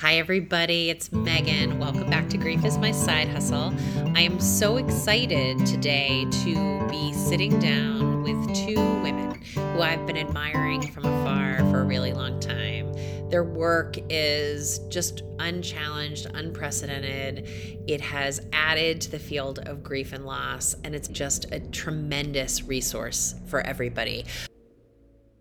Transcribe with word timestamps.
Hi, 0.00 0.18
everybody. 0.18 0.90
It's 0.90 1.10
Megan. 1.10 1.80
Welcome 1.80 2.08
back 2.08 2.28
to 2.28 2.36
Grief 2.36 2.64
is 2.64 2.78
My 2.78 2.92
Side 2.92 3.26
Hustle. 3.26 3.74
I 4.14 4.20
am 4.20 4.38
so 4.38 4.76
excited 4.76 5.66
today 5.66 6.24
to 6.44 6.86
be 6.88 7.12
sitting 7.12 7.58
down 7.58 8.22
with 8.22 8.54
two 8.54 8.76
women 9.02 9.42
who 9.56 9.80
I've 9.80 10.06
been 10.06 10.16
admiring 10.16 10.82
from 10.92 11.04
afar 11.04 11.58
for 11.72 11.80
a 11.80 11.84
really 11.84 12.12
long 12.12 12.38
time. 12.38 12.92
Their 13.28 13.42
work 13.42 13.96
is 14.08 14.78
just 14.88 15.22
unchallenged, 15.40 16.26
unprecedented. 16.32 17.48
It 17.88 18.00
has 18.00 18.40
added 18.52 19.00
to 19.00 19.10
the 19.10 19.18
field 19.18 19.58
of 19.66 19.82
grief 19.82 20.12
and 20.12 20.24
loss, 20.24 20.76
and 20.84 20.94
it's 20.94 21.08
just 21.08 21.46
a 21.50 21.58
tremendous 21.58 22.62
resource 22.62 23.34
for 23.48 23.62
everybody. 23.62 24.26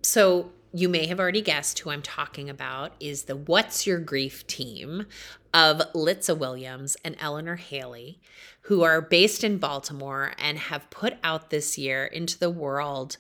So, 0.01 0.51
you 0.73 0.89
may 0.89 1.07
have 1.07 1.19
already 1.19 1.41
guessed 1.41 1.79
who 1.79 1.89
I'm 1.89 2.01
talking 2.01 2.49
about 2.49 2.93
is 2.99 3.23
the 3.23 3.35
What's 3.35 3.87
Your 3.87 3.99
Grief 3.99 4.45
team 4.47 5.05
of 5.53 5.81
Litza 5.93 6.37
Williams 6.37 6.97
and 7.03 7.15
Eleanor 7.19 7.55
Haley, 7.55 8.19
who 8.61 8.83
are 8.83 9.01
based 9.01 9.43
in 9.43 9.57
Baltimore 9.57 10.33
and 10.37 10.57
have 10.57 10.89
put 10.89 11.15
out 11.23 11.49
this 11.49 11.77
year 11.77 12.05
into 12.05 12.37
the 12.37 12.49
world 12.49 13.17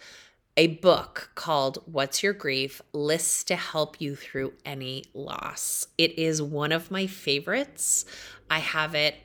a 0.57 0.67
book 0.67 1.29
called 1.35 1.77
What's 1.85 2.23
Your 2.23 2.33
Grief 2.33 2.81
Lists 2.91 3.43
to 3.45 3.55
Help 3.55 4.01
You 4.01 4.15
Through 4.15 4.53
Any 4.65 5.03
Loss. 5.13 5.87
It 5.99 6.17
is 6.17 6.41
one 6.41 6.71
of 6.71 6.89
my 6.89 7.05
favorites. 7.05 8.05
I 8.49 8.59
have 8.59 8.95
it 8.95 9.15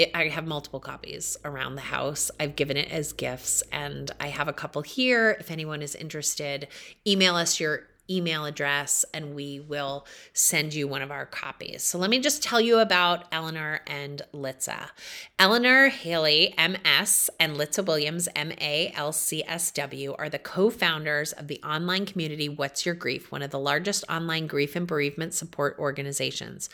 it, 0.00 0.10
I 0.14 0.28
have 0.28 0.46
multiple 0.46 0.80
copies 0.80 1.36
around 1.44 1.74
the 1.74 1.82
house. 1.82 2.30
I've 2.40 2.56
given 2.56 2.76
it 2.76 2.90
as 2.90 3.12
gifts, 3.12 3.62
and 3.72 4.10
I 4.20 4.28
have 4.28 4.48
a 4.48 4.52
couple 4.52 4.82
here. 4.82 5.36
If 5.38 5.50
anyone 5.50 5.82
is 5.82 5.94
interested, 5.94 6.68
email 7.06 7.36
us 7.36 7.60
your 7.60 7.90
email 8.10 8.44
address 8.44 9.04
and 9.14 9.34
we 9.34 9.60
will 9.60 10.04
send 10.32 10.74
you 10.74 10.88
one 10.88 11.02
of 11.02 11.10
our 11.10 11.24
copies. 11.24 11.82
So 11.82 11.96
let 11.96 12.10
me 12.10 12.18
just 12.18 12.42
tell 12.42 12.60
you 12.60 12.78
about 12.78 13.26
Eleanor 13.30 13.80
and 13.86 14.22
Litza. 14.34 14.90
Eleanor 15.38 15.88
Haley, 15.88 16.52
MS, 16.58 17.30
and 17.38 17.56
Litza 17.56 17.86
Williams, 17.86 18.28
MALCSW, 18.34 20.14
are 20.18 20.28
the 20.28 20.38
co 20.38 20.70
founders 20.70 21.32
of 21.32 21.46
the 21.46 21.62
online 21.62 22.04
community 22.04 22.48
What's 22.48 22.84
Your 22.84 22.96
Grief, 22.96 23.30
one 23.30 23.42
of 23.42 23.50
the 23.50 23.58
largest 23.58 24.04
online 24.10 24.46
grief 24.46 24.74
and 24.74 24.86
bereavement 24.86 25.34
support 25.34 25.76
organizations. 25.78 26.68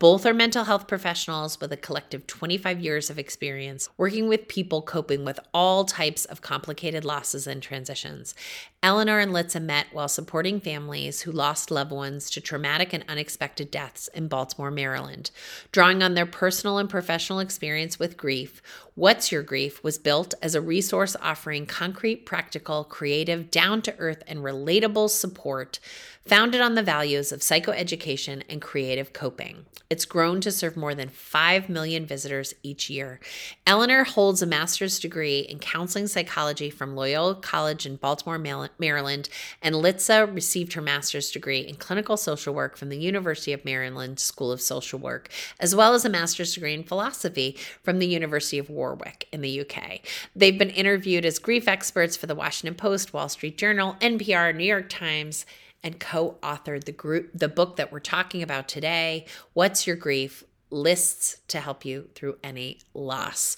Both 0.00 0.24
are 0.26 0.34
mental 0.34 0.62
health 0.62 0.86
professionals 0.86 1.60
with 1.60 1.72
a 1.72 1.76
collective 1.76 2.24
25 2.28 2.78
years 2.78 3.10
of 3.10 3.18
experience 3.18 3.88
working 3.96 4.28
with 4.28 4.46
people 4.46 4.80
coping 4.80 5.24
with 5.24 5.40
all 5.52 5.84
types 5.84 6.24
of 6.24 6.40
complicated 6.40 7.04
losses 7.04 7.48
and 7.48 7.60
transitions. 7.60 8.32
Eleanor 8.80 9.18
and 9.18 9.32
Litza 9.32 9.60
met 9.60 9.88
while 9.90 10.06
supporting 10.06 10.60
families 10.60 11.22
who 11.22 11.32
lost 11.32 11.68
loved 11.68 11.90
ones 11.90 12.30
to 12.30 12.40
traumatic 12.40 12.92
and 12.92 13.04
unexpected 13.08 13.72
deaths 13.72 14.06
in 14.14 14.28
Baltimore, 14.28 14.70
Maryland. 14.70 15.32
Drawing 15.72 16.00
on 16.00 16.14
their 16.14 16.26
personal 16.26 16.78
and 16.78 16.88
professional 16.88 17.40
experience 17.40 17.98
with 17.98 18.16
grief, 18.16 18.62
What's 18.94 19.32
Your 19.32 19.42
Grief 19.42 19.82
was 19.82 19.98
built 19.98 20.34
as 20.40 20.54
a 20.54 20.60
resource 20.60 21.16
offering 21.20 21.66
concrete, 21.66 22.24
practical, 22.24 22.84
creative, 22.84 23.50
down 23.50 23.82
to 23.82 23.96
earth, 23.98 24.22
and 24.28 24.40
relatable 24.40 25.10
support 25.10 25.80
founded 26.24 26.60
on 26.60 26.74
the 26.74 26.82
values 26.82 27.32
of 27.32 27.40
psychoeducation 27.40 28.42
and 28.48 28.60
creative 28.62 29.12
coping. 29.12 29.64
It's 29.90 30.04
grown 30.04 30.42
to 30.42 30.52
serve 30.52 30.76
more 30.76 30.94
than 30.94 31.08
5 31.08 31.70
million 31.70 32.04
visitors 32.04 32.54
each 32.62 32.90
year. 32.90 33.20
Eleanor 33.66 34.04
holds 34.04 34.42
a 34.42 34.46
master's 34.46 34.98
degree 34.98 35.40
in 35.40 35.58
counseling 35.58 36.06
psychology 36.06 36.68
from 36.68 36.94
Loyola 36.94 37.36
College 37.36 37.86
in 37.86 37.96
Baltimore, 37.96 38.38
Maryland, 38.38 38.67
and 38.78 39.76
Litza 39.76 40.32
received 40.34 40.72
her 40.74 40.82
master's 40.82 41.30
degree 41.30 41.60
in 41.60 41.76
clinical 41.76 42.16
social 42.16 42.54
work 42.54 42.76
from 42.76 42.88
the 42.88 42.98
University 42.98 43.52
of 43.52 43.64
Maryland 43.64 44.18
School 44.18 44.52
of 44.52 44.60
Social 44.60 44.98
Work, 44.98 45.30
as 45.60 45.74
well 45.74 45.94
as 45.94 46.04
a 46.04 46.08
master's 46.08 46.54
degree 46.54 46.74
in 46.74 46.84
philosophy 46.84 47.56
from 47.82 47.98
the 47.98 48.06
University 48.06 48.58
of 48.58 48.70
Warwick 48.70 49.28
in 49.32 49.40
the 49.40 49.60
UK. 49.60 50.00
They've 50.34 50.58
been 50.58 50.70
interviewed 50.70 51.24
as 51.24 51.38
grief 51.38 51.68
experts 51.68 52.16
for 52.16 52.26
the 52.26 52.34
Washington 52.34 52.74
Post, 52.74 53.12
Wall 53.12 53.28
Street 53.28 53.58
Journal, 53.58 53.96
NPR, 54.00 54.54
New 54.54 54.64
York 54.64 54.88
Times, 54.88 55.46
and 55.82 56.00
co-authored 56.00 56.84
the 56.84 56.92
group 56.92 57.30
the 57.32 57.48
book 57.48 57.76
that 57.76 57.92
we're 57.92 58.00
talking 58.00 58.42
about 58.42 58.68
today, 58.68 59.26
What's 59.52 59.86
Your 59.86 59.96
Grief? 59.96 60.44
Lists 60.70 61.40
to 61.48 61.60
help 61.60 61.84
you 61.84 62.08
through 62.14 62.36
any 62.44 62.80
loss. 62.92 63.56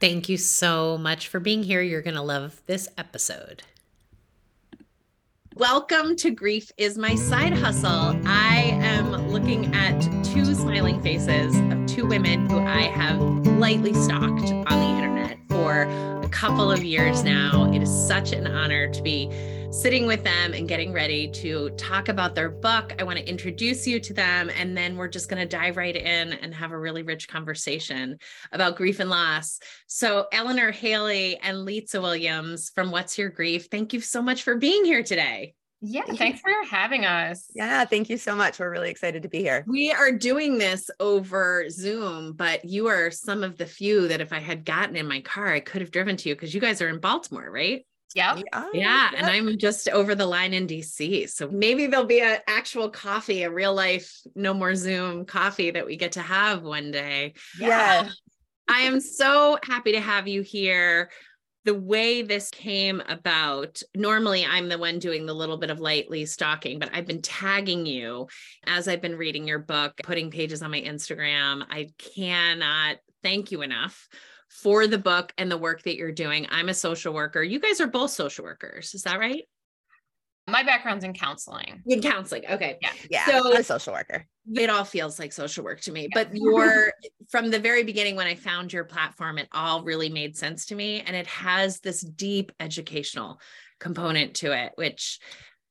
Thank 0.00 0.28
you 0.28 0.36
so 0.36 0.98
much 0.98 1.28
for 1.28 1.40
being 1.40 1.62
here. 1.62 1.80
You're 1.80 2.02
going 2.02 2.16
to 2.16 2.22
love 2.22 2.60
this 2.66 2.88
episode. 2.98 3.62
Welcome 5.54 6.16
to 6.16 6.32
Grief 6.32 6.72
is 6.76 6.98
My 6.98 7.14
Side 7.14 7.52
Hustle. 7.52 8.20
I 8.26 8.76
am 8.82 9.12
looking 9.28 9.72
at 9.72 10.00
two 10.24 10.52
smiling 10.52 11.00
faces 11.00 11.56
of 11.56 11.86
two 11.86 12.06
women 12.06 12.50
who 12.50 12.58
I 12.58 12.82
have 12.82 13.20
lightly 13.46 13.94
stalked 13.94 14.50
on 14.50 14.64
the 14.64 14.88
internet 14.88 15.38
for 15.48 15.82
a 16.24 16.28
couple 16.30 16.72
of 16.72 16.82
years 16.82 17.22
now. 17.22 17.72
It 17.72 17.80
is 17.80 18.08
such 18.08 18.32
an 18.32 18.48
honor 18.48 18.88
to 18.88 19.00
be 19.00 19.30
sitting 19.74 20.06
with 20.06 20.22
them 20.22 20.54
and 20.54 20.68
getting 20.68 20.92
ready 20.92 21.26
to 21.28 21.68
talk 21.70 22.08
about 22.08 22.36
their 22.36 22.48
book. 22.48 22.94
I 23.00 23.02
want 23.02 23.18
to 23.18 23.28
introduce 23.28 23.88
you 23.88 23.98
to 24.00 24.14
them, 24.14 24.48
and 24.56 24.76
then 24.76 24.96
we're 24.96 25.08
just 25.08 25.28
going 25.28 25.42
to 25.42 25.48
dive 25.48 25.76
right 25.76 25.96
in 25.96 26.32
and 26.32 26.54
have 26.54 26.70
a 26.70 26.78
really 26.78 27.02
rich 27.02 27.26
conversation 27.26 28.18
about 28.52 28.76
grief 28.76 29.00
and 29.00 29.10
loss. 29.10 29.58
So, 29.88 30.26
Eleanor 30.30 30.70
Haley 30.70 31.38
and 31.38 31.66
Litza 31.66 32.00
Williams 32.00 32.70
from 32.70 32.92
What's 32.92 33.18
Your 33.18 33.30
Grief, 33.30 33.66
thank 33.68 33.92
you 33.92 34.00
so 34.00 34.22
much 34.22 34.44
for 34.44 34.56
being 34.56 34.84
here 34.84 35.02
today. 35.02 35.54
Yeah, 35.80 36.04
thanks 36.04 36.40
for 36.40 36.50
having 36.70 37.04
us. 37.04 37.50
Yeah, 37.54 37.84
thank 37.84 38.08
you 38.08 38.16
so 38.16 38.36
much. 38.36 38.60
We're 38.60 38.70
really 38.70 38.90
excited 38.90 39.24
to 39.24 39.28
be 39.28 39.40
here. 39.40 39.64
We 39.66 39.90
are 39.90 40.12
doing 40.12 40.56
this 40.56 40.88
over 41.00 41.68
Zoom, 41.68 42.32
but 42.32 42.64
you 42.64 42.86
are 42.86 43.10
some 43.10 43.42
of 43.42 43.58
the 43.58 43.66
few 43.66 44.08
that 44.08 44.22
if 44.22 44.32
I 44.32 44.38
had 44.38 44.64
gotten 44.64 44.96
in 44.96 45.08
my 45.08 45.20
car, 45.20 45.52
I 45.52 45.60
could 45.60 45.82
have 45.82 45.90
driven 45.90 46.16
to 46.16 46.28
you 46.28 46.36
because 46.36 46.54
you 46.54 46.60
guys 46.60 46.80
are 46.80 46.88
in 46.88 47.00
Baltimore, 47.00 47.50
right? 47.50 47.84
Yep. 48.14 48.44
Yeah. 48.52 48.66
Yeah. 48.72 49.10
And 49.16 49.26
I'm 49.26 49.58
just 49.58 49.88
over 49.88 50.14
the 50.14 50.26
line 50.26 50.54
in 50.54 50.66
DC. 50.66 51.28
So 51.30 51.48
maybe 51.48 51.86
there'll 51.86 52.06
be 52.06 52.20
an 52.20 52.38
actual 52.46 52.88
coffee, 52.88 53.42
a 53.42 53.50
real 53.50 53.74
life, 53.74 54.20
no 54.34 54.54
more 54.54 54.74
Zoom 54.74 55.24
coffee 55.24 55.70
that 55.72 55.86
we 55.86 55.96
get 55.96 56.12
to 56.12 56.22
have 56.22 56.62
one 56.62 56.90
day. 56.90 57.34
Yeah. 57.58 58.08
I 58.68 58.80
am 58.80 59.00
so 59.00 59.58
happy 59.62 59.92
to 59.92 60.00
have 60.00 60.26
you 60.26 60.42
here. 60.42 61.10
The 61.64 61.74
way 61.74 62.22
this 62.22 62.50
came 62.50 63.02
about, 63.08 63.82
normally 63.94 64.44
I'm 64.44 64.68
the 64.68 64.78
one 64.78 64.98
doing 64.98 65.26
the 65.26 65.34
little 65.34 65.56
bit 65.56 65.70
of 65.70 65.80
lightly 65.80 66.24
stalking, 66.26 66.78
but 66.78 66.90
I've 66.92 67.06
been 67.06 67.22
tagging 67.22 67.84
you 67.86 68.28
as 68.66 68.86
I've 68.86 69.00
been 69.00 69.16
reading 69.16 69.48
your 69.48 69.58
book, 69.58 69.94
putting 70.02 70.30
pages 70.30 70.62
on 70.62 70.70
my 70.70 70.80
Instagram. 70.80 71.64
I 71.68 71.88
cannot 71.98 72.98
thank 73.22 73.50
you 73.50 73.62
enough 73.62 74.08
for 74.54 74.86
the 74.86 74.96
book 74.96 75.32
and 75.36 75.50
the 75.50 75.58
work 75.58 75.82
that 75.82 75.96
you're 75.96 76.12
doing. 76.12 76.46
I'm 76.48 76.68
a 76.68 76.74
social 76.74 77.12
worker. 77.12 77.42
You 77.42 77.58
guys 77.58 77.80
are 77.80 77.88
both 77.88 78.12
social 78.12 78.44
workers. 78.44 78.94
Is 78.94 79.02
that 79.02 79.18
right? 79.18 79.42
My 80.46 80.62
background's 80.62 81.04
in 81.04 81.12
counseling. 81.12 81.82
In 81.86 82.00
counseling. 82.00 82.44
Okay. 82.48 82.78
Yeah. 82.80 82.92
Yeah. 83.10 83.26
So 83.26 83.50
I'm 83.50 83.60
a 83.60 83.64
social 83.64 83.94
worker. 83.94 84.26
It 84.54 84.70
all 84.70 84.84
feels 84.84 85.18
like 85.18 85.32
social 85.32 85.64
work 85.64 85.80
to 85.82 85.92
me. 85.92 86.02
Yeah. 86.02 86.08
But 86.14 86.28
you're 86.34 86.92
from 87.30 87.50
the 87.50 87.58
very 87.58 87.82
beginning 87.82 88.14
when 88.14 88.28
I 88.28 88.36
found 88.36 88.72
your 88.72 88.84
platform, 88.84 89.38
it 89.38 89.48
all 89.50 89.82
really 89.82 90.08
made 90.08 90.36
sense 90.36 90.66
to 90.66 90.76
me. 90.76 91.00
And 91.00 91.16
it 91.16 91.26
has 91.26 91.80
this 91.80 92.02
deep 92.02 92.52
educational 92.60 93.40
component 93.80 94.34
to 94.34 94.52
it, 94.52 94.72
which 94.76 95.18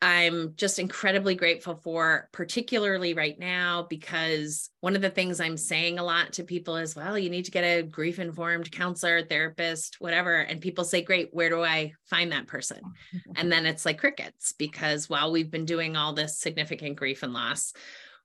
I'm 0.03 0.53
just 0.57 0.79
incredibly 0.79 1.33
grateful 1.33 1.79
for, 1.81 2.27
particularly 2.33 3.13
right 3.13 3.39
now, 3.39 3.87
because 3.89 4.69
one 4.81 4.97
of 4.97 5.01
the 5.01 5.09
things 5.09 5.39
I'm 5.39 5.55
saying 5.55 5.97
a 5.97 6.03
lot 6.03 6.33
to 6.33 6.43
people 6.43 6.75
is, 6.75 6.93
well, 6.93 7.17
you 7.17 7.29
need 7.29 7.45
to 7.45 7.51
get 7.51 7.63
a 7.63 7.83
grief 7.83 8.19
informed 8.19 8.69
counselor, 8.69 9.23
therapist, 9.23 10.01
whatever. 10.01 10.39
And 10.39 10.59
people 10.59 10.83
say, 10.83 11.03
great, 11.03 11.29
where 11.31 11.49
do 11.49 11.63
I 11.63 11.93
find 12.09 12.33
that 12.33 12.47
person? 12.47 12.81
and 13.37 13.49
then 13.49 13.65
it's 13.65 13.85
like 13.85 13.97
crickets, 13.97 14.51
because 14.51 15.07
while 15.07 15.31
we've 15.31 15.49
been 15.49 15.63
doing 15.63 15.95
all 15.95 16.11
this 16.11 16.37
significant 16.37 16.97
grief 16.97 17.23
and 17.23 17.31
loss, 17.31 17.71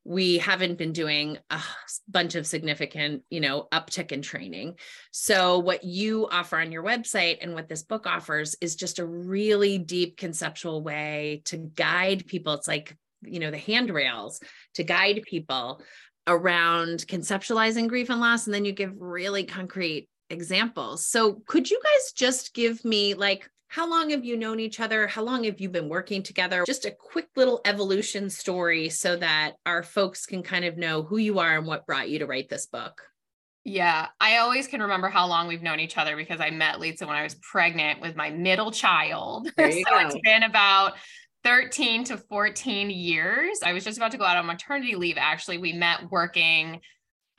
we 0.08 0.38
haven't 0.38 0.78
been 0.78 0.94
doing 0.94 1.36
a 1.50 1.60
bunch 2.08 2.34
of 2.34 2.46
significant, 2.46 3.22
you 3.28 3.40
know, 3.40 3.68
uptick 3.70 4.10
in 4.10 4.22
training. 4.22 4.74
So 5.10 5.58
what 5.58 5.84
you 5.84 6.26
offer 6.30 6.58
on 6.58 6.72
your 6.72 6.82
website 6.82 7.38
and 7.42 7.52
what 7.52 7.68
this 7.68 7.82
book 7.82 8.06
offers 8.06 8.56
is 8.62 8.74
just 8.74 9.00
a 9.00 9.04
really 9.04 9.76
deep 9.76 10.16
conceptual 10.16 10.82
way 10.82 11.42
to 11.44 11.58
guide 11.58 12.26
people. 12.26 12.54
It's 12.54 12.66
like, 12.66 12.96
you 13.20 13.38
know, 13.38 13.50
the 13.50 13.58
handrails 13.58 14.40
to 14.76 14.82
guide 14.82 15.24
people 15.24 15.82
around 16.26 17.06
conceptualizing 17.06 17.86
grief 17.86 18.08
and 18.08 18.20
loss 18.20 18.46
and 18.46 18.54
then 18.54 18.64
you 18.64 18.72
give 18.72 18.94
really 18.98 19.44
concrete 19.44 20.08
examples. 20.30 21.04
So 21.06 21.42
could 21.46 21.70
you 21.70 21.78
guys 21.84 22.12
just 22.12 22.54
give 22.54 22.82
me 22.82 23.12
like 23.12 23.46
how 23.68 23.88
long 23.88 24.10
have 24.10 24.24
you 24.24 24.36
known 24.36 24.60
each 24.60 24.80
other? 24.80 25.06
How 25.06 25.22
long 25.22 25.44
have 25.44 25.60
you 25.60 25.68
been 25.68 25.88
working 25.88 26.22
together? 26.22 26.64
Just 26.66 26.86
a 26.86 26.90
quick 26.90 27.28
little 27.36 27.60
evolution 27.66 28.30
story 28.30 28.88
so 28.88 29.16
that 29.16 29.52
our 29.66 29.82
folks 29.82 30.24
can 30.24 30.42
kind 30.42 30.64
of 30.64 30.78
know 30.78 31.02
who 31.02 31.18
you 31.18 31.38
are 31.38 31.58
and 31.58 31.66
what 31.66 31.86
brought 31.86 32.08
you 32.08 32.18
to 32.20 32.26
write 32.26 32.48
this 32.48 32.66
book. 32.66 33.02
Yeah, 33.64 34.06
I 34.18 34.38
always 34.38 34.66
can 34.66 34.80
remember 34.80 35.08
how 35.08 35.26
long 35.26 35.46
we've 35.46 35.62
known 35.62 35.80
each 35.80 35.98
other 35.98 36.16
because 36.16 36.40
I 36.40 36.48
met 36.48 36.76
Litza 36.76 37.06
when 37.06 37.16
I 37.16 37.22
was 37.22 37.34
pregnant 37.34 38.00
with 38.00 38.16
my 38.16 38.30
middle 38.30 38.70
child. 38.70 39.48
so 39.58 39.62
go. 39.62 39.98
it's 39.98 40.16
been 40.24 40.44
about 40.44 40.94
13 41.44 42.04
to 42.04 42.16
14 42.16 42.88
years. 42.88 43.60
I 43.62 43.74
was 43.74 43.84
just 43.84 43.98
about 43.98 44.12
to 44.12 44.18
go 44.18 44.24
out 44.24 44.38
on 44.38 44.46
maternity 44.46 44.94
leave. 44.94 45.16
Actually, 45.18 45.58
we 45.58 45.74
met 45.74 46.10
working 46.10 46.80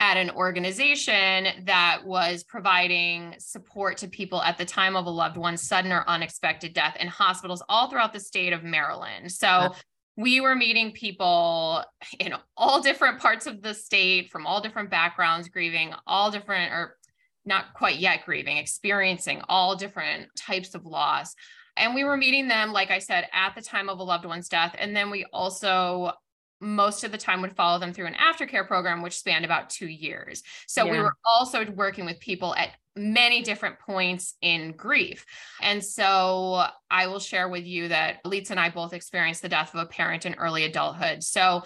at 0.00 0.16
an 0.16 0.30
organization 0.30 1.66
that 1.66 2.00
was 2.04 2.42
providing 2.42 3.34
support 3.38 3.98
to 3.98 4.08
people 4.08 4.42
at 4.42 4.56
the 4.56 4.64
time 4.64 4.96
of 4.96 5.04
a 5.04 5.10
loved 5.10 5.36
one's 5.36 5.62
sudden 5.62 5.92
or 5.92 6.04
unexpected 6.08 6.72
death 6.72 6.96
in 6.98 7.06
hospitals 7.06 7.62
all 7.68 7.88
throughout 7.88 8.14
the 8.14 8.20
state 8.20 8.54
of 8.54 8.64
Maryland. 8.64 9.30
So 9.30 9.74
we 10.16 10.40
were 10.40 10.56
meeting 10.56 10.92
people 10.92 11.84
in 12.18 12.34
all 12.56 12.80
different 12.80 13.20
parts 13.20 13.46
of 13.46 13.60
the 13.60 13.74
state 13.74 14.30
from 14.30 14.46
all 14.46 14.62
different 14.62 14.90
backgrounds, 14.90 15.48
grieving 15.48 15.92
all 16.06 16.30
different 16.30 16.72
or 16.72 16.96
not 17.44 17.74
quite 17.74 17.98
yet 17.98 18.24
grieving, 18.24 18.56
experiencing 18.56 19.42
all 19.48 19.76
different 19.76 20.28
types 20.36 20.74
of 20.74 20.86
loss. 20.86 21.34
And 21.76 21.94
we 21.94 22.04
were 22.04 22.16
meeting 22.16 22.48
them, 22.48 22.72
like 22.72 22.90
I 22.90 22.98
said, 22.98 23.28
at 23.32 23.54
the 23.54 23.62
time 23.62 23.88
of 23.88 23.98
a 23.98 24.02
loved 24.02 24.24
one's 24.24 24.48
death. 24.48 24.74
And 24.78 24.94
then 24.96 25.10
we 25.10 25.24
also 25.32 26.12
most 26.60 27.04
of 27.04 27.12
the 27.12 27.18
time 27.18 27.40
would 27.40 27.56
follow 27.56 27.78
them 27.78 27.92
through 27.92 28.06
an 28.06 28.14
aftercare 28.14 28.66
program 28.66 29.02
which 29.02 29.18
spanned 29.18 29.44
about 29.44 29.70
two 29.70 29.86
years 29.86 30.42
so 30.66 30.84
yeah. 30.84 30.92
we 30.92 30.98
were 30.98 31.14
also 31.24 31.64
working 31.72 32.04
with 32.04 32.20
people 32.20 32.54
at 32.56 32.70
many 32.96 33.42
different 33.42 33.78
points 33.78 34.34
in 34.42 34.72
grief 34.72 35.24
and 35.62 35.82
so 35.82 36.64
i 36.90 37.06
will 37.06 37.20
share 37.20 37.48
with 37.48 37.64
you 37.64 37.88
that 37.88 38.22
Litza 38.24 38.50
and 38.50 38.60
i 38.60 38.68
both 38.68 38.92
experienced 38.92 39.42
the 39.42 39.48
death 39.48 39.72
of 39.74 39.80
a 39.80 39.86
parent 39.86 40.26
in 40.26 40.34
early 40.34 40.64
adulthood 40.64 41.22
so 41.22 41.62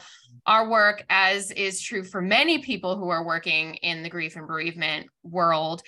our 0.46 0.68
work 0.68 1.04
as 1.08 1.50
is 1.50 1.80
true 1.80 2.04
for 2.04 2.20
many 2.20 2.58
people 2.58 2.96
who 2.96 3.08
are 3.08 3.24
working 3.24 3.74
in 3.76 4.02
the 4.02 4.10
grief 4.10 4.36
and 4.36 4.46
bereavement 4.46 5.06
world 5.22 5.82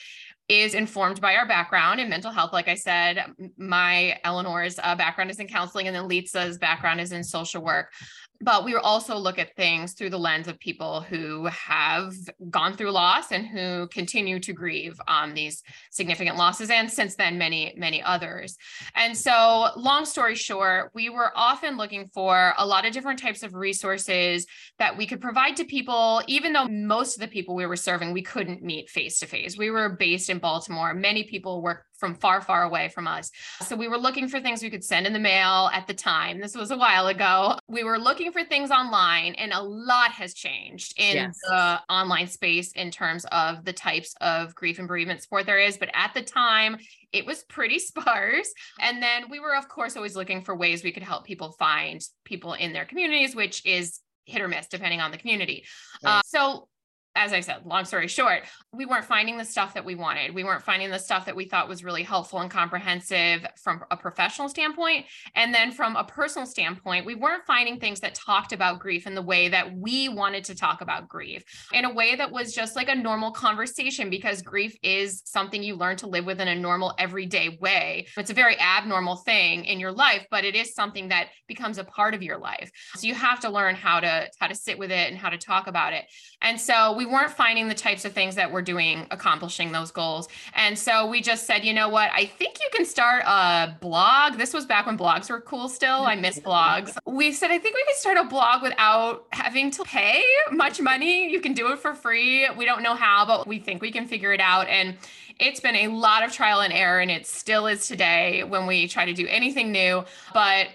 is 0.49 0.75
informed 0.75 1.21
by 1.21 1.35
our 1.35 1.47
background 1.47 2.01
in 2.01 2.09
mental 2.09 2.31
health. 2.31 2.53
Like 2.53 2.69
I 2.69 2.77
said, 2.77 3.25
my 3.57 4.19
Eleanor's 4.23 4.79
uh, 4.81 4.95
background 4.95 5.31
is 5.31 5.41
in 5.41 5.49
counseling, 5.49 5.89
and 5.89 5.97
then 5.97 6.09
Litza's 6.09 6.59
background 6.59 7.01
is 7.01 7.13
in 7.13 7.25
social 7.25 7.63
work 7.63 7.93
but 8.41 8.65
we 8.65 8.75
also 8.75 9.17
look 9.17 9.39
at 9.39 9.55
things 9.57 9.95
through 9.95 10.11
the 10.11 10.19
lens 10.19 10.49
of 10.49 10.59
people 10.59 11.01
who 11.01 11.47
have 11.47 12.13
gone 12.51 12.77
through 12.77 12.91
loss 12.91 13.33
and 13.33 13.47
who 13.47 13.89
continue 13.89 14.39
to 14.41 14.53
grieve 14.53 15.01
um, 15.09 15.35
these 15.35 15.63
significant 15.91 16.37
losses 16.37 16.71
and 16.71 16.91
since 16.91 17.17
then 17.17 17.39
many 17.39 17.75
many 17.77 18.03
others. 18.03 18.57
And 18.95 19.17
so 19.17 19.71
long 19.77 20.05
story 20.05 20.35
short 20.35 20.91
we 20.95 21.09
were 21.09 21.33
often 21.35 21.77
looking 21.77 22.07
for 22.13 22.55
a 22.59 22.67
lot 22.67 22.87
of 22.87 22.93
different 22.93 23.19
types 23.19 23.43
of 23.43 23.55
resources 23.55 24.47
that 24.79 24.97
we 24.97 25.07
could 25.07 25.21
provide 25.21 25.57
to 25.57 25.65
people 25.65 26.23
even 26.27 26.53
though 26.53 26.69
most 26.69 27.17
of 27.17 27.21
the 27.21 27.29
people 27.29 27.55
we 27.55 27.67
were 27.67 27.77
serving 27.77 28.13
we 28.13 28.23
couldn't 28.23 28.63
meet 28.63 28.91
face 28.91 29.19
to 29.21 29.27
face. 29.27 29.57
We 29.57 29.71
were 29.71 29.89
based 29.89 30.31
in 30.31 30.39
baltimore. 30.39 30.95
Many 30.95 31.25
people 31.25 31.63
work 31.63 31.86
from 31.99 32.15
far, 32.15 32.41
far 32.41 32.63
away 32.63 32.89
from 32.89 33.07
us. 33.07 33.31
So 33.63 33.77
we 33.77 33.89
were 33.89 33.99
looking 33.99 34.29
for 34.29 34.41
things 34.41 34.63
we 34.63 34.71
could 34.71 34.85
send 34.85 35.07
in 35.07 35.13
the 35.13 35.19
mail 35.19 35.71
at 35.73 35.87
the 35.87 35.95
time. 35.95 36.41
This 36.41 36.55
was 36.55 36.71
a 36.71 36.77
while 36.77 37.09
ago. 37.09 37.59
We 37.69 37.85
were 37.85 37.99
looking 37.99 38.33
for 38.33 38.45
things 38.45 38.71
online, 38.71 39.35
and 39.35 39.53
a 39.53 39.63
lot 39.63 40.13
has 40.13 40.35
changed 40.35 40.95
in 40.99 41.17
yes. 41.17 41.39
the 41.49 41.81
online 41.89 42.27
space 42.27 42.73
in 42.73 42.91
terms 42.91 43.25
of 43.33 43.65
the 43.65 43.73
types 43.73 44.15
of 44.21 44.55
grief 44.55 44.79
and 44.79 44.89
bereavement 44.89 45.23
support 45.23 45.47
there 45.47 45.59
is. 45.59 45.77
But 45.77 45.91
at 45.95 46.15
the 46.15 46.23
time, 46.23 46.77
it 47.13 47.27
was 47.27 47.45
pretty 47.45 47.79
sparse. 47.81 48.53
And 48.81 49.03
then 49.03 49.31
we 49.31 49.41
were, 49.41 49.57
of 49.57 49.69
course, 49.69 49.97
always 49.97 50.17
looking 50.17 50.43
for 50.43 50.57
ways 50.57 50.85
we 50.85 50.93
could 50.93 51.03
help 51.03 51.25
people 51.25 51.53
find 51.53 52.01
people 52.25 52.55
in 52.55 52.73
their 52.73 52.85
communities, 52.85 53.35
which 53.35 53.65
is 53.65 54.01
hit 54.27 54.43
or 54.43 54.49
miss 54.49 54.67
depending 54.67 55.01
on 55.01 55.11
the 55.11 55.19
community. 55.19 55.65
Right. 56.03 56.19
Uh, 56.19 56.23
so 56.25 56.69
as 57.17 57.33
I 57.33 57.41
said, 57.41 57.63
long 57.65 57.85
story 57.85 58.07
short, 58.09 58.43
we 58.73 58.87
weren't 58.87 59.05
finding 59.05 59.39
the 59.39 59.45
stuff 59.45 59.75
that 59.75 59.85
we 59.85 59.95
wanted. 59.95 60.35
We 60.35 60.45
weren't 60.45 60.63
finding 60.63 60.91
the 60.91 60.99
stuff 60.99 61.25
that 61.27 61.35
we 61.35 61.47
thought 61.47 61.69
was 61.69 61.83
really 61.83 62.03
helpful 62.03 62.41
and 62.41 62.51
comprehensive 62.51 63.47
from 63.57 63.83
a 63.91 63.97
professional 63.97 64.49
standpoint. 64.49 65.07
And 65.35 65.55
then 65.55 65.73
from 65.73 65.97
a 65.97 66.05
personal 66.05 66.47
standpoint, 66.47 67.07
we 67.07 67.15
weren't 67.15 67.47
finding 67.47 67.81
things 67.81 68.01
that 68.01 68.15
talked 68.15 68.53
about 68.53 68.79
grief 68.79 69.07
in 69.07 69.15
the 69.15 69.23
way 69.23 69.49
that 69.49 69.75
we 69.75 70.09
wanted 70.09 70.45
to 70.45 70.55
talk 70.55 70.83
about 70.83 71.09
grief, 71.09 71.43
in 71.73 71.87
a 71.87 71.93
way 71.93 72.15
that 72.17 72.31
was 72.31 72.55
just 72.55 72.77
like 72.77 72.89
a 72.89 72.95
normal 72.95 73.33
conversation, 73.33 74.11
because 74.11 74.43
grief 74.43 74.77
is 74.83 75.23
something 75.25 75.63
you 75.63 75.75
learn 75.75 75.97
to 75.97 76.07
live 76.07 76.27
with 76.27 76.41
in 76.41 76.49
a 76.49 76.55
normal, 76.55 76.95
everyday 76.99 77.57
way. 77.61 78.07
It's 78.17 78.31
a 78.31 78.35
very 78.35 78.59
abnormal 78.61 79.17
thing 79.17 79.65
in 79.65 79.81
your 79.81 79.93
life, 79.93 80.27
but 80.31 80.45
it 80.45 80.55
is 80.55 80.75
something 80.75 81.09
that 81.09 81.29
becomes 81.49 81.79
a 81.79 81.85
part 81.85 82.13
of 82.15 82.23
your 82.23 82.37
life. 82.37 82.71
So 82.97 83.07
you 83.07 83.15
have 83.15 83.41
to 83.41 83.49
learn 83.49 83.75
how 83.75 84.01
to 84.01 84.29
how 84.39 84.49
to 84.49 84.55
sit 84.55 84.79
with 84.79 84.91
it 84.91 85.09
and 85.09 85.17
how 85.17 85.31
to 85.31 85.39
talk 85.39 85.67
about 85.67 85.95
it. 85.95 86.05
And 86.43 86.61
so 86.61 86.95
we 86.95 87.06
weren't 87.09 87.31
finding 87.31 87.69
the 87.69 87.75
types 87.75 88.05
of 88.05 88.13
things 88.13 88.35
that 88.35 88.53
we're 88.53 88.63
doing 88.63 89.07
accomplishing 89.11 89.73
those 89.73 89.91
goals. 89.91 90.29
And 90.55 90.79
so 90.79 91.07
we 91.07 91.21
just 91.21 91.47
said, 91.47 91.65
you 91.65 91.73
know 91.73 91.89
what? 91.89 92.11
I 92.13 92.27
think 92.27 92.59
you 92.61 92.69
can 92.73 92.85
start 92.85 93.25
a 93.27 93.77
blog. 93.81 94.39
This 94.39 94.53
was 94.53 94.67
back 94.67 94.87
when 94.87 94.99
blogs 94.99 95.31
were 95.31 95.41
cool 95.41 95.69
still. 95.69 96.03
I 96.03 96.17
miss 96.17 96.39
blogs. 96.39 96.97
We 97.07 97.33
said, 97.33 97.51
I 97.51 97.59
think 97.59 97.75
we 97.75 97.85
can 97.85 97.97
start 97.97 98.19
a 98.19 98.25
blog 98.25 98.63
without 98.63 99.27
having 99.31 99.71
to 99.73 99.85
pay 99.85 100.25
much 100.51 100.81
money. 100.81 101.31
You 101.31 101.41
can 101.41 101.53
do 101.55 101.73
it 101.73 101.79
for 101.79 101.95
free. 101.95 102.49
We 102.57 102.65
don't 102.65 102.83
know 102.83 102.95
how, 102.95 103.27
but 103.27 103.47
we 103.47 103.59
think 103.59 103.83
we 103.83 103.91
can 103.91 104.07
figure 104.07 104.33
it 104.33 104.41
out. 104.41 104.69
And 104.69 104.97
it's 105.39 105.61
been 105.61 105.77
a 105.77 105.89
lot 105.89 106.25
of 106.25 106.33
trial 106.33 106.61
and 106.61 106.73
error, 106.73 107.01
and 107.01 107.11
it 107.11 107.27
still 107.27 107.67
is 107.67 107.87
today 107.87 108.43
when 108.45 108.67
we 108.67 108.89
try 108.89 109.05
to 109.05 109.13
do 109.13 109.27
anything 109.29 109.71
new. 109.71 110.05
But 110.33 110.69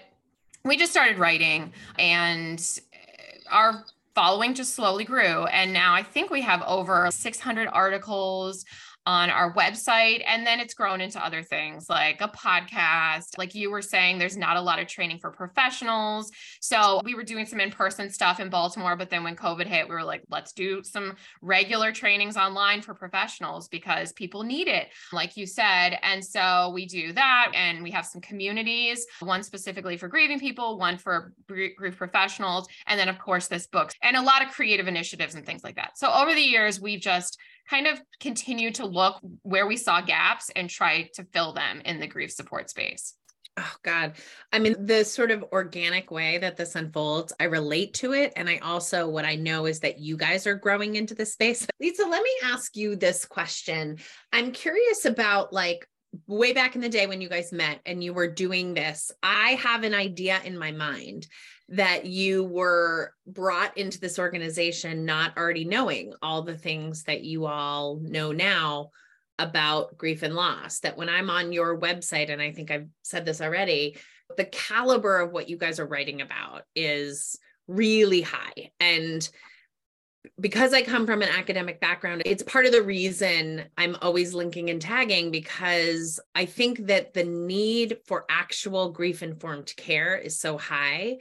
we 0.64 0.76
just 0.76 0.92
started 0.92 1.18
writing, 1.18 1.72
and 1.98 2.80
our 3.50 3.84
following 4.14 4.54
just 4.54 4.74
slowly 4.74 5.04
grew. 5.04 5.46
And 5.46 5.72
now 5.72 5.94
I 5.94 6.02
think 6.02 6.30
we 6.30 6.42
have 6.42 6.62
over 6.62 7.08
600 7.10 7.68
articles 7.68 8.64
on 9.06 9.30
our 9.30 9.52
website. 9.54 10.22
And 10.26 10.46
then 10.46 10.60
it's 10.60 10.74
grown 10.74 11.00
into 11.00 11.24
other 11.24 11.42
things 11.42 11.88
like 11.88 12.20
a 12.20 12.28
podcast. 12.28 13.36
Like 13.38 13.54
you 13.54 13.70
were 13.70 13.82
saying, 13.82 14.18
there's 14.18 14.36
not 14.36 14.56
a 14.56 14.60
lot 14.60 14.78
of 14.78 14.86
training 14.86 15.18
for 15.18 15.30
professionals. 15.30 16.30
So 16.60 17.00
we 17.04 17.14
were 17.14 17.24
doing 17.24 17.46
some 17.46 17.60
in 17.60 17.70
person 17.70 18.10
stuff 18.10 18.38
in 18.40 18.48
Baltimore. 18.48 18.96
But 18.96 19.10
then 19.10 19.24
when 19.24 19.36
COVID 19.36 19.66
hit, 19.66 19.88
we 19.88 19.94
were 19.94 20.04
like, 20.04 20.22
let's 20.30 20.52
do 20.52 20.82
some 20.84 21.16
regular 21.40 21.92
trainings 21.92 22.36
online 22.36 22.82
for 22.82 22.94
professionals 22.94 23.68
because 23.68 24.12
people 24.12 24.42
need 24.42 24.68
it, 24.68 24.88
like 25.12 25.36
you 25.36 25.46
said. 25.46 25.98
And 26.02 26.24
so 26.24 26.70
we 26.74 26.86
do 26.86 27.12
that. 27.12 27.52
And 27.54 27.82
we 27.82 27.90
have 27.90 28.06
some 28.06 28.20
communities, 28.20 29.04
one 29.20 29.42
specifically 29.42 29.96
for 29.96 30.08
grieving 30.08 30.38
people, 30.38 30.78
one 30.78 30.96
for 30.96 31.32
grief 31.48 31.96
professionals. 31.96 32.68
And 32.86 32.98
then, 32.98 33.08
of 33.08 33.18
course, 33.18 33.48
this 33.48 33.66
book 33.66 33.92
and 34.02 34.16
a 34.16 34.22
lot 34.22 34.44
of 34.44 34.52
creative 34.52 34.86
initiatives 34.86 35.34
and 35.34 35.44
things 35.44 35.64
like 35.64 35.76
that. 35.76 35.98
So 35.98 36.12
over 36.12 36.34
the 36.34 36.40
years, 36.40 36.80
we've 36.80 37.00
just 37.00 37.38
kind 37.68 37.86
of 37.86 38.00
continue 38.20 38.70
to 38.72 38.86
look 38.86 39.18
where 39.42 39.66
we 39.66 39.76
saw 39.76 40.00
gaps 40.00 40.50
and 40.54 40.68
try 40.68 41.08
to 41.14 41.24
fill 41.32 41.52
them 41.52 41.80
in 41.84 42.00
the 42.00 42.06
grief 42.06 42.32
support 42.32 42.70
space. 42.70 43.14
Oh 43.58 43.74
God. 43.82 44.14
I 44.50 44.58
mean, 44.58 44.86
the 44.86 45.04
sort 45.04 45.30
of 45.30 45.44
organic 45.52 46.10
way 46.10 46.38
that 46.38 46.56
this 46.56 46.74
unfolds, 46.74 47.34
I 47.38 47.44
relate 47.44 47.92
to 47.94 48.14
it. 48.14 48.32
And 48.34 48.48
I 48.48 48.58
also, 48.58 49.08
what 49.08 49.26
I 49.26 49.34
know 49.34 49.66
is 49.66 49.80
that 49.80 49.98
you 49.98 50.16
guys 50.16 50.46
are 50.46 50.54
growing 50.54 50.94
into 50.94 51.14
the 51.14 51.26
space. 51.26 51.66
Litza, 51.82 52.08
let 52.08 52.22
me 52.22 52.30
ask 52.44 52.76
you 52.76 52.96
this 52.96 53.26
question. 53.26 53.98
I'm 54.32 54.52
curious 54.52 55.04
about 55.04 55.52
like 55.52 55.86
way 56.26 56.52
back 56.54 56.76
in 56.76 56.80
the 56.80 56.88
day 56.88 57.06
when 57.06 57.20
you 57.20 57.28
guys 57.28 57.52
met 57.52 57.80
and 57.84 58.02
you 58.02 58.14
were 58.14 58.28
doing 58.28 58.72
this. 58.72 59.10
I 59.22 59.52
have 59.62 59.84
an 59.84 59.94
idea 59.94 60.40
in 60.44 60.58
my 60.58 60.72
mind 60.72 61.26
that 61.72 62.04
you 62.04 62.44
were 62.44 63.14
brought 63.26 63.76
into 63.78 63.98
this 63.98 64.18
organization 64.18 65.06
not 65.06 65.36
already 65.38 65.64
knowing 65.64 66.12
all 66.20 66.42
the 66.42 66.56
things 66.56 67.04
that 67.04 67.24
you 67.24 67.46
all 67.46 67.98
know 68.02 68.30
now 68.30 68.90
about 69.38 69.96
grief 69.96 70.22
and 70.22 70.34
loss. 70.34 70.80
That 70.80 70.98
when 70.98 71.08
I'm 71.08 71.30
on 71.30 71.50
your 71.50 71.80
website, 71.80 72.30
and 72.30 72.42
I 72.42 72.52
think 72.52 72.70
I've 72.70 72.88
said 73.02 73.24
this 73.24 73.40
already, 73.40 73.96
the 74.36 74.44
caliber 74.44 75.20
of 75.20 75.32
what 75.32 75.48
you 75.48 75.56
guys 75.56 75.80
are 75.80 75.86
writing 75.86 76.20
about 76.20 76.62
is 76.76 77.38
really 77.66 78.20
high. 78.20 78.70
And 78.78 79.26
because 80.38 80.72
I 80.72 80.82
come 80.82 81.06
from 81.06 81.22
an 81.22 81.28
academic 81.28 81.80
background, 81.80 82.22
it's 82.26 82.42
part 82.42 82.66
of 82.66 82.72
the 82.72 82.82
reason 82.82 83.64
I'm 83.76 83.96
always 84.02 84.34
linking 84.34 84.70
and 84.70 84.80
tagging 84.80 85.30
because 85.30 86.20
I 86.34 86.44
think 86.44 86.86
that 86.86 87.14
the 87.14 87.24
need 87.24 87.98
for 88.06 88.24
actual 88.28 88.90
grief 88.90 89.22
informed 89.22 89.74
care 89.76 90.16
is 90.16 90.38
so 90.38 90.58
high. 90.58 91.18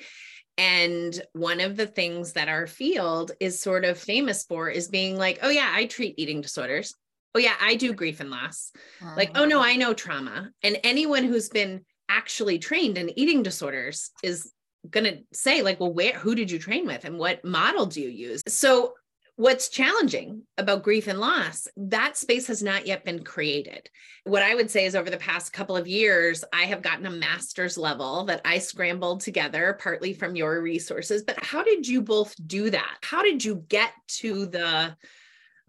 And 0.58 1.20
one 1.34 1.60
of 1.60 1.78
the 1.78 1.88
things 1.88 2.34
that 2.34 2.50
our 2.50 2.68
field 2.68 3.32
is 3.40 3.60
sort 3.60 3.86
of 3.86 3.98
famous 3.98 4.44
for 4.44 4.70
is 4.70 4.90
being 4.90 5.18
like, 5.18 5.40
oh, 5.42 5.50
yeah, 5.50 5.72
I 5.74 5.86
treat 5.86 6.16
eating 6.18 6.42
disorders. 6.42 6.96
Oh, 7.34 7.40
yeah, 7.40 7.56
I 7.60 7.76
do 7.76 7.94
grief 7.94 8.20
and 8.20 8.30
loss. 8.30 8.72
Uh-huh. 9.02 9.14
Like, 9.16 9.32
oh, 9.36 9.46
no. 9.46 9.62
I 9.62 9.76
know 9.76 9.94
trauma. 9.94 10.52
And 10.64 10.78
anyone 10.84 11.24
who's 11.24 11.50
been 11.50 11.86
actually 12.10 12.60
trained 12.60 12.98
in 12.98 13.18
eating 13.18 13.42
disorders 13.42 14.12
is 14.22 14.52
going 14.90 15.04
to 15.04 15.20
say 15.32 15.62
like 15.62 15.80
well 15.80 15.94
where 15.94 16.14
who 16.14 16.34
did 16.34 16.50
you 16.50 16.58
train 16.58 16.86
with 16.88 17.06
and 17.06 17.18
what 17.18 17.44
model 17.46 17.86
do 17.86 18.02
you 18.02 18.10
use 18.10 18.42
so 18.48 18.94
what's 19.42 19.70
challenging 19.70 20.44
about 20.60 20.84
grief 20.84 21.08
and 21.08 21.20
loss 21.20 21.68
that 21.76 22.16
space 22.16 22.46
has 22.46 22.62
not 22.62 22.86
yet 22.86 23.04
been 23.04 23.24
created 23.24 23.90
what 24.24 24.44
i 24.44 24.54
would 24.54 24.70
say 24.70 24.86
is 24.86 24.96
over 24.96 25.10
the 25.10 25.18
past 25.18 25.52
couple 25.52 25.76
of 25.76 25.88
years 25.88 26.44
i 26.54 26.62
have 26.62 26.84
gotten 26.84 27.08
a 27.08 27.10
master's 27.10 27.76
level 27.76 28.24
that 28.24 28.40
i 28.46 28.60
scrambled 28.60 29.20
together 29.20 29.76
partly 29.82 30.14
from 30.14 30.36
your 30.36 30.62
resources 30.62 31.24
but 31.24 31.44
how 31.44 31.64
did 31.64 31.88
you 31.88 32.04
both 32.04 32.36
do 32.46 32.70
that 32.70 32.98
how 33.02 33.24
did 33.24 33.44
you 33.44 33.66
get 33.68 33.92
to 34.08 34.46
the 34.46 34.96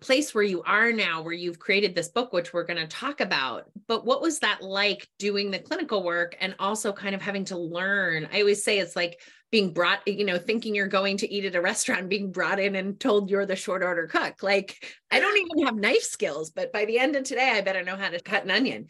place 0.02 0.34
where 0.34 0.42
you 0.42 0.62
are 0.64 0.90
now, 0.90 1.22
where 1.22 1.32
you've 1.32 1.60
created 1.60 1.94
this 1.94 2.08
book, 2.08 2.32
which 2.32 2.52
we're 2.52 2.64
going 2.64 2.80
to 2.80 2.88
talk 2.88 3.20
about. 3.20 3.70
But 3.86 4.04
what 4.04 4.20
was 4.20 4.40
that 4.40 4.60
like 4.60 5.08
doing 5.20 5.52
the 5.52 5.60
clinical 5.60 6.02
work 6.02 6.36
and 6.40 6.56
also 6.58 6.92
kind 6.92 7.14
of 7.14 7.22
having 7.22 7.44
to 7.46 7.56
learn? 7.56 8.28
I 8.32 8.40
always 8.40 8.64
say 8.64 8.80
it's 8.80 8.96
like 8.96 9.20
being 9.52 9.72
brought, 9.72 10.00
you 10.08 10.24
know, 10.24 10.38
thinking 10.38 10.74
you're 10.74 10.88
going 10.88 11.18
to 11.18 11.30
eat 11.30 11.44
at 11.44 11.54
a 11.54 11.60
restaurant, 11.60 12.08
being 12.08 12.32
brought 12.32 12.58
in 12.58 12.74
and 12.74 12.98
told 12.98 13.30
you're 13.30 13.46
the 13.46 13.54
short 13.54 13.84
order 13.84 14.06
cook. 14.06 14.42
Like, 14.42 14.96
I 15.10 15.20
don't 15.20 15.36
even 15.36 15.66
have 15.66 15.76
knife 15.76 16.02
skills, 16.02 16.50
but 16.50 16.72
by 16.72 16.86
the 16.86 16.98
end 16.98 17.14
of 17.14 17.24
today, 17.24 17.50
I 17.50 17.60
better 17.60 17.84
know 17.84 17.96
how 17.96 18.08
to 18.08 18.18
cut 18.18 18.44
an 18.44 18.50
onion. 18.50 18.86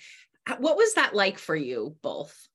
What 0.59 0.77
was 0.77 0.95
that 0.95 1.15
like 1.15 1.39
for 1.39 1.57
you 1.57 1.97
both? 2.01 2.49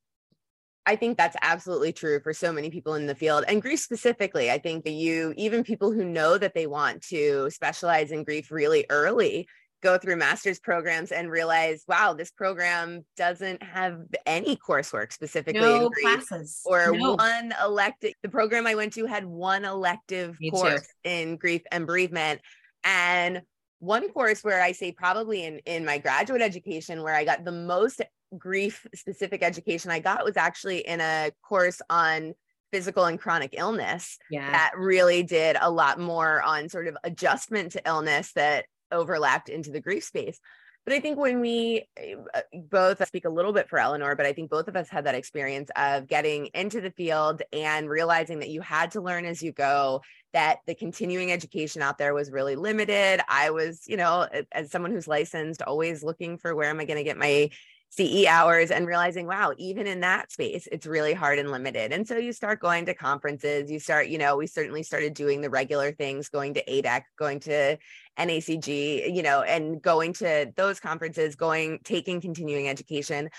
I 0.86 0.96
think 0.96 1.18
that's 1.18 1.36
absolutely 1.42 1.92
true 1.92 2.22
for 2.22 2.32
so 2.34 2.54
many 2.54 2.70
people 2.70 2.94
in 2.94 3.08
the 3.08 3.16
field 3.16 3.44
and 3.46 3.62
grief 3.62 3.82
specifically. 3.82 4.50
I 4.50 4.58
think 4.58 4.86
that 4.86 4.92
you, 4.92 5.34
even 5.36 5.66
people 5.66 5.92
who 5.92 6.06
know 6.06 6.38
that 6.38 6.54
they 6.54 6.66
want 6.66 7.02
to 7.10 7.50
specialize 7.50 8.12
in 8.12 8.24
grief 8.24 8.52
really 8.52 8.86
early, 8.90 9.50
go 9.84 9.98
through 9.98 10.16
master's 10.16 10.60
programs 10.60 11.12
and 11.12 11.30
realize, 11.30 11.84
wow, 11.88 12.14
this 12.14 12.32
program 12.32 13.06
doesn't 13.16 13.62
have 13.62 14.00
any 14.26 14.56
coursework 14.56 15.14
specifically 15.14 15.62
no 15.62 15.90
classes 15.90 16.62
or 16.66 16.92
no. 16.92 17.16
one 17.16 17.54
elective. 17.64 18.14
The 18.24 18.30
program 18.30 18.66
I 18.66 18.76
went 18.76 18.94
to 18.94 19.06
had 19.06 19.26
one 19.26 19.66
elective 19.66 20.38
Me 20.40 20.50
course 20.50 20.82
too. 20.82 20.88
in 21.10 21.38
grief 21.38 21.62
and 21.72 21.86
bereavement. 21.86 22.42
And 22.84 23.42
one 23.80 24.10
course 24.10 24.44
where 24.44 24.62
I 24.62 24.72
say 24.72 24.92
probably 24.92 25.46
in, 25.46 25.60
in 25.66 25.86
my 25.86 26.00
graduate 26.00 26.42
education 26.42 27.04
where 27.04 27.16
I 27.16 27.24
got 27.24 27.46
the 27.46 27.52
most 27.52 28.02
grief 28.38 28.86
specific 28.96 29.44
education 29.44 29.92
I 29.92 30.00
got 30.00 30.26
was 30.26 30.38
actually 30.38 30.80
in 30.80 31.00
a 31.00 31.32
course 31.48 31.82
on 31.90 32.34
physical 32.72 33.06
and 33.06 33.20
chronic 33.20 33.54
illness 33.58 34.18
yeah. 34.30 34.52
that 34.52 34.72
really 34.76 35.24
did 35.24 35.56
a 35.62 35.70
lot 35.70 36.00
more 36.00 36.42
on 36.42 36.68
sort 36.68 36.88
of 36.88 36.98
adjustment 37.04 37.72
to 37.74 37.82
illness 37.86 38.34
that 38.34 38.66
overlapped 38.92 39.50
into 39.50 39.72
the 39.72 39.82
grief 39.82 40.04
space. 40.04 40.40
But 40.88 40.94
I 40.94 41.02
think 41.02 41.18
when 41.18 41.42
we 41.42 41.86
uh, 42.34 42.40
both 42.54 43.06
speak 43.06 43.26
a 43.26 43.30
little 43.30 43.52
bit 43.52 43.68
for 43.68 43.78
Eleanor, 43.78 44.16
but 44.16 44.26
I 44.26 44.32
think 44.32 44.50
both 44.50 44.70
of 44.70 44.78
us 44.78 44.88
had 44.88 45.06
that 45.06 45.16
experience 45.16 45.70
of 45.76 46.08
getting 46.08 46.46
into 46.54 46.80
the 46.80 46.92
field 46.92 47.42
and 47.52 47.90
realizing 47.90 48.40
that 48.40 48.48
you 48.48 48.62
had 48.62 48.92
to 48.92 49.02
learn 49.02 49.26
as 49.26 49.44
you 49.44 49.52
go, 49.52 50.02
that 50.32 50.60
the 50.66 50.74
continuing 50.76 51.30
education 51.30 51.82
out 51.82 51.98
there 51.98 52.14
was 52.14 52.32
really 52.32 52.56
limited. 52.56 53.20
I 53.28 53.50
was, 53.50 53.84
you 53.86 53.98
know, 53.98 54.30
as 54.54 54.72
someone 54.72 54.92
who's 54.92 55.10
licensed, 55.10 55.62
always 55.62 56.04
looking 56.04 56.38
for 56.38 56.56
where 56.56 56.70
am 56.70 56.80
I 56.80 56.86
going 56.86 57.00
to 57.00 57.04
get 57.04 57.18
my 57.18 57.50
CE 57.90 58.26
hours 58.26 58.70
and 58.70 58.86
realizing, 58.86 59.28
wow, 59.28 59.54
even 59.58 59.88
in 59.88 60.02
that 60.02 60.32
space, 60.32 60.68
it's 60.72 60.86
really 60.86 61.14
hard 61.14 61.40
and 61.40 61.52
limited. 61.52 61.92
And 61.92 62.08
so 62.08 62.18
you 62.18 62.34
start 62.34 62.60
going 62.60 62.86
to 62.86 62.94
conferences, 62.94 63.72
you 63.72 63.80
start, 63.80 64.08
you 64.08 64.18
know, 64.18 64.38
we 64.38 64.46
certainly 64.46 64.84
started 64.84 65.14
doing 65.14 65.42
the 65.42 65.50
regular 65.50 65.92
things, 65.92 66.30
going 66.30 66.54
to 66.56 66.64
ADEC, 66.66 67.04
going 67.18 67.40
to 67.42 67.78
NACG, 68.20 69.16
you 69.16 69.24
know, 69.24 69.42
and 69.42 69.82
going 69.82 70.14
to 70.14 70.52
those 70.56 70.80
conferences, 70.80 71.36
going, 71.36 71.80
taking 71.84 72.22
continuing 72.22 72.68
education. 72.68 73.30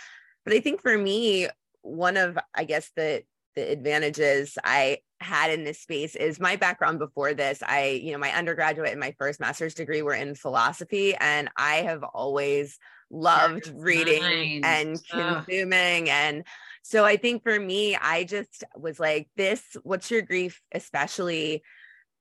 But 0.44 0.54
I 0.54 0.60
think 0.60 0.80
for 0.80 0.96
me, 0.96 1.48
one 1.82 2.16
of, 2.16 2.38
I 2.54 2.64
guess, 2.64 2.90
the, 2.96 3.22
the 3.54 3.70
advantages 3.70 4.56
I 4.64 4.98
had 5.20 5.50
in 5.50 5.64
this 5.64 5.80
space 5.80 6.16
is 6.16 6.40
my 6.40 6.56
background 6.56 6.98
before 7.00 7.34
this. 7.34 7.62
I, 7.62 8.00
you 8.02 8.12
know, 8.12 8.18
my 8.18 8.32
undergraduate 8.32 8.90
and 8.90 9.00
my 9.00 9.14
first 9.18 9.40
master's 9.40 9.74
degree 9.74 10.02
were 10.02 10.14
in 10.14 10.34
philosophy, 10.34 11.14
and 11.14 11.50
I 11.56 11.76
have 11.76 12.02
always 12.02 12.78
loved 13.10 13.72
reading 13.74 14.64
and 14.64 15.00
consuming. 15.10 16.04
Ugh. 16.04 16.08
And 16.08 16.44
so 16.82 17.04
I 17.04 17.16
think 17.16 17.42
for 17.42 17.58
me, 17.58 17.96
I 17.96 18.24
just 18.24 18.64
was 18.76 18.98
like, 18.98 19.28
this, 19.36 19.62
what's 19.82 20.10
your 20.10 20.22
grief, 20.22 20.60
especially 20.72 21.62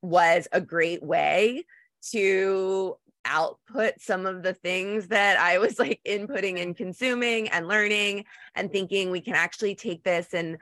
was 0.02 0.48
a 0.52 0.62
great 0.62 1.04
way 1.04 1.66
to 2.12 2.98
output 3.26 3.96
some 4.00 4.26
of 4.26 4.44
the 4.44 4.54
things 4.54 5.08
that 5.08 5.38
I 5.38 5.58
was 5.58 5.80
like 5.80 6.00
inputting 6.08 6.62
and 6.62 6.76
consuming 6.76 7.50
and 7.50 7.68
learning 7.68 8.26
and 8.56 8.72
thinking 8.72 9.12
we 9.12 9.22
can 9.22 9.36
actually 9.36 9.76
take 9.76 10.04
this 10.04 10.34
and 10.34 10.58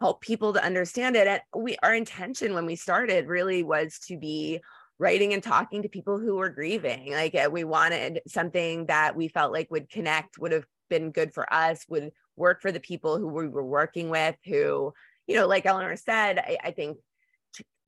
help 0.00 0.20
people 0.20 0.52
to 0.54 0.64
understand 0.64 1.16
it. 1.16 1.26
And 1.26 1.42
we 1.54 1.76
our 1.82 1.94
intention 1.94 2.54
when 2.54 2.66
we 2.66 2.76
started 2.76 3.26
really 3.26 3.62
was 3.62 3.98
to 4.06 4.16
be 4.16 4.60
writing 4.98 5.32
and 5.32 5.42
talking 5.42 5.82
to 5.82 5.88
people 5.88 6.18
who 6.18 6.36
were 6.36 6.48
grieving. 6.48 7.12
Like 7.12 7.34
uh, 7.34 7.48
we 7.50 7.64
wanted 7.64 8.20
something 8.26 8.86
that 8.86 9.16
we 9.16 9.28
felt 9.28 9.52
like 9.52 9.70
would 9.70 9.88
connect, 9.88 10.38
would 10.38 10.52
have 10.52 10.66
been 10.90 11.10
good 11.10 11.32
for 11.32 11.52
us, 11.52 11.84
would 11.88 12.10
work 12.36 12.60
for 12.60 12.72
the 12.72 12.80
people 12.80 13.18
who 13.18 13.28
we 13.28 13.48
were 13.48 13.64
working 13.64 14.10
with, 14.10 14.36
who, 14.44 14.92
you 15.26 15.36
know, 15.36 15.46
like 15.46 15.66
Eleanor 15.66 15.96
said, 15.96 16.38
I, 16.38 16.56
I 16.64 16.70
think 16.72 16.98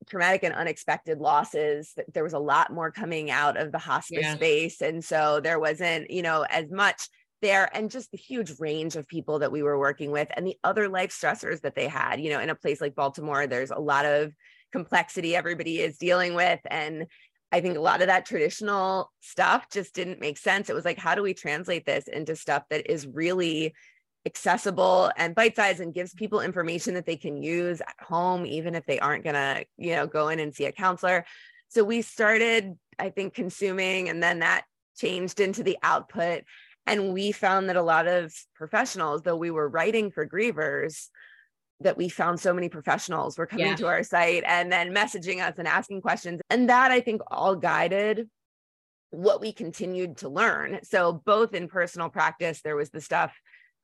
traumatic 0.08 0.42
and 0.42 0.54
unexpected 0.54 1.18
losses 1.18 1.94
there 2.14 2.24
was 2.24 2.32
a 2.32 2.38
lot 2.38 2.72
more 2.72 2.90
coming 2.90 3.30
out 3.30 3.56
of 3.56 3.70
the 3.70 3.78
hospice 3.78 4.18
yeah. 4.22 4.34
space 4.34 4.80
and 4.80 5.04
so 5.04 5.40
there 5.40 5.60
wasn't 5.60 6.10
you 6.10 6.22
know 6.22 6.44
as 6.48 6.70
much 6.70 7.08
there 7.42 7.68
and 7.76 7.90
just 7.90 8.10
the 8.10 8.18
huge 8.18 8.52
range 8.58 8.96
of 8.96 9.06
people 9.06 9.38
that 9.38 9.52
we 9.52 9.62
were 9.62 9.78
working 9.78 10.10
with 10.10 10.28
and 10.36 10.46
the 10.46 10.56
other 10.64 10.88
life 10.88 11.10
stressors 11.10 11.60
that 11.60 11.74
they 11.74 11.86
had 11.86 12.18
you 12.18 12.30
know 12.30 12.40
in 12.40 12.48
a 12.48 12.54
place 12.54 12.80
like 12.80 12.94
baltimore 12.94 13.46
there's 13.46 13.70
a 13.70 13.78
lot 13.78 14.06
of 14.06 14.32
complexity 14.72 15.36
everybody 15.36 15.80
is 15.80 15.98
dealing 15.98 16.34
with. 16.34 16.60
And 16.66 17.06
I 17.52 17.60
think 17.60 17.76
a 17.76 17.80
lot 17.80 18.00
of 18.00 18.06
that 18.06 18.26
traditional 18.26 19.10
stuff 19.20 19.66
just 19.72 19.94
didn't 19.94 20.20
make 20.20 20.38
sense. 20.38 20.70
It 20.70 20.74
was 20.74 20.84
like, 20.84 20.98
how 20.98 21.14
do 21.14 21.22
we 21.22 21.34
translate 21.34 21.84
this 21.84 22.06
into 22.06 22.36
stuff 22.36 22.62
that 22.70 22.90
is 22.90 23.06
really 23.06 23.74
accessible 24.26 25.10
and 25.16 25.34
bite 25.34 25.56
sized 25.56 25.80
and 25.80 25.94
gives 25.94 26.14
people 26.14 26.40
information 26.40 26.94
that 26.94 27.06
they 27.06 27.16
can 27.16 27.42
use 27.42 27.80
at 27.80 27.94
home, 28.00 28.46
even 28.46 28.74
if 28.74 28.84
they 28.86 28.98
aren't 28.98 29.24
going 29.24 29.34
to, 29.34 29.64
you 29.78 29.96
know, 29.96 30.06
go 30.06 30.28
in 30.28 30.38
and 30.38 30.54
see 30.54 30.66
a 30.66 30.72
counselor. 30.72 31.24
So 31.68 31.82
we 31.82 32.02
started, 32.02 32.74
I 32.98 33.10
think, 33.10 33.34
consuming, 33.34 34.08
and 34.08 34.22
then 34.22 34.40
that 34.40 34.64
changed 34.96 35.40
into 35.40 35.62
the 35.62 35.78
output. 35.82 36.42
And 36.86 37.12
we 37.12 37.32
found 37.32 37.68
that 37.68 37.76
a 37.76 37.82
lot 37.82 38.06
of 38.06 38.34
professionals, 38.54 39.22
though 39.22 39.36
we 39.36 39.50
were 39.50 39.68
writing 39.68 40.10
for 40.10 40.26
grievers, 40.26 41.08
that 41.80 41.96
we 41.96 42.08
found 42.08 42.38
so 42.38 42.52
many 42.52 42.68
professionals 42.68 43.38
were 43.38 43.46
coming 43.46 43.66
yeah. 43.66 43.76
to 43.76 43.86
our 43.86 44.02
site 44.02 44.44
and 44.46 44.70
then 44.70 44.94
messaging 44.94 45.42
us 45.42 45.54
and 45.58 45.66
asking 45.66 46.02
questions. 46.02 46.40
And 46.50 46.68
that 46.68 46.90
I 46.90 47.00
think 47.00 47.22
all 47.30 47.56
guided 47.56 48.28
what 49.10 49.40
we 49.40 49.52
continued 49.52 50.18
to 50.18 50.28
learn. 50.28 50.80
So, 50.82 51.12
both 51.12 51.54
in 51.54 51.68
personal 51.68 52.08
practice, 52.08 52.62
there 52.62 52.76
was 52.76 52.90
the 52.90 53.00
stuff 53.00 53.34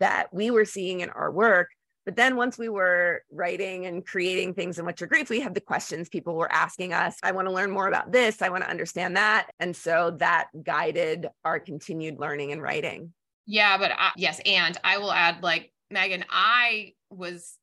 that 0.00 0.32
we 0.32 0.50
were 0.50 0.64
seeing 0.64 1.00
in 1.00 1.10
our 1.10 1.30
work. 1.30 1.70
But 2.04 2.14
then 2.14 2.36
once 2.36 2.56
we 2.56 2.68
were 2.68 3.22
writing 3.32 3.86
and 3.86 4.06
creating 4.06 4.54
things 4.54 4.78
in 4.78 4.84
What's 4.84 5.00
Your 5.00 5.08
Grief, 5.08 5.28
we 5.28 5.40
had 5.40 5.54
the 5.54 5.60
questions 5.60 6.08
people 6.08 6.36
were 6.36 6.52
asking 6.52 6.92
us. 6.92 7.16
I 7.24 7.32
want 7.32 7.48
to 7.48 7.52
learn 7.52 7.72
more 7.72 7.88
about 7.88 8.12
this. 8.12 8.42
I 8.42 8.48
want 8.48 8.62
to 8.62 8.70
understand 8.70 9.16
that. 9.16 9.48
And 9.58 9.74
so 9.74 10.12
that 10.18 10.46
guided 10.62 11.26
our 11.44 11.58
continued 11.58 12.20
learning 12.20 12.52
and 12.52 12.62
writing. 12.62 13.12
Yeah, 13.44 13.76
but 13.78 13.90
I, 13.90 14.12
yes. 14.16 14.40
And 14.46 14.78
I 14.84 14.98
will 14.98 15.12
add, 15.12 15.42
like, 15.42 15.72
Megan, 15.90 16.24
I 16.30 16.92
was 17.10 17.56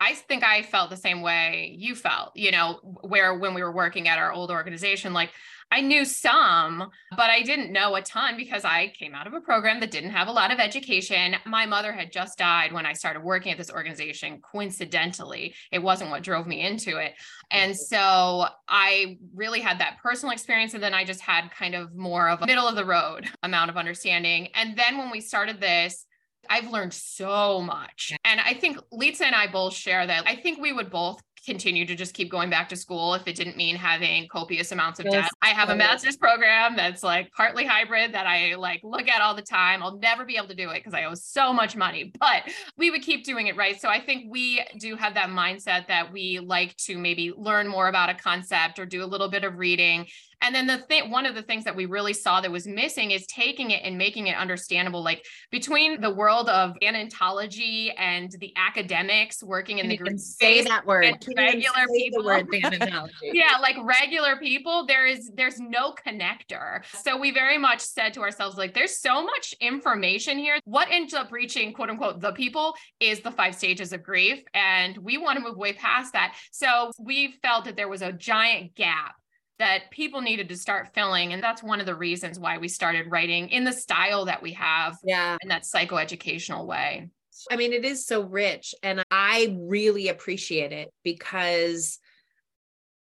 I 0.00 0.14
think 0.14 0.44
I 0.44 0.62
felt 0.62 0.90
the 0.90 0.96
same 0.96 1.22
way 1.22 1.74
you 1.76 1.94
felt, 1.94 2.36
you 2.36 2.52
know, 2.52 2.78
where 3.02 3.36
when 3.36 3.54
we 3.54 3.62
were 3.62 3.72
working 3.72 4.06
at 4.06 4.18
our 4.18 4.32
old 4.32 4.50
organization, 4.50 5.12
like 5.12 5.30
I 5.70 5.82
knew 5.82 6.04
some, 6.04 6.90
but 7.10 7.30
I 7.30 7.42
didn't 7.42 7.72
know 7.72 7.94
a 7.94 8.00
ton 8.00 8.36
because 8.36 8.64
I 8.64 8.92
came 8.98 9.14
out 9.14 9.26
of 9.26 9.34
a 9.34 9.40
program 9.40 9.80
that 9.80 9.90
didn't 9.90 10.10
have 10.10 10.28
a 10.28 10.32
lot 10.32 10.50
of 10.50 10.58
education. 10.58 11.36
My 11.44 11.66
mother 11.66 11.92
had 11.92 12.10
just 12.10 12.38
died 12.38 12.72
when 12.72 12.86
I 12.86 12.94
started 12.94 13.22
working 13.22 13.52
at 13.52 13.58
this 13.58 13.70
organization. 13.70 14.40
Coincidentally, 14.40 15.54
it 15.70 15.80
wasn't 15.80 16.10
what 16.10 16.22
drove 16.22 16.46
me 16.46 16.62
into 16.62 16.96
it. 16.96 17.14
And 17.50 17.72
mm-hmm. 17.72 17.76
so 17.76 18.46
I 18.66 19.18
really 19.34 19.60
had 19.60 19.80
that 19.80 19.98
personal 20.02 20.32
experience. 20.32 20.72
And 20.72 20.82
then 20.82 20.94
I 20.94 21.04
just 21.04 21.20
had 21.20 21.50
kind 21.50 21.74
of 21.74 21.94
more 21.94 22.30
of 22.30 22.40
a 22.40 22.46
middle 22.46 22.66
of 22.66 22.76
the 22.76 22.86
road 22.86 23.28
amount 23.42 23.70
of 23.70 23.76
understanding. 23.76 24.48
And 24.54 24.76
then 24.76 24.96
when 24.96 25.10
we 25.10 25.20
started 25.20 25.60
this, 25.60 26.06
I've 26.48 26.70
learned 26.70 26.94
so 26.94 27.60
much. 27.60 28.12
And 28.24 28.40
I 28.40 28.54
think 28.54 28.78
Litza 28.92 29.22
and 29.22 29.34
I 29.34 29.46
both 29.46 29.74
share 29.74 30.06
that. 30.06 30.24
I 30.26 30.36
think 30.36 30.60
we 30.60 30.72
would 30.72 30.90
both 30.90 31.20
continue 31.48 31.86
to 31.86 31.94
just 31.94 32.14
keep 32.14 32.30
going 32.30 32.50
back 32.50 32.68
to 32.68 32.76
school 32.76 33.14
if 33.14 33.26
it 33.26 33.34
didn't 33.34 33.56
mean 33.56 33.74
having 33.74 34.28
copious 34.28 34.70
amounts 34.72 35.00
of 35.00 35.06
yes. 35.06 35.14
debt. 35.14 35.30
I 35.40 35.48
have 35.48 35.70
a 35.70 35.76
master's 35.76 36.16
program 36.16 36.76
that's 36.76 37.02
like 37.02 37.30
partly 37.32 37.64
hybrid 37.64 38.12
that 38.12 38.26
I 38.26 38.54
like 38.56 38.80
look 38.82 39.08
at 39.08 39.22
all 39.22 39.34
the 39.34 39.42
time. 39.42 39.82
I'll 39.82 39.98
never 39.98 40.26
be 40.26 40.36
able 40.36 40.48
to 40.48 40.54
do 40.54 40.68
it 40.70 40.74
because 40.74 40.94
I 40.94 41.04
owe 41.04 41.14
so 41.14 41.52
much 41.52 41.74
money, 41.74 42.12
but 42.18 42.42
we 42.76 42.90
would 42.90 43.02
keep 43.02 43.24
doing 43.24 43.46
it 43.46 43.56
right. 43.56 43.80
So 43.80 43.88
I 43.88 44.00
think 44.00 44.26
we 44.30 44.62
do 44.78 44.94
have 44.96 45.14
that 45.14 45.30
mindset 45.30 45.86
that 45.88 46.12
we 46.12 46.38
like 46.38 46.76
to 46.78 46.98
maybe 46.98 47.32
learn 47.34 47.66
more 47.66 47.88
about 47.88 48.10
a 48.10 48.14
concept 48.14 48.78
or 48.78 48.84
do 48.84 49.02
a 49.02 49.06
little 49.06 49.28
bit 49.28 49.44
of 49.44 49.56
reading 49.56 50.06
and 50.40 50.54
then 50.54 50.66
the 50.66 50.78
thing, 50.78 51.10
one 51.10 51.26
of 51.26 51.34
the 51.34 51.42
things 51.42 51.64
that 51.64 51.74
we 51.74 51.86
really 51.86 52.12
saw 52.12 52.40
that 52.40 52.50
was 52.50 52.66
missing 52.66 53.10
is 53.10 53.26
taking 53.26 53.70
it 53.72 53.82
and 53.84 53.98
making 53.98 54.28
it 54.28 54.36
understandable. 54.36 55.02
Like 55.02 55.24
between 55.50 56.00
the 56.00 56.10
world 56.10 56.48
of 56.48 56.74
thanatology 56.80 57.92
and 57.96 58.30
the 58.38 58.52
academics 58.56 59.42
working 59.42 59.78
in 59.78 59.88
the 59.88 59.96
group 59.96 60.18
say 60.18 60.62
that 60.62 60.86
word. 60.86 61.16
Regular 61.36 61.86
people. 61.92 62.24
word 62.24 62.46
yeah, 63.22 63.56
like 63.60 63.76
regular 63.82 64.36
people, 64.36 64.86
there 64.86 65.06
is 65.06 65.30
there's 65.34 65.58
no 65.58 65.92
connector. 65.92 66.84
So 67.02 67.16
we 67.16 67.32
very 67.32 67.58
much 67.58 67.80
said 67.80 68.14
to 68.14 68.20
ourselves, 68.20 68.56
like, 68.56 68.74
there's 68.74 68.98
so 68.98 69.22
much 69.22 69.54
information 69.60 70.38
here. 70.38 70.58
What 70.64 70.88
ends 70.90 71.14
up 71.14 71.32
reaching 71.32 71.72
quote 71.72 71.90
unquote 71.90 72.20
the 72.20 72.32
people 72.32 72.74
is 73.00 73.20
the 73.20 73.32
five 73.32 73.54
stages 73.54 73.92
of 73.92 74.02
grief. 74.02 74.42
And 74.54 74.96
we 74.98 75.18
want 75.18 75.36
to 75.38 75.44
move 75.44 75.56
way 75.56 75.72
past 75.72 76.12
that. 76.12 76.36
So 76.52 76.92
we 76.98 77.34
felt 77.42 77.64
that 77.64 77.76
there 77.76 77.88
was 77.88 78.02
a 78.02 78.12
giant 78.12 78.74
gap 78.74 79.14
that 79.58 79.90
people 79.90 80.20
needed 80.20 80.48
to 80.48 80.56
start 80.56 80.94
filling. 80.94 81.32
And 81.32 81.42
that's 81.42 81.62
one 81.62 81.80
of 81.80 81.86
the 81.86 81.94
reasons 81.94 82.38
why 82.38 82.58
we 82.58 82.68
started 82.68 83.10
writing 83.10 83.48
in 83.48 83.64
the 83.64 83.72
style 83.72 84.24
that 84.26 84.42
we 84.42 84.52
have. 84.52 84.96
Yeah. 85.04 85.36
In 85.42 85.48
that 85.48 85.64
psychoeducational 85.64 86.66
way. 86.66 87.10
I 87.50 87.56
mean, 87.56 87.72
it 87.72 87.84
is 87.84 88.06
so 88.06 88.22
rich. 88.22 88.74
And 88.82 89.04
I 89.10 89.56
really 89.60 90.08
appreciate 90.08 90.72
it 90.72 90.92
because 91.04 91.98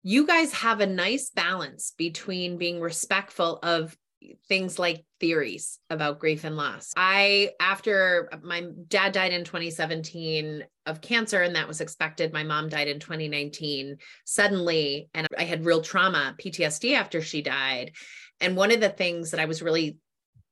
you 0.03 0.25
guys 0.25 0.53
have 0.53 0.79
a 0.79 0.87
nice 0.87 1.29
balance 1.29 1.93
between 1.97 2.57
being 2.57 2.79
respectful 2.79 3.59
of 3.61 3.95
things 4.47 4.79
like 4.79 5.05
theories 5.21 5.79
about 5.89 6.19
grief 6.19 6.43
and 6.43 6.57
loss. 6.57 6.91
I, 6.97 7.51
after 7.61 8.29
my 8.41 8.65
dad 8.89 9.13
died 9.13 9.31
in 9.31 9.45
2017 9.45 10.65
of 10.87 10.99
cancer, 10.99 11.41
and 11.41 11.55
that 11.55 11.67
was 11.67 11.79
expected, 11.79 12.33
my 12.33 12.43
mom 12.43 12.67
died 12.67 12.89
in 12.89 12.99
2019 12.99 13.97
suddenly, 14.25 15.09
and 15.13 15.27
I 15.37 15.43
had 15.43 15.63
real 15.63 15.81
trauma, 15.81 16.35
PTSD 16.37 16.95
after 16.97 17.21
she 17.21 17.41
died. 17.41 17.91
And 18.41 18.57
one 18.57 18.71
of 18.71 18.81
the 18.81 18.89
things 18.89 19.31
that 19.31 19.39
I 19.39 19.45
was 19.45 19.61
really 19.61 19.97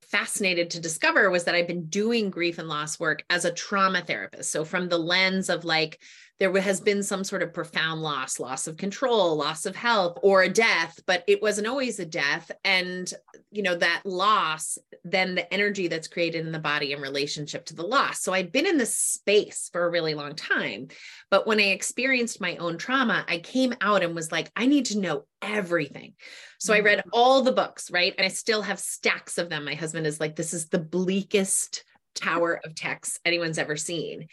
fascinated 0.04 0.70
to 0.72 0.80
discover 0.80 1.30
was 1.30 1.44
that 1.44 1.56
I've 1.56 1.68
been 1.68 1.88
doing 1.88 2.30
grief 2.30 2.60
and 2.60 2.68
loss 2.68 3.00
work 3.00 3.24
as 3.30 3.46
a 3.46 3.54
trauma 3.54 4.02
therapist. 4.02 4.52
So, 4.52 4.64
from 4.64 4.88
the 4.88 5.00
lens 5.00 5.50
of 5.50 5.66
like, 5.66 6.00
there 6.40 6.58
has 6.62 6.80
been 6.80 7.04
some 7.04 7.26
sort 7.26 7.44
of 7.44 7.54
profound 7.54 8.02
loss, 8.02 8.40
loss 8.40 8.68
of 8.68 8.78
control, 8.78 9.36
loss 9.36 9.66
of 9.66 9.76
health, 9.76 10.18
or 10.24 10.42
a 10.42 10.50
death, 10.50 10.98
but 11.06 11.24
it 11.28 11.42
wasn't 11.42 11.68
always 11.68 12.00
a 12.00 12.06
death. 12.06 12.50
And, 12.64 13.12
you 13.52 13.62
know, 13.62 13.76
that 13.76 14.02
loss, 14.06 14.78
then 15.04 15.36
the 15.36 15.54
energy 15.54 15.90
that's 15.90 16.08
created 16.08 16.46
in 16.46 16.54
the 16.54 16.60
body 16.60 16.94
in 16.94 17.02
relationship 17.02 17.66
to 17.66 17.76
the 17.76 17.84
loss. 17.84 18.22
So 18.22 18.34
I'd 18.34 18.54
been 18.54 18.66
in 18.66 18.78
this 18.78 18.96
space 18.96 19.70
for 19.74 19.86
a 19.86 19.90
really 19.90 20.14
long 20.14 20.34
time. 20.34 20.88
But 21.30 21.46
when 21.46 21.60
I 21.60 21.64
experienced 21.64 22.40
my 22.40 22.56
own 22.56 22.78
trauma, 22.78 23.26
I 23.28 23.40
came 23.40 23.74
out 23.82 24.02
and 24.02 24.16
was 24.16 24.32
like, 24.32 24.50
I 24.56 24.66
need 24.66 24.86
to 24.86 25.00
know 25.00 25.26
everything. 25.42 26.14
So 26.58 26.74
I 26.74 26.80
read 26.80 27.00
mm-hmm. 27.00 27.10
all 27.12 27.42
the 27.42 27.52
books, 27.52 27.92
right? 27.92 28.14
And 28.18 28.26
I 28.26 28.30
still 28.30 28.62
have 28.62 28.80
stacks 28.80 29.38
of 29.38 29.50
them. 29.50 29.66
My 29.66 29.76
husband 29.76 30.08
is 30.08 30.22
like, 30.22 30.38
this 30.38 30.54
is 30.54 30.70
the 30.70 30.80
bleakest 30.80 31.84
tower 32.16 32.62
of 32.64 32.76
texts 32.76 33.20
anyone's 33.26 33.58
ever 33.58 33.76
seen 33.76 34.28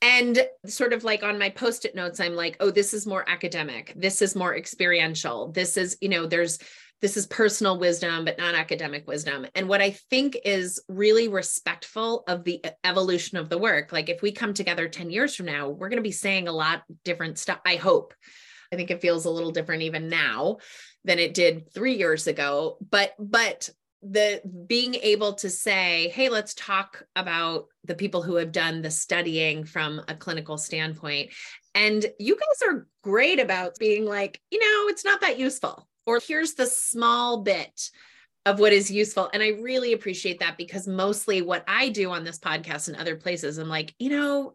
and 0.00 0.46
sort 0.66 0.92
of 0.92 1.04
like 1.04 1.22
on 1.22 1.38
my 1.38 1.50
post-it 1.50 1.94
notes 1.94 2.20
i'm 2.20 2.34
like 2.34 2.56
oh 2.60 2.70
this 2.70 2.94
is 2.94 3.06
more 3.06 3.28
academic. 3.28 3.92
This 3.96 4.22
is 4.22 4.36
more 4.36 4.56
experiential. 4.56 5.50
This 5.52 5.76
is 5.76 5.96
you 6.00 6.08
know 6.08 6.26
there's 6.26 6.58
this 7.00 7.16
is 7.16 7.26
personal 7.26 7.78
wisdom 7.78 8.24
but 8.24 8.38
not 8.38 8.54
academic 8.54 9.06
wisdom. 9.06 9.46
And 9.54 9.68
what 9.68 9.80
i 9.80 9.90
think 10.10 10.36
is 10.44 10.80
really 10.88 11.28
respectful 11.28 12.24
of 12.28 12.44
the 12.44 12.64
evolution 12.84 13.38
of 13.38 13.48
the 13.48 13.58
work 13.58 13.92
like 13.92 14.08
if 14.08 14.22
we 14.22 14.32
come 14.32 14.54
together 14.54 14.88
10 14.88 15.10
years 15.10 15.34
from 15.34 15.46
now 15.46 15.68
we're 15.68 15.88
going 15.88 16.02
to 16.02 16.02
be 16.02 16.12
saying 16.12 16.48
a 16.48 16.52
lot 16.52 16.82
different 17.04 17.38
stuff 17.38 17.60
i 17.66 17.76
hope. 17.76 18.14
I 18.72 18.76
think 18.76 18.90
it 18.90 19.00
feels 19.00 19.24
a 19.24 19.30
little 19.30 19.50
different 19.50 19.82
even 19.82 20.08
now 20.08 20.58
than 21.04 21.18
it 21.18 21.32
did 21.32 21.72
3 21.72 21.94
years 21.94 22.26
ago. 22.26 22.76
But 22.90 23.14
but 23.18 23.70
the 24.02 24.40
being 24.66 24.94
able 24.96 25.34
to 25.34 25.50
say 25.50 26.08
hey 26.14 26.28
let's 26.28 26.54
talk 26.54 27.02
about 27.16 27.66
the 27.84 27.96
people 27.96 28.22
who 28.22 28.36
have 28.36 28.52
done 28.52 28.80
the 28.80 28.90
studying 28.90 29.64
from 29.64 30.00
a 30.08 30.14
clinical 30.14 30.56
standpoint. 30.56 31.30
And 31.74 32.06
you 32.18 32.36
guys 32.36 32.68
are 32.68 32.86
great 33.02 33.40
about 33.40 33.78
being 33.78 34.04
like 34.04 34.40
you 34.50 34.60
know 34.60 34.88
it's 34.88 35.04
not 35.04 35.20
that 35.22 35.38
useful 35.38 35.88
or 36.06 36.20
here's 36.20 36.54
the 36.54 36.66
small 36.66 37.42
bit 37.42 37.90
of 38.46 38.60
what 38.60 38.72
is 38.72 38.90
useful. 38.90 39.28
And 39.32 39.42
i 39.42 39.48
really 39.48 39.92
appreciate 39.92 40.40
that 40.40 40.56
because 40.56 40.86
mostly 40.86 41.42
what 41.42 41.64
i 41.66 41.88
do 41.88 42.10
on 42.10 42.24
this 42.24 42.38
podcast 42.38 42.88
and 42.88 42.96
other 42.96 43.16
places 43.16 43.58
i'm 43.58 43.68
like 43.68 43.94
you 43.98 44.10
know 44.10 44.52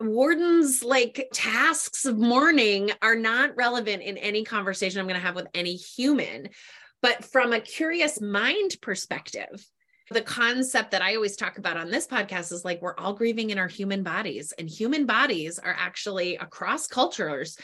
Worden's 0.00 0.84
like 0.84 1.28
tasks 1.32 2.04
of 2.04 2.16
mourning 2.16 2.92
are 3.02 3.16
not 3.16 3.56
relevant 3.56 4.02
in 4.04 4.16
any 4.18 4.44
conversation 4.44 5.00
i'm 5.00 5.08
going 5.08 5.20
to 5.20 5.26
have 5.26 5.34
with 5.34 5.48
any 5.54 5.74
human 5.74 6.50
but 7.02 7.24
from 7.24 7.52
a 7.52 7.60
curious 7.60 8.20
mind 8.20 8.76
perspective, 8.80 9.64
the 10.10 10.22
concept 10.22 10.92
that 10.92 11.02
I 11.02 11.14
always 11.14 11.36
talk 11.36 11.58
about 11.58 11.76
on 11.76 11.90
this 11.90 12.06
podcast 12.06 12.50
is 12.52 12.64
like 12.64 12.80
we're 12.80 12.96
all 12.96 13.12
grieving 13.12 13.50
in 13.50 13.58
our 13.58 13.68
human 13.68 14.02
bodies, 14.02 14.52
and 14.58 14.68
human 14.68 15.04
bodies 15.04 15.58
are 15.58 15.76
actually 15.78 16.36
across 16.36 16.86
cultures. 16.86 17.58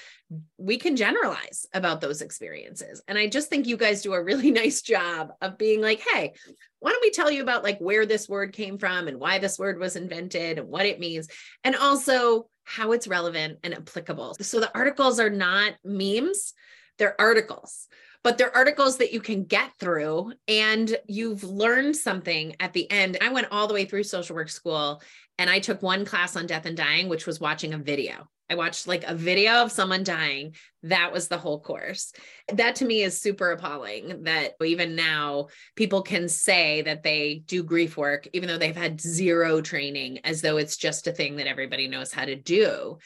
We 0.58 0.76
can 0.76 0.96
generalize 0.96 1.66
about 1.72 2.00
those 2.00 2.20
experiences. 2.20 3.02
And 3.08 3.16
I 3.16 3.28
just 3.28 3.48
think 3.48 3.66
you 3.66 3.76
guys 3.76 4.02
do 4.02 4.12
a 4.12 4.22
really 4.22 4.50
nice 4.50 4.82
job 4.82 5.32
of 5.40 5.58
being 5.58 5.80
like, 5.80 6.00
hey, 6.00 6.34
why 6.80 6.90
don't 6.90 7.02
we 7.02 7.10
tell 7.10 7.30
you 7.30 7.42
about 7.42 7.64
like 7.64 7.78
where 7.78 8.04
this 8.04 8.28
word 8.28 8.52
came 8.52 8.78
from 8.78 9.08
and 9.08 9.18
why 9.18 9.38
this 9.38 9.58
word 9.58 9.78
was 9.78 9.96
invented 9.96 10.58
and 10.58 10.68
what 10.68 10.86
it 10.86 11.00
means, 11.00 11.28
and 11.62 11.74
also 11.76 12.48
how 12.64 12.92
it's 12.92 13.08
relevant 13.08 13.58
and 13.62 13.74
applicable. 13.74 14.36
So 14.40 14.60
the 14.60 14.74
articles 14.74 15.18
are 15.18 15.30
not 15.30 15.74
memes, 15.82 16.52
they're 16.98 17.18
articles 17.18 17.88
but 18.24 18.38
they're 18.38 18.56
articles 18.56 18.96
that 18.96 19.12
you 19.12 19.20
can 19.20 19.44
get 19.44 19.70
through 19.78 20.32
and 20.48 20.96
you've 21.06 21.44
learned 21.44 21.94
something 21.94 22.56
at 22.58 22.72
the 22.72 22.90
end. 22.90 23.18
I 23.20 23.28
went 23.28 23.48
all 23.52 23.68
the 23.68 23.74
way 23.74 23.84
through 23.84 24.04
social 24.04 24.34
work 24.34 24.48
school 24.48 25.02
and 25.38 25.50
I 25.50 25.60
took 25.60 25.82
one 25.82 26.06
class 26.06 26.34
on 26.34 26.46
death 26.46 26.64
and 26.64 26.76
dying, 26.76 27.08
which 27.08 27.26
was 27.26 27.38
watching 27.38 27.74
a 27.74 27.78
video. 27.78 28.28
I 28.48 28.56
watched 28.56 28.86
like 28.86 29.04
a 29.04 29.14
video 29.14 29.62
of 29.62 29.72
someone 29.72 30.04
dying. 30.04 30.54
That 30.82 31.12
was 31.12 31.28
the 31.28 31.38
whole 31.38 31.60
course. 31.60 32.12
That 32.52 32.76
to 32.76 32.84
me 32.86 33.02
is 33.02 33.20
super 33.20 33.50
appalling 33.52 34.24
that 34.24 34.52
even 34.62 34.96
now 34.96 35.48
people 35.76 36.02
can 36.02 36.28
say 36.28 36.82
that 36.82 37.02
they 37.02 37.42
do 37.46 37.62
grief 37.62 37.96
work, 37.96 38.26
even 38.32 38.48
though 38.48 38.58
they've 38.58 38.76
had 38.76 39.00
zero 39.00 39.60
training, 39.60 40.20
as 40.24 40.40
though 40.40 40.56
it's 40.56 40.76
just 40.76 41.06
a 41.06 41.12
thing 41.12 41.36
that 41.36 41.46
everybody 41.46 41.88
knows 41.88 42.12
how 42.12 42.24
to 42.24 42.36
do. 42.36 42.98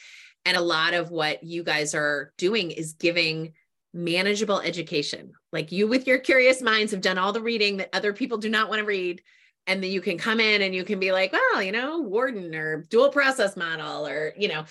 And 0.45 0.55
a 0.55 0.61
lot 0.61 0.93
of 0.93 1.11
what 1.11 1.43
you 1.43 1.63
guys 1.63 1.93
are 1.93 2.31
doing 2.37 2.71
is 2.71 2.93
giving 2.93 3.53
manageable 3.93 4.59
education. 4.59 5.31
Like 5.51 5.71
you, 5.71 5.87
with 5.87 6.07
your 6.07 6.19
curious 6.19 6.61
minds, 6.61 6.91
have 6.91 7.01
done 7.01 7.17
all 7.17 7.33
the 7.33 7.41
reading 7.41 7.77
that 7.77 7.89
other 7.93 8.13
people 8.13 8.37
do 8.37 8.49
not 8.49 8.69
want 8.69 8.79
to 8.79 8.85
read. 8.85 9.21
And 9.67 9.83
then 9.83 9.91
you 9.91 10.01
can 10.01 10.17
come 10.17 10.39
in 10.39 10.61
and 10.61 10.73
you 10.73 10.83
can 10.83 10.99
be 10.99 11.11
like, 11.11 11.31
well, 11.31 11.61
you 11.61 11.71
know, 11.71 11.99
Worden 11.99 12.55
or 12.55 12.85
dual 12.89 13.09
process 13.09 13.55
model, 13.55 14.07
or, 14.07 14.33
you 14.37 14.47
know, 14.47 14.65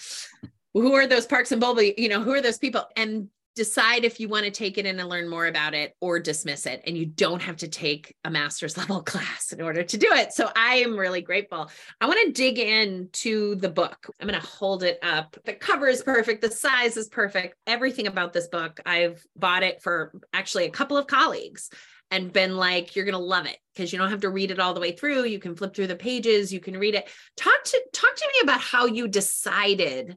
who 0.74 0.94
are 0.94 1.06
those 1.06 1.26
Parkes 1.26 1.52
and 1.52 1.60
Bowlby, 1.60 1.94
you 1.96 2.08
know, 2.08 2.22
who 2.22 2.32
are 2.32 2.40
those 2.40 2.58
people? 2.58 2.84
And 2.96 3.28
decide 3.58 4.04
if 4.04 4.20
you 4.20 4.28
want 4.28 4.44
to 4.44 4.52
take 4.52 4.78
it 4.78 4.86
in 4.86 5.00
and 5.00 5.08
learn 5.08 5.28
more 5.28 5.48
about 5.48 5.74
it 5.74 5.96
or 6.00 6.20
dismiss 6.20 6.64
it. 6.64 6.80
And 6.86 6.96
you 6.96 7.04
don't 7.04 7.42
have 7.42 7.56
to 7.56 7.68
take 7.68 8.14
a 8.24 8.30
master's 8.30 8.78
level 8.78 9.02
class 9.02 9.52
in 9.52 9.60
order 9.60 9.82
to 9.82 9.98
do 9.98 10.06
it. 10.12 10.32
So 10.32 10.48
I 10.54 10.76
am 10.76 10.96
really 10.96 11.20
grateful. 11.20 11.68
I 12.00 12.06
want 12.06 12.24
to 12.24 12.32
dig 12.32 12.60
into 12.60 13.56
the 13.56 13.68
book. 13.68 14.14
I'm 14.20 14.28
going 14.28 14.40
to 14.40 14.46
hold 14.46 14.84
it 14.84 15.00
up. 15.02 15.36
The 15.44 15.54
cover 15.54 15.88
is 15.88 16.02
perfect. 16.02 16.40
The 16.40 16.52
size 16.52 16.96
is 16.96 17.08
perfect. 17.08 17.56
Everything 17.66 18.06
about 18.06 18.32
this 18.32 18.46
book, 18.46 18.78
I've 18.86 19.26
bought 19.34 19.64
it 19.64 19.82
for 19.82 20.12
actually 20.32 20.66
a 20.66 20.70
couple 20.70 20.96
of 20.96 21.08
colleagues 21.08 21.68
and 22.12 22.32
been 22.32 22.56
like 22.56 22.94
you're 22.94 23.04
going 23.04 23.12
to 23.12 23.18
love 23.18 23.46
it 23.46 23.58
because 23.74 23.92
you 23.92 23.98
don't 23.98 24.10
have 24.10 24.20
to 24.20 24.30
read 24.30 24.52
it 24.52 24.60
all 24.60 24.72
the 24.72 24.80
way 24.80 24.92
through 24.92 25.24
you 25.24 25.38
can 25.38 25.54
flip 25.54 25.74
through 25.74 25.86
the 25.86 25.94
pages 25.94 26.50
you 26.50 26.58
can 26.58 26.78
read 26.78 26.94
it 26.94 27.06
talk 27.36 27.62
to 27.64 27.78
talk 27.92 28.16
to 28.16 28.28
me 28.32 28.40
about 28.44 28.62
how 28.62 28.86
you 28.86 29.06
decided 29.06 30.16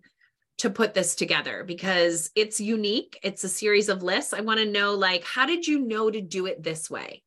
to 0.61 0.69
put 0.69 0.93
this 0.93 1.15
together 1.15 1.63
because 1.63 2.29
it's 2.35 2.61
unique. 2.61 3.19
It's 3.23 3.43
a 3.43 3.49
series 3.49 3.89
of 3.89 4.03
lists. 4.03 4.31
I 4.31 4.41
want 4.41 4.59
to 4.59 4.65
know 4.65 4.93
like 4.93 5.23
how 5.23 5.47
did 5.47 5.65
you 5.65 5.79
know 5.79 6.11
to 6.11 6.21
do 6.21 6.45
it 6.45 6.61
this 6.61 6.87
way? 6.87 7.23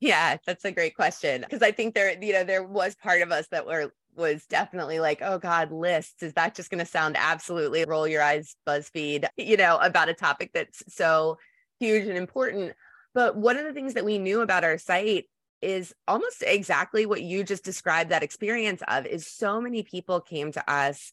Yeah, 0.00 0.36
that's 0.44 0.64
a 0.64 0.72
great 0.72 0.96
question 0.96 1.42
because 1.42 1.62
I 1.62 1.70
think 1.70 1.94
there 1.94 2.20
you 2.20 2.32
know 2.32 2.42
there 2.42 2.64
was 2.64 2.96
part 2.96 3.22
of 3.22 3.30
us 3.30 3.46
that 3.52 3.64
were 3.64 3.92
was 4.16 4.44
definitely 4.46 4.98
like, 4.98 5.22
oh 5.22 5.38
God, 5.38 5.70
lists. 5.70 6.24
Is 6.24 6.32
that 6.32 6.56
just 6.56 6.68
going 6.68 6.84
to 6.84 6.90
sound 6.90 7.16
absolutely 7.16 7.84
roll 7.84 8.08
your 8.08 8.22
eyes, 8.22 8.56
BuzzFeed, 8.66 9.28
you 9.36 9.56
know, 9.56 9.78
about 9.78 10.08
a 10.08 10.14
topic 10.14 10.50
that's 10.52 10.82
so 10.92 11.38
huge 11.78 12.08
and 12.08 12.18
important? 12.18 12.72
But 13.14 13.36
one 13.36 13.56
of 13.56 13.64
the 13.64 13.72
things 13.72 13.94
that 13.94 14.04
we 14.04 14.18
knew 14.18 14.40
about 14.40 14.64
our 14.64 14.78
site 14.78 15.26
is 15.62 15.94
almost 16.08 16.42
exactly 16.44 17.06
what 17.06 17.22
you 17.22 17.44
just 17.44 17.62
described 17.62 18.10
that 18.10 18.24
experience 18.24 18.82
of 18.88 19.06
is 19.06 19.28
so 19.28 19.60
many 19.60 19.84
people 19.84 20.20
came 20.20 20.50
to 20.50 20.70
us 20.70 21.12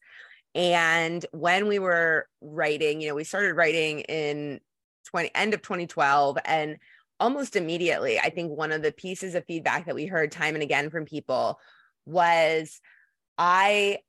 and 0.58 1.24
when 1.32 1.68
we 1.68 1.78
were 1.78 2.28
writing, 2.42 3.00
you 3.00 3.10
know, 3.10 3.16
we 3.16 3.24
started 3.24 3.54
writing 3.54 4.00
in 4.02 4.60
20 5.06 5.30
end 5.36 5.54
of 5.54 5.62
2012 5.62 6.40
and 6.46 6.78
almost 7.20 7.56
immediately, 7.56 8.20
I 8.20 8.32
think 8.32 8.58
one 8.58 8.72
of 8.72 8.82
the 8.82 8.92
pieces 8.92 9.36
of 9.36 9.46
feedback 9.46 9.86
that 9.86 9.94
we 9.94 10.08
heard 10.08 10.32
time 10.32 10.56
and 10.56 10.64
again 10.64 10.90
from 10.90 11.06
people 11.06 11.60
was 12.08 12.82
I 13.38 14.00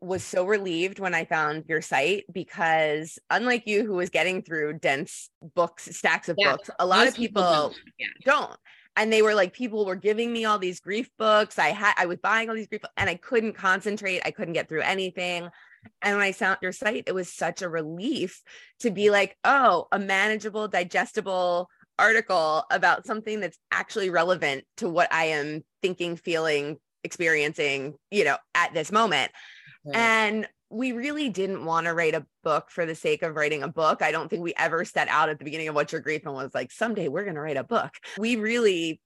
was 0.00 0.22
so 0.22 0.44
relieved 0.44 1.00
when 1.00 1.12
I 1.12 1.24
found 1.24 1.64
your 1.66 1.82
site 1.82 2.24
because 2.32 3.18
unlike 3.28 3.66
you 3.66 3.84
who 3.84 3.94
was 3.94 4.10
getting 4.10 4.42
through 4.42 4.78
dense 4.78 5.28
books, 5.56 5.88
stacks 5.96 6.28
of 6.28 6.36
yeah, 6.38 6.52
books, 6.52 6.70
a 6.78 6.86
lot 6.86 7.08
of 7.08 7.16
people, 7.16 7.42
people 7.42 7.52
don't. 7.52 7.76
Yeah. 7.98 8.06
don't. 8.24 8.56
And 8.96 9.12
they 9.12 9.22
were 9.22 9.34
like, 9.34 9.52
people 9.52 9.84
were 9.84 9.96
giving 9.96 10.32
me 10.32 10.44
all 10.44 10.58
these 10.58 10.80
grief 10.80 11.10
books. 11.18 11.58
I 11.58 11.68
had, 11.68 11.94
I 11.98 12.06
was 12.06 12.18
buying 12.18 12.48
all 12.48 12.54
these 12.54 12.68
grief, 12.68 12.82
and 12.96 13.10
I 13.10 13.16
couldn't 13.16 13.54
concentrate. 13.54 14.22
I 14.24 14.30
couldn't 14.30 14.54
get 14.54 14.68
through 14.68 14.82
anything. 14.82 15.50
And 16.02 16.16
when 16.16 16.24
I 16.24 16.32
found 16.32 16.58
your 16.62 16.72
site, 16.72 17.04
it 17.06 17.14
was 17.14 17.32
such 17.32 17.62
a 17.62 17.68
relief 17.68 18.42
to 18.80 18.90
be 18.90 19.10
like, 19.10 19.36
oh, 19.44 19.86
a 19.92 19.98
manageable, 19.98 20.68
digestible 20.68 21.68
article 21.98 22.64
about 22.70 23.06
something 23.06 23.40
that's 23.40 23.58
actually 23.70 24.10
relevant 24.10 24.64
to 24.78 24.88
what 24.88 25.12
I 25.12 25.26
am 25.26 25.64
thinking, 25.82 26.16
feeling, 26.16 26.78
experiencing, 27.04 27.94
you 28.10 28.24
know, 28.24 28.36
at 28.54 28.74
this 28.74 28.92
moment. 28.92 29.32
Right. 29.84 29.96
And 29.96 30.48
we 30.68 30.92
really 30.92 31.28
didn't 31.28 31.64
want 31.64 31.86
to 31.86 31.94
write 31.94 32.14
a 32.14 32.26
book 32.42 32.70
for 32.70 32.86
the 32.86 32.94
sake 32.94 33.22
of 33.22 33.36
writing 33.36 33.62
a 33.62 33.68
book. 33.68 34.02
I 34.02 34.10
don't 34.10 34.28
think 34.28 34.42
we 34.42 34.52
ever 34.56 34.84
set 34.84 35.08
out 35.08 35.28
at 35.28 35.38
the 35.38 35.44
beginning 35.44 35.68
of 35.68 35.74
What's 35.74 35.92
Your 35.92 36.00
Grief 36.00 36.22
and 36.24 36.34
was 36.34 36.54
like, 36.54 36.72
someday 36.72 37.08
we're 37.08 37.22
going 37.22 37.36
to 37.36 37.40
write 37.40 37.56
a 37.56 37.64
book. 37.64 37.92
We 38.18 38.36
really 38.36 39.00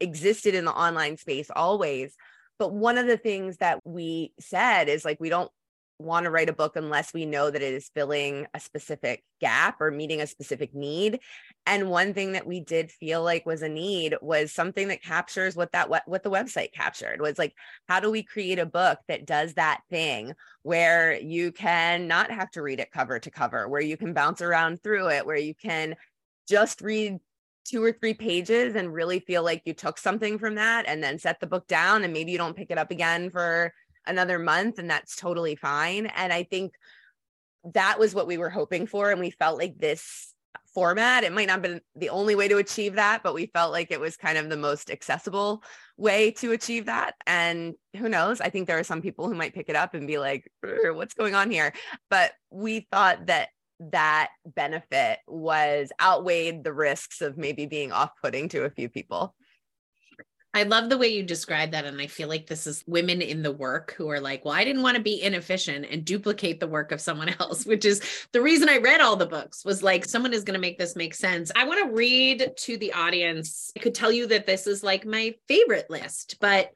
existed 0.00 0.54
in 0.54 0.64
the 0.64 0.72
online 0.72 1.16
space 1.16 1.48
always. 1.54 2.14
But 2.58 2.72
one 2.72 2.98
of 2.98 3.06
the 3.06 3.18
things 3.18 3.58
that 3.58 3.80
we 3.84 4.32
said 4.40 4.88
is 4.88 5.04
like, 5.04 5.20
we 5.20 5.28
don't 5.28 5.50
want 5.98 6.24
to 6.24 6.30
write 6.30 6.48
a 6.48 6.54
book 6.54 6.76
unless 6.76 7.14
we 7.14 7.24
know 7.24 7.50
that 7.50 7.62
it 7.62 7.72
is 7.74 7.90
filling 7.94 8.46
a 8.52 8.60
specific 8.60 9.22
gap 9.40 9.80
or 9.80 9.90
meeting 9.90 10.20
a 10.20 10.26
specific 10.26 10.74
need. 10.74 11.20
And 11.64 11.90
one 11.90 12.12
thing 12.12 12.32
that 12.32 12.46
we 12.46 12.60
did 12.60 12.90
feel 12.90 13.22
like 13.22 13.46
was 13.46 13.62
a 13.62 13.68
need 13.68 14.14
was 14.20 14.52
something 14.52 14.88
that 14.88 15.02
captures 15.02 15.56
what 15.56 15.72
that 15.72 15.88
what, 15.88 16.02
what 16.06 16.22
the 16.22 16.30
website 16.30 16.72
captured 16.72 17.20
was 17.20 17.38
like 17.38 17.54
how 17.88 18.00
do 18.00 18.10
we 18.10 18.22
create 18.22 18.58
a 18.58 18.66
book 18.66 18.98
that 19.08 19.26
does 19.26 19.54
that 19.54 19.80
thing 19.90 20.32
where 20.62 21.18
you 21.18 21.52
can 21.52 22.06
not 22.06 22.30
have 22.30 22.50
to 22.50 22.62
read 22.62 22.80
it 22.80 22.90
cover 22.90 23.18
to 23.18 23.30
cover 23.30 23.68
where 23.68 23.80
you 23.80 23.96
can 23.96 24.12
bounce 24.12 24.42
around 24.42 24.82
through 24.82 25.08
it 25.08 25.26
where 25.26 25.36
you 25.36 25.54
can 25.54 25.94
just 26.48 26.80
read 26.80 27.18
two 27.66 27.82
or 27.82 27.92
three 27.92 28.14
pages 28.14 28.76
and 28.76 28.92
really 28.92 29.20
feel 29.20 29.42
like 29.42 29.62
you 29.64 29.74
took 29.74 29.98
something 29.98 30.38
from 30.38 30.54
that 30.54 30.84
and 30.86 31.02
then 31.02 31.18
set 31.18 31.40
the 31.40 31.46
book 31.46 31.66
down 31.66 32.04
and 32.04 32.12
maybe 32.12 32.30
you 32.30 32.38
don't 32.38 32.56
pick 32.56 32.70
it 32.70 32.78
up 32.78 32.90
again 32.90 33.28
for 33.28 33.72
another 34.06 34.38
month 34.38 34.78
and 34.78 34.90
that's 34.90 35.16
totally 35.16 35.56
fine. 35.56 36.06
And 36.06 36.32
i 36.32 36.42
think 36.42 36.74
that 37.74 37.98
was 37.98 38.14
what 38.14 38.26
we 38.26 38.38
were 38.38 38.50
hoping 38.50 38.86
for 38.86 39.10
and 39.10 39.20
we 39.20 39.30
felt 39.30 39.58
like 39.58 39.76
this 39.76 40.32
format 40.72 41.24
it 41.24 41.32
might 41.32 41.46
not 41.46 41.54
have 41.54 41.62
been 41.62 41.80
the 41.96 42.10
only 42.10 42.34
way 42.34 42.48
to 42.48 42.58
achieve 42.58 42.94
that 42.94 43.22
but 43.22 43.34
we 43.34 43.46
felt 43.46 43.72
like 43.72 43.90
it 43.90 43.98
was 43.98 44.16
kind 44.16 44.38
of 44.38 44.48
the 44.50 44.56
most 44.56 44.90
accessible 44.90 45.62
way 45.96 46.30
to 46.32 46.52
achieve 46.52 46.86
that. 46.86 47.14
And 47.26 47.74
who 47.96 48.08
knows? 48.08 48.40
I 48.40 48.50
think 48.50 48.66
there 48.66 48.78
are 48.78 48.84
some 48.84 49.02
people 49.02 49.28
who 49.28 49.34
might 49.34 49.54
pick 49.54 49.68
it 49.68 49.76
up 49.76 49.94
and 49.94 50.06
be 50.06 50.18
like 50.18 50.50
what's 50.62 51.14
going 51.14 51.34
on 51.34 51.50
here? 51.50 51.72
But 52.10 52.32
we 52.50 52.86
thought 52.92 53.26
that 53.26 53.48
that 53.80 54.30
benefit 54.46 55.18
was 55.26 55.92
outweighed 56.00 56.64
the 56.64 56.72
risks 56.72 57.20
of 57.20 57.36
maybe 57.36 57.66
being 57.66 57.92
off-putting 57.92 58.48
to 58.50 58.64
a 58.64 58.70
few 58.70 58.88
people 58.88 59.34
I 60.56 60.62
love 60.62 60.88
the 60.88 60.96
way 60.96 61.08
you 61.08 61.22
describe 61.22 61.72
that. 61.72 61.84
And 61.84 62.00
I 62.00 62.06
feel 62.06 62.28
like 62.28 62.46
this 62.46 62.66
is 62.66 62.82
women 62.86 63.20
in 63.20 63.42
the 63.42 63.52
work 63.52 63.94
who 63.98 64.08
are 64.08 64.20
like, 64.20 64.42
well, 64.42 64.54
I 64.54 64.64
didn't 64.64 64.80
want 64.80 64.96
to 64.96 65.02
be 65.02 65.20
inefficient 65.20 65.86
and 65.90 66.02
duplicate 66.02 66.60
the 66.60 66.66
work 66.66 66.92
of 66.92 67.00
someone 67.00 67.28
else, 67.40 67.66
which 67.66 67.84
is 67.84 68.00
the 68.32 68.40
reason 68.40 68.70
I 68.70 68.78
read 68.78 69.02
all 69.02 69.16
the 69.16 69.26
books 69.26 69.66
was 69.66 69.82
like, 69.82 70.06
someone 70.06 70.32
is 70.32 70.44
going 70.44 70.54
to 70.54 70.60
make 70.60 70.78
this 70.78 70.96
make 70.96 71.14
sense. 71.14 71.52
I 71.54 71.64
want 71.64 71.86
to 71.86 71.94
read 71.94 72.54
to 72.56 72.78
the 72.78 72.94
audience. 72.94 73.70
I 73.76 73.80
could 73.80 73.94
tell 73.94 74.10
you 74.10 74.26
that 74.28 74.46
this 74.46 74.66
is 74.66 74.82
like 74.82 75.04
my 75.04 75.34
favorite 75.46 75.90
list, 75.90 76.36
but 76.40 76.72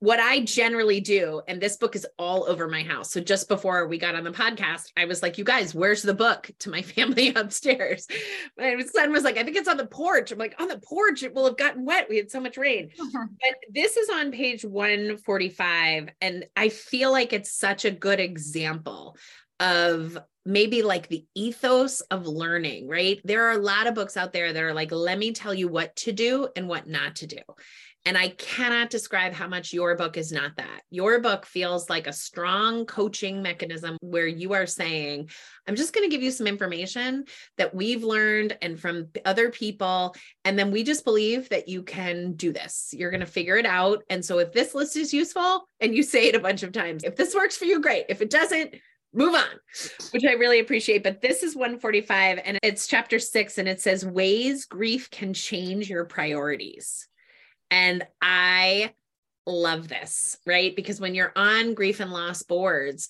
what 0.00 0.18
I 0.18 0.40
generally 0.40 1.00
do, 1.00 1.42
and 1.46 1.60
this 1.60 1.76
book 1.76 1.94
is 1.94 2.06
all 2.18 2.48
over 2.48 2.66
my 2.68 2.82
house. 2.82 3.12
So 3.12 3.20
just 3.20 3.48
before 3.48 3.86
we 3.86 3.98
got 3.98 4.14
on 4.14 4.24
the 4.24 4.30
podcast, 4.30 4.90
I 4.96 5.04
was 5.04 5.22
like, 5.22 5.36
you 5.36 5.44
guys, 5.44 5.74
where's 5.74 6.00
the 6.02 6.14
book 6.14 6.50
to 6.60 6.70
my 6.70 6.82
family 6.82 7.28
upstairs? 7.36 8.08
My 8.56 8.82
son 8.82 9.12
was 9.12 9.24
like, 9.24 9.36
I 9.36 9.44
think 9.44 9.56
it's 9.56 9.68
on 9.68 9.76
the 9.76 9.86
porch. 9.86 10.32
I'm 10.32 10.38
like, 10.38 10.54
on 10.58 10.68
the 10.68 10.78
porch, 10.78 11.22
it 11.22 11.34
will 11.34 11.44
have 11.44 11.58
gotten 11.58 11.84
wet. 11.84 12.08
We 12.08 12.16
had 12.16 12.30
so 12.30 12.40
much 12.40 12.56
rain. 12.56 12.90
Uh-huh. 12.98 13.26
But 13.40 13.54
this 13.72 13.98
is 13.98 14.08
on 14.08 14.32
page 14.32 14.64
145. 14.64 16.08
And 16.22 16.46
I 16.56 16.70
feel 16.70 17.12
like 17.12 17.34
it's 17.34 17.52
such 17.52 17.84
a 17.84 17.90
good 17.90 18.20
example 18.20 19.16
of 19.60 20.16
maybe 20.46 20.80
like 20.80 21.08
the 21.08 21.26
ethos 21.34 22.00
of 22.00 22.26
learning, 22.26 22.88
right? 22.88 23.20
There 23.24 23.48
are 23.48 23.52
a 23.52 23.62
lot 23.62 23.86
of 23.86 23.94
books 23.94 24.16
out 24.16 24.32
there 24.32 24.52
that 24.52 24.62
are 24.62 24.72
like, 24.72 24.90
let 24.90 25.18
me 25.18 25.32
tell 25.32 25.52
you 25.52 25.68
what 25.68 25.94
to 25.96 26.12
do 26.12 26.48
and 26.56 26.66
what 26.66 26.88
not 26.88 27.16
to 27.16 27.26
do. 27.26 27.42
And 28.06 28.16
I 28.16 28.28
cannot 28.30 28.88
describe 28.88 29.34
how 29.34 29.46
much 29.46 29.74
your 29.74 29.94
book 29.94 30.16
is 30.16 30.32
not 30.32 30.56
that. 30.56 30.80
Your 30.90 31.20
book 31.20 31.44
feels 31.44 31.90
like 31.90 32.06
a 32.06 32.12
strong 32.12 32.86
coaching 32.86 33.42
mechanism 33.42 33.98
where 34.00 34.26
you 34.26 34.54
are 34.54 34.66
saying, 34.66 35.28
I'm 35.68 35.76
just 35.76 35.92
going 35.92 36.08
to 36.08 36.14
give 36.14 36.22
you 36.22 36.30
some 36.30 36.46
information 36.46 37.24
that 37.58 37.74
we've 37.74 38.02
learned 38.02 38.56
and 38.62 38.80
from 38.80 39.08
other 39.26 39.50
people. 39.50 40.14
And 40.46 40.58
then 40.58 40.70
we 40.70 40.82
just 40.82 41.04
believe 41.04 41.50
that 41.50 41.68
you 41.68 41.82
can 41.82 42.32
do 42.32 42.52
this. 42.52 42.88
You're 42.92 43.10
going 43.10 43.20
to 43.20 43.26
figure 43.26 43.58
it 43.58 43.66
out. 43.66 44.02
And 44.08 44.24
so 44.24 44.38
if 44.38 44.52
this 44.52 44.74
list 44.74 44.96
is 44.96 45.12
useful, 45.12 45.68
and 45.80 45.94
you 45.94 46.02
say 46.02 46.28
it 46.28 46.34
a 46.34 46.40
bunch 46.40 46.62
of 46.62 46.72
times, 46.72 47.04
if 47.04 47.16
this 47.16 47.34
works 47.34 47.56
for 47.56 47.66
you, 47.66 47.80
great. 47.80 48.06
If 48.08 48.22
it 48.22 48.30
doesn't, 48.30 48.76
move 49.12 49.34
on, 49.34 49.44
which 50.12 50.24
I 50.24 50.32
really 50.32 50.60
appreciate. 50.60 51.02
But 51.02 51.20
this 51.20 51.42
is 51.42 51.56
145 51.56 52.40
and 52.44 52.58
it's 52.62 52.86
chapter 52.86 53.18
six, 53.18 53.58
and 53.58 53.68
it 53.68 53.80
says 53.80 54.06
ways 54.06 54.64
grief 54.64 55.10
can 55.10 55.34
change 55.34 55.90
your 55.90 56.04
priorities. 56.04 57.08
And 57.70 58.06
I 58.20 58.94
love 59.46 59.88
this, 59.88 60.38
right? 60.46 60.74
Because 60.74 61.00
when 61.00 61.14
you're 61.14 61.32
on 61.36 61.74
grief 61.74 62.00
and 62.00 62.12
loss 62.12 62.42
boards, 62.42 63.08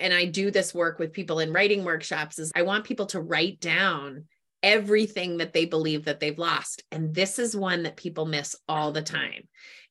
and 0.00 0.12
I 0.12 0.24
do 0.24 0.50
this 0.50 0.74
work 0.74 0.98
with 0.98 1.12
people 1.12 1.38
in 1.38 1.52
writing 1.52 1.84
workshops, 1.84 2.38
is 2.38 2.52
I 2.54 2.62
want 2.62 2.84
people 2.84 3.06
to 3.06 3.20
write 3.20 3.60
down 3.60 4.24
everything 4.62 5.38
that 5.38 5.52
they 5.52 5.64
believe 5.64 6.04
that 6.04 6.20
they've 6.20 6.38
lost. 6.38 6.82
And 6.92 7.14
this 7.14 7.38
is 7.38 7.56
one 7.56 7.82
that 7.82 7.96
people 7.96 8.26
miss 8.26 8.54
all 8.68 8.92
the 8.92 9.02
time 9.02 9.48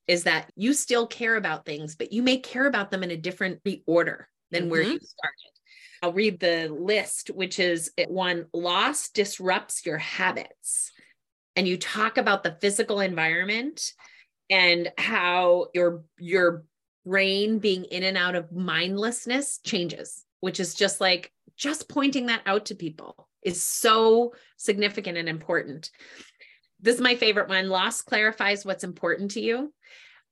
is 0.08 0.24
that 0.24 0.52
you 0.56 0.74
still 0.74 1.08
care 1.08 1.36
about 1.36 1.66
things, 1.66 1.96
but 1.96 2.12
you 2.12 2.24
may 2.24 2.38
care 2.38 2.66
about 2.66 2.92
them 2.92 3.04
in 3.04 3.12
a 3.12 3.18
different 3.18 3.62
order 3.86 4.28
than 4.50 4.64
mm-hmm. 4.64 4.72
where 4.72 4.82
you 4.82 5.00
started. 5.00 5.52
I'll 6.02 6.14
read 6.14 6.40
the 6.40 6.68
list, 6.68 7.30
which 7.30 7.60
is 7.60 7.92
one 8.08 8.48
loss 8.54 9.10
disrupts 9.10 9.86
your 9.86 10.00
habits. 10.00 10.91
And 11.56 11.68
you 11.68 11.78
talk 11.78 12.18
about 12.18 12.44
the 12.44 12.58
physical 12.62 13.02
environment 13.02 13.94
and 14.50 14.92
how 14.98 15.68
your 15.74 16.04
your 16.20 16.66
brain 17.06 17.60
being 17.60 17.86
in 17.86 18.04
and 18.04 18.18
out 18.18 18.36
of 18.36 18.52
mindlessness 18.52 19.60
changes 19.64 20.24
which 20.42 20.60
is 20.60 20.76
just 20.76 21.00
like 21.00 21.32
just 21.56 21.88
pointing 21.88 22.26
that 22.26 22.42
out 22.46 22.66
to 22.66 22.76
people 22.76 23.30
is 23.44 23.64
so 23.64 24.34
significant 24.58 25.18
and 25.18 25.30
important. 25.30 25.90
This 26.80 26.96
is 26.96 27.02
my 27.02 27.16
favorite 27.16 27.48
one. 27.48 27.70
Loss 27.70 28.02
clarifies 28.02 28.66
what's 28.66 28.84
important 28.84 29.32
to 29.32 29.42
you. 29.42 29.74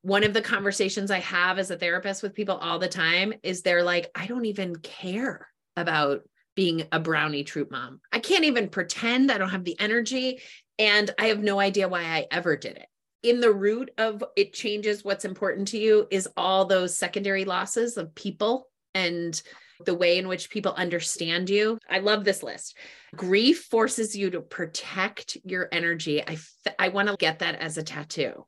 One 0.02 0.24
of 0.24 0.34
the 0.34 0.42
conversations 0.42 1.12
i 1.12 1.20
have 1.20 1.60
as 1.60 1.72
a 1.72 1.78
therapist 1.78 2.24
with 2.24 2.34
people 2.34 2.58
all 2.58 2.80
the 2.80 2.88
time 2.88 3.34
is 3.44 3.62
they're 3.62 3.84
like 3.84 4.10
i 4.16 4.28
don't 4.28 4.46
even 4.46 4.76
care 4.78 5.48
about 5.76 6.22
being 6.56 6.84
a 6.92 7.00
brownie 7.00 7.44
troop 7.44 7.70
mom. 7.72 8.02
I 8.12 8.20
can't 8.20 8.46
even 8.46 8.70
pretend 8.70 9.32
i 9.32 9.38
don't 9.38 9.50
have 9.50 9.66
the 9.66 9.80
energy 9.80 10.42
and 10.80 11.12
i 11.20 11.28
have 11.28 11.44
no 11.44 11.60
idea 11.60 11.88
why 11.88 12.02
i 12.02 12.26
ever 12.32 12.56
did 12.56 12.78
it 12.78 12.88
in 13.22 13.42
the 13.42 13.52
root 13.52 13.92
of 13.98 14.24
it 14.36 14.54
changes 14.54 15.04
what's 15.04 15.26
important 15.26 15.68
to 15.70 15.78
you 15.78 16.08
is 16.10 16.28
all 16.38 16.66
those 16.66 16.96
secondary 16.96 17.46
losses 17.46 17.98
of 17.98 18.16
people 18.16 18.68
and 18.96 19.42
the 19.86 19.94
way 19.94 20.18
in 20.18 20.28
which 20.28 20.50
people 20.50 20.74
understand 20.74 21.50
you. 21.50 21.78
I 21.90 22.00
love 22.00 22.24
this 22.24 22.44
list. 22.44 22.78
Grief 23.16 23.66
forces 23.70 24.16
you 24.16 24.30
to 24.32 24.42
protect 24.42 25.38
your 25.44 25.70
energy. 25.72 26.22
I 26.22 26.38
I 26.78 26.90
want 26.90 27.10
to 27.10 27.16
get 27.18 27.40
that 27.40 27.56
as 27.56 27.78
a 27.78 27.84
tattoo 27.84 28.46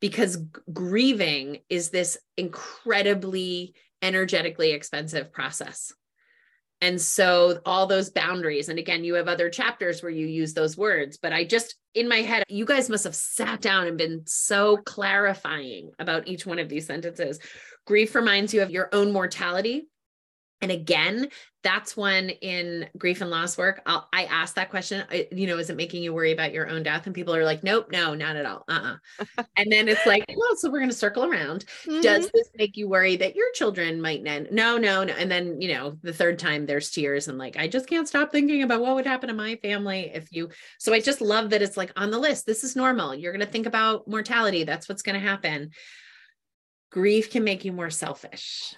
because 0.00 0.36
g- 0.36 0.44
grieving 0.72 1.58
is 1.68 1.90
this 1.90 2.18
incredibly 2.36 3.74
energetically 4.02 4.70
expensive 4.70 5.32
process. 5.32 5.92
And 6.82 7.00
so 7.00 7.60
all 7.66 7.86
those 7.86 8.10
boundaries, 8.10 8.70
and 8.70 8.78
again, 8.78 9.04
you 9.04 9.14
have 9.14 9.28
other 9.28 9.50
chapters 9.50 10.02
where 10.02 10.10
you 10.10 10.26
use 10.26 10.54
those 10.54 10.78
words, 10.78 11.18
but 11.18 11.32
I 11.32 11.44
just, 11.44 11.76
in 11.94 12.08
my 12.08 12.22
head, 12.22 12.44
you 12.48 12.64
guys 12.64 12.88
must 12.88 13.04
have 13.04 13.14
sat 13.14 13.60
down 13.60 13.86
and 13.86 13.98
been 13.98 14.22
so 14.26 14.78
clarifying 14.78 15.90
about 15.98 16.26
each 16.26 16.46
one 16.46 16.58
of 16.58 16.70
these 16.70 16.86
sentences. 16.86 17.38
Grief 17.86 18.14
reminds 18.14 18.54
you 18.54 18.62
of 18.62 18.70
your 18.70 18.88
own 18.92 19.12
mortality. 19.12 19.88
And 20.62 20.70
again, 20.70 21.28
that's 21.62 21.96
when 21.96 22.30
in 22.30 22.88
grief 22.96 23.20
and 23.20 23.30
loss 23.30 23.56
work, 23.58 23.82
I'll, 23.84 24.08
i 24.12 24.24
ask 24.24 24.54
that 24.54 24.70
question, 24.70 25.04
you 25.30 25.46
know, 25.46 25.58
is 25.58 25.70
it 25.70 25.76
making 25.76 26.02
you 26.02 26.12
worry 26.12 26.32
about 26.32 26.52
your 26.52 26.68
own 26.68 26.82
death? 26.82 27.06
And 27.06 27.14
people 27.14 27.34
are 27.34 27.44
like, 27.44 27.62
nope, 27.62 27.88
no, 27.90 28.14
not 28.14 28.36
at 28.36 28.46
all. 28.46 28.64
Uh-uh. 28.68 28.96
and 29.56 29.70
then 29.70 29.88
it's 29.88 30.04
like, 30.06 30.24
well, 30.28 30.56
so 30.56 30.70
we're 30.70 30.78
going 30.78 30.90
to 30.90 30.96
circle 30.96 31.24
around. 31.24 31.64
Mm-hmm. 31.84 32.00
Does 32.00 32.30
this 32.30 32.48
make 32.56 32.76
you 32.76 32.88
worry 32.88 33.16
that 33.16 33.36
your 33.36 33.50
children 33.52 34.00
might 34.00 34.26
end? 34.26 34.48
No, 34.50 34.78
no, 34.78 35.04
no. 35.04 35.12
And 35.14 35.30
then, 35.30 35.60
you 35.60 35.72
know, 35.74 35.98
the 36.02 36.14
third 36.14 36.38
time 36.38 36.66
there's 36.66 36.90
tears 36.90 37.28
and 37.28 37.38
like, 37.38 37.56
I 37.56 37.68
just 37.68 37.88
can't 37.88 38.08
stop 38.08 38.32
thinking 38.32 38.62
about 38.62 38.80
what 38.80 38.94
would 38.94 39.06
happen 39.06 39.28
to 39.28 39.34
my 39.34 39.56
family 39.56 40.10
if 40.14 40.32
you, 40.32 40.50
so 40.78 40.92
I 40.92 41.00
just 41.00 41.20
love 41.20 41.50
that 41.50 41.62
it's 41.62 41.76
like 41.76 41.92
on 41.96 42.10
the 42.10 42.18
list. 42.18 42.46
This 42.46 42.64
is 42.64 42.76
normal. 42.76 43.14
You're 43.14 43.32
going 43.32 43.44
to 43.44 43.52
think 43.52 43.66
about 43.66 44.08
mortality. 44.08 44.64
That's 44.64 44.88
what's 44.88 45.02
going 45.02 45.20
to 45.20 45.26
happen. 45.26 45.70
Grief 46.90 47.30
can 47.30 47.44
make 47.44 47.64
you 47.64 47.72
more 47.72 47.90
selfish 47.90 48.74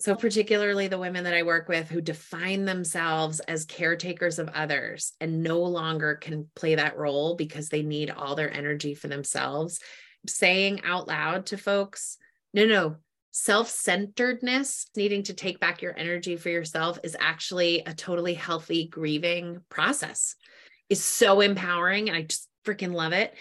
so, 0.00 0.14
particularly 0.14 0.88
the 0.88 0.98
women 0.98 1.24
that 1.24 1.34
I 1.34 1.42
work 1.42 1.68
with 1.68 1.90
who 1.90 2.00
define 2.00 2.64
themselves 2.64 3.40
as 3.40 3.66
caretakers 3.66 4.38
of 4.38 4.48
others 4.48 5.12
and 5.20 5.42
no 5.42 5.60
longer 5.60 6.14
can 6.14 6.48
play 6.56 6.74
that 6.76 6.96
role 6.96 7.36
because 7.36 7.68
they 7.68 7.82
need 7.82 8.10
all 8.10 8.34
their 8.34 8.50
energy 8.50 8.94
for 8.94 9.08
themselves, 9.08 9.78
saying 10.26 10.80
out 10.84 11.06
loud 11.06 11.46
to 11.46 11.58
folks, 11.58 12.16
no, 12.54 12.64
no, 12.64 12.96
self 13.30 13.68
centeredness, 13.68 14.86
needing 14.96 15.22
to 15.24 15.34
take 15.34 15.60
back 15.60 15.82
your 15.82 15.96
energy 15.98 16.36
for 16.36 16.48
yourself 16.48 16.98
is 17.04 17.16
actually 17.20 17.82
a 17.84 17.92
totally 17.92 18.34
healthy 18.34 18.88
grieving 18.88 19.60
process, 19.68 20.34
is 20.88 21.04
so 21.04 21.42
empowering. 21.42 22.08
And 22.08 22.16
I 22.16 22.22
just 22.22 22.48
freaking 22.64 22.94
love 22.94 23.12
it. 23.12 23.34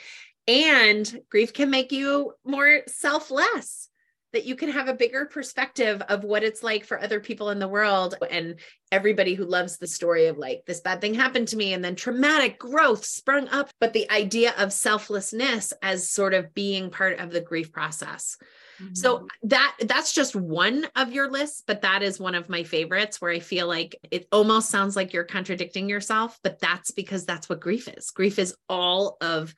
And 0.45 1.21
grief 1.29 1.53
can 1.53 1.69
make 1.69 1.91
you 1.93 2.33
more 2.43 2.81
selfless 2.87 3.88
that 4.33 4.45
you 4.45 4.55
can 4.55 4.69
have 4.69 4.87
a 4.87 4.93
bigger 4.93 5.25
perspective 5.25 6.01
of 6.09 6.23
what 6.23 6.43
it's 6.43 6.63
like 6.63 6.85
for 6.85 7.01
other 7.01 7.19
people 7.19 7.49
in 7.49 7.59
the 7.59 7.67
world 7.67 8.15
and 8.29 8.59
everybody 8.91 9.33
who 9.33 9.45
loves 9.45 9.77
the 9.77 9.87
story 9.87 10.27
of 10.27 10.37
like 10.37 10.61
this 10.65 10.81
bad 10.81 11.01
thing 11.01 11.13
happened 11.13 11.47
to 11.47 11.57
me 11.57 11.73
and 11.73 11.83
then 11.83 11.95
traumatic 11.95 12.59
growth 12.59 13.05
sprung 13.05 13.47
up. 13.49 13.69
But 13.79 13.93
the 13.93 14.09
idea 14.11 14.53
of 14.57 14.73
selflessness 14.73 15.73
as 15.81 16.09
sort 16.09 16.33
of 16.33 16.53
being 16.53 16.89
part 16.91 17.19
of 17.19 17.31
the 17.31 17.41
grief 17.41 17.71
process. 17.71 18.37
Mm-hmm. 18.81 18.95
so 18.95 19.27
that 19.43 19.75
that's 19.87 20.13
just 20.13 20.37
one 20.37 20.87
of 20.95 21.11
your 21.11 21.29
lists 21.29 21.63
but 21.67 21.81
that 21.81 22.01
is 22.01 22.17
one 22.17 22.33
of 22.33 22.47
my 22.47 22.63
favorites 22.63 23.19
where 23.19 23.29
i 23.29 23.39
feel 23.39 23.67
like 23.67 23.99
it 24.09 24.25
almost 24.31 24.69
sounds 24.69 24.95
like 24.95 25.11
you're 25.11 25.25
contradicting 25.25 25.89
yourself 25.89 26.39
but 26.43 26.59
that's 26.59 26.91
because 26.91 27.25
that's 27.25 27.49
what 27.49 27.59
grief 27.59 27.89
is. 27.89 28.11
Grief 28.11 28.39
is 28.39 28.55
all 28.67 29.17
of 29.21 29.53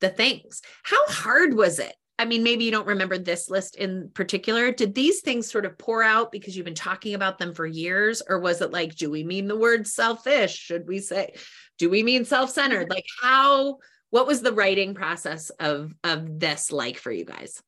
the 0.00 0.08
things. 0.08 0.62
How 0.82 1.06
hard 1.08 1.54
was 1.54 1.78
it 1.78 1.94
I 2.18 2.24
mean, 2.24 2.42
maybe 2.42 2.64
you 2.64 2.72
don't 2.72 2.86
remember 2.86 3.16
this 3.16 3.48
list 3.48 3.76
in 3.76 4.10
particular. 4.12 4.72
Did 4.72 4.94
these 4.94 5.20
things 5.20 5.50
sort 5.50 5.64
of 5.64 5.78
pour 5.78 6.02
out 6.02 6.32
because 6.32 6.56
you've 6.56 6.64
been 6.64 6.74
talking 6.74 7.14
about 7.14 7.38
them 7.38 7.54
for 7.54 7.64
years? 7.64 8.22
Or 8.28 8.40
was 8.40 8.60
it 8.60 8.72
like, 8.72 8.96
do 8.96 9.08
we 9.08 9.22
mean 9.22 9.46
the 9.46 9.56
word 9.56 9.86
selfish? 9.86 10.54
Should 10.56 10.88
we 10.88 10.98
say, 10.98 11.34
do 11.78 11.88
we 11.88 12.02
mean 12.02 12.24
self 12.24 12.50
centered? 12.50 12.90
Like, 12.90 13.06
how, 13.22 13.78
what 14.10 14.26
was 14.26 14.42
the 14.42 14.52
writing 14.52 14.94
process 14.94 15.50
of, 15.60 15.94
of 16.02 16.40
this 16.40 16.72
like 16.72 16.98
for 16.98 17.12
you 17.12 17.24
guys? 17.24 17.62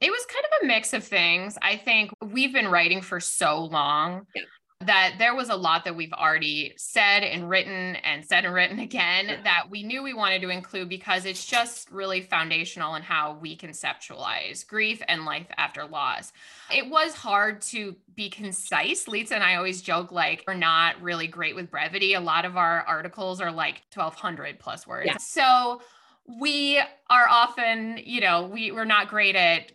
It 0.00 0.10
was 0.10 0.26
kind 0.26 0.44
of 0.46 0.64
a 0.64 0.66
mix 0.66 0.94
of 0.94 1.04
things. 1.04 1.58
I 1.60 1.76
think 1.76 2.10
we've 2.22 2.52
been 2.52 2.68
writing 2.68 3.02
for 3.02 3.20
so 3.20 3.64
long 3.64 4.26
yeah 4.34 4.42
that 4.86 5.14
there 5.18 5.34
was 5.34 5.48
a 5.48 5.56
lot 5.56 5.84
that 5.84 5.96
we've 5.96 6.12
already 6.12 6.72
said 6.76 7.22
and 7.22 7.48
written 7.48 7.96
and 7.96 8.24
said 8.24 8.44
and 8.44 8.54
written 8.54 8.78
again 8.78 9.28
yeah. 9.28 9.42
that 9.42 9.64
we 9.70 9.82
knew 9.82 10.02
we 10.02 10.14
wanted 10.14 10.42
to 10.42 10.48
include 10.48 10.88
because 10.88 11.24
it's 11.24 11.46
just 11.46 11.90
really 11.90 12.20
foundational 12.20 12.94
in 12.94 13.02
how 13.02 13.38
we 13.40 13.56
conceptualize 13.56 14.66
grief 14.66 15.02
and 15.08 15.24
life 15.24 15.46
after 15.56 15.84
loss. 15.84 16.32
It 16.70 16.88
was 16.88 17.14
hard 17.14 17.60
to 17.62 17.96
be 18.14 18.30
concise. 18.30 19.06
Litza 19.06 19.32
and 19.32 19.44
I 19.44 19.56
always 19.56 19.82
joke 19.82 20.12
like 20.12 20.44
we're 20.46 20.54
not 20.54 21.00
really 21.00 21.26
great 21.26 21.54
with 21.54 21.70
brevity. 21.70 22.14
A 22.14 22.20
lot 22.20 22.44
of 22.44 22.56
our 22.56 22.82
articles 22.82 23.40
are 23.40 23.52
like 23.52 23.82
1200 23.94 24.58
plus 24.58 24.86
words. 24.86 25.06
Yeah. 25.06 25.16
So 25.18 25.82
we 26.26 26.78
are 27.10 27.28
often, 27.28 27.98
you 28.02 28.20
know, 28.20 28.46
we, 28.46 28.70
we're 28.70 28.84
not 28.84 29.08
great 29.08 29.36
at 29.36 29.72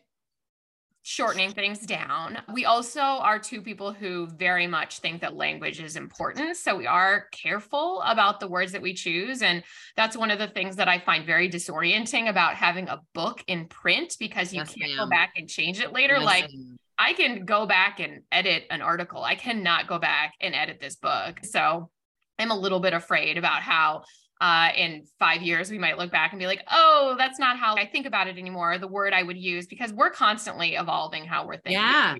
shortening 1.08 1.54
things 1.54 1.80
down. 1.86 2.38
We 2.54 2.65
also 2.65 3.00
are 3.00 3.39
two 3.39 3.62
people 3.62 3.93
who 3.93 4.28
very 4.28 4.67
much 4.67 5.00
think 5.00 5.22
that 5.22 5.38
language 5.38 5.80
is 5.80 5.96
important. 5.96 6.58
So 6.58 6.76
we 6.76 6.86
are 6.86 7.28
careful 7.32 8.02
about 8.02 8.41
the 8.41 8.50
words 8.50 8.74
that 8.74 8.82
we 8.82 8.93
choose. 8.93 9.41
And 9.41 9.63
that's 9.96 10.17
one 10.17 10.32
of 10.32 10.38
the 10.38 10.50
things 10.50 10.76
that 10.76 10.89
I 10.89 11.00
find 11.00 11.26
very 11.26 11.50
disorienting 11.50 12.28
about 12.28 12.56
having 12.56 12.89
a 12.89 13.00
book 13.13 13.41
in 13.48 13.67
print 13.67 14.17
because 14.20 14.52
you 14.52 14.60
yes, 14.60 14.74
can't 14.74 14.91
ma'am. 14.91 15.06
go 15.06 15.10
back 15.10 15.32
and 15.38 15.48
change 15.48 15.80
it 15.80 15.93
later. 15.93 16.15
Yes, 16.15 16.26
like, 16.26 16.50
ma'am. 16.52 16.78
I 17.00 17.13
can 17.13 17.46
go 17.46 17.65
back 17.65 18.02
and 18.02 18.24
edit 18.30 18.65
an 18.70 18.82
article. 18.82 19.24
I 19.24 19.36
cannot 19.36 19.88
go 19.88 20.00
back 20.00 20.34
and 20.41 20.54
edit 20.54 20.82
this 20.82 20.98
book. 20.98 21.39
So 21.43 21.89
I'm 22.38 22.52
a 22.52 22.60
little 22.60 22.82
bit 22.82 22.93
afraid 22.93 23.38
about 23.38 23.62
how 23.62 24.04
uh, 24.39 24.69
in 24.76 25.06
five 25.19 25.41
years, 25.41 25.71
we 25.71 25.78
might 25.78 25.97
look 25.97 26.12
back 26.12 26.32
and 26.32 26.39
be 26.39 26.45
like, 26.45 26.63
oh, 26.71 27.15
that's 27.17 27.39
not 27.39 27.58
how 27.58 27.76
I 27.76 27.86
think 27.86 28.06
about 28.06 28.28
it 28.28 28.38
anymore. 28.38 28.78
The 28.78 28.88
word 28.88 29.13
I 29.13 29.23
would 29.23 29.38
use 29.38 29.67
because 29.67 29.91
we're 29.91 30.12
constantly 30.12 30.76
evolving 30.76 31.26
how 31.26 31.45
we're 31.47 31.58
thinking. 31.58 31.73
Yeah. 31.73 32.15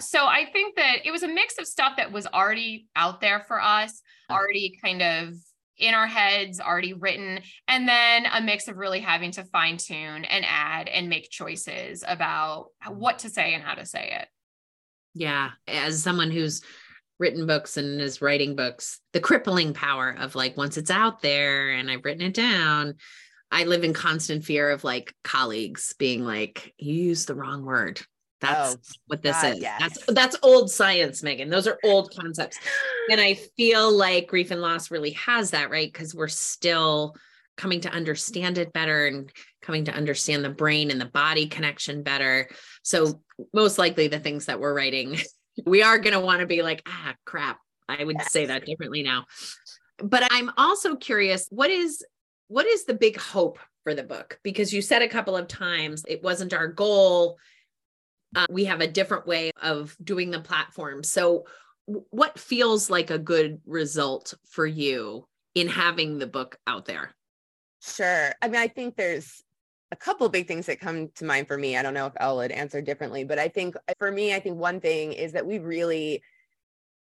So 0.00 0.26
I 0.26 0.46
think 0.52 0.76
that 0.76 0.98
it 1.04 1.12
was 1.12 1.22
a 1.22 1.28
mix 1.28 1.58
of 1.58 1.66
stuff 1.66 1.94
that 1.96 2.10
was 2.10 2.26
already 2.26 2.88
out 2.96 3.20
there 3.20 3.40
for 3.46 3.62
us, 3.62 4.02
already 4.28 4.78
kind 4.82 5.00
of 5.00 5.34
in 5.78 5.94
our 5.94 6.06
heads, 6.06 6.60
already 6.60 6.92
written, 6.92 7.40
and 7.68 7.88
then 7.88 8.26
a 8.32 8.40
mix 8.40 8.68
of 8.68 8.76
really 8.76 9.00
having 9.00 9.30
to 9.32 9.44
fine 9.44 9.76
tune 9.76 10.24
and 10.24 10.44
add 10.46 10.88
and 10.88 11.08
make 11.08 11.30
choices 11.30 12.04
about 12.06 12.66
what 12.88 13.20
to 13.20 13.28
say 13.28 13.54
and 13.54 13.62
how 13.62 13.74
to 13.74 13.86
say 13.86 14.18
it. 14.20 14.28
Yeah. 15.14 15.50
As 15.68 16.02
someone 16.02 16.30
who's 16.30 16.62
written 17.22 17.46
books 17.46 17.76
and 17.76 18.00
is 18.00 18.20
writing 18.20 18.56
books, 18.56 18.98
the 19.12 19.20
crippling 19.20 19.72
power 19.72 20.10
of 20.18 20.34
like 20.34 20.56
once 20.56 20.76
it's 20.76 20.90
out 20.90 21.22
there 21.22 21.70
and 21.70 21.88
I've 21.88 22.04
written 22.04 22.26
it 22.26 22.34
down, 22.34 22.96
I 23.50 23.64
live 23.64 23.84
in 23.84 23.94
constant 23.94 24.44
fear 24.44 24.70
of 24.70 24.82
like 24.82 25.14
colleagues 25.22 25.94
being 25.98 26.24
like, 26.24 26.74
you 26.78 26.94
used 26.94 27.28
the 27.28 27.36
wrong 27.36 27.64
word. 27.64 28.02
That's 28.40 28.74
oh, 28.74 28.78
what 29.06 29.22
this 29.22 29.40
God, 29.40 29.52
is. 29.52 29.62
Yes. 29.62 29.80
That's 29.80 30.04
that's 30.08 30.36
old 30.42 30.68
science, 30.68 31.22
Megan. 31.22 31.48
Those 31.48 31.68
are 31.68 31.78
old 31.84 32.12
concepts. 32.12 32.58
And 33.08 33.20
I 33.20 33.34
feel 33.56 33.92
like 33.92 34.26
grief 34.26 34.50
and 34.50 34.60
loss 34.60 34.90
really 34.90 35.12
has 35.12 35.52
that, 35.52 35.70
right? 35.70 35.90
Because 35.90 36.12
we're 36.12 36.26
still 36.26 37.14
coming 37.56 37.82
to 37.82 37.90
understand 37.90 38.58
it 38.58 38.72
better 38.72 39.06
and 39.06 39.30
coming 39.60 39.84
to 39.84 39.92
understand 39.92 40.44
the 40.44 40.50
brain 40.50 40.90
and 40.90 41.00
the 41.00 41.06
body 41.06 41.46
connection 41.46 42.02
better. 42.02 42.48
So 42.82 43.22
most 43.54 43.78
likely 43.78 44.08
the 44.08 44.18
things 44.18 44.46
that 44.46 44.58
we're 44.58 44.74
writing 44.74 45.20
we 45.64 45.82
are 45.82 45.98
going 45.98 46.14
to 46.14 46.20
want 46.20 46.40
to 46.40 46.46
be 46.46 46.62
like, 46.62 46.82
ah, 46.86 47.14
crap. 47.24 47.58
I 47.88 48.04
would 48.04 48.16
yes. 48.18 48.32
say 48.32 48.46
that 48.46 48.64
differently 48.64 49.02
now. 49.02 49.26
But 49.98 50.26
I'm 50.30 50.50
also 50.56 50.96
curious, 50.96 51.46
what 51.50 51.70
is 51.70 52.04
what 52.48 52.66
is 52.66 52.84
the 52.84 52.94
big 52.94 53.18
hope 53.18 53.58
for 53.82 53.94
the 53.94 54.02
book? 54.02 54.38
Because 54.42 54.72
you 54.72 54.82
said 54.82 55.02
a 55.02 55.08
couple 55.08 55.36
of 55.36 55.48
times 55.48 56.04
it 56.08 56.22
wasn't 56.22 56.52
our 56.52 56.68
goal. 56.68 57.38
Uh, 58.34 58.46
we 58.50 58.64
have 58.64 58.80
a 58.80 58.86
different 58.86 59.26
way 59.26 59.50
of 59.62 59.96
doing 60.02 60.30
the 60.30 60.40
platform. 60.40 61.02
So, 61.02 61.44
what 61.86 62.38
feels 62.38 62.88
like 62.88 63.10
a 63.10 63.18
good 63.18 63.60
result 63.66 64.34
for 64.48 64.66
you 64.66 65.26
in 65.54 65.68
having 65.68 66.18
the 66.18 66.26
book 66.26 66.56
out 66.66 66.86
there? 66.86 67.10
Sure. 67.82 68.32
I 68.40 68.48
mean, 68.48 68.60
I 68.60 68.68
think 68.68 68.96
there's 68.96 69.42
a 69.92 69.96
couple 69.96 70.26
of 70.26 70.32
big 70.32 70.48
things 70.48 70.66
that 70.66 70.80
come 70.80 71.10
to 71.16 71.24
mind 71.24 71.46
for 71.46 71.58
me. 71.58 71.76
I 71.76 71.82
don't 71.82 71.92
know 71.92 72.06
if 72.06 72.14
Elle 72.18 72.38
would 72.38 72.50
answer 72.50 72.80
differently, 72.80 73.24
but 73.24 73.38
I 73.38 73.48
think 73.48 73.76
uh, 73.76 73.92
for 73.98 74.10
me, 74.10 74.34
I 74.34 74.40
think 74.40 74.56
one 74.56 74.80
thing 74.80 75.12
is 75.12 75.32
that 75.32 75.46
we 75.46 75.58
really 75.58 76.22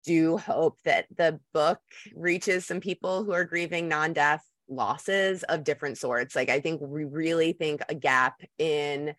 do 0.03 0.37
hope 0.37 0.79
that 0.85 1.05
the 1.15 1.39
book 1.53 1.79
reaches 2.15 2.65
some 2.65 2.79
people 2.79 3.23
who 3.23 3.31
are 3.31 3.43
grieving 3.43 3.87
non-death 3.87 4.43
losses 4.67 5.43
of 5.43 5.63
different 5.63 5.99
sorts. 5.99 6.35
Like 6.35 6.49
I 6.49 6.59
think 6.59 6.81
we 6.81 7.05
really 7.05 7.53
think 7.53 7.81
a 7.89 7.95
gap 7.95 8.41
in 8.57 9.13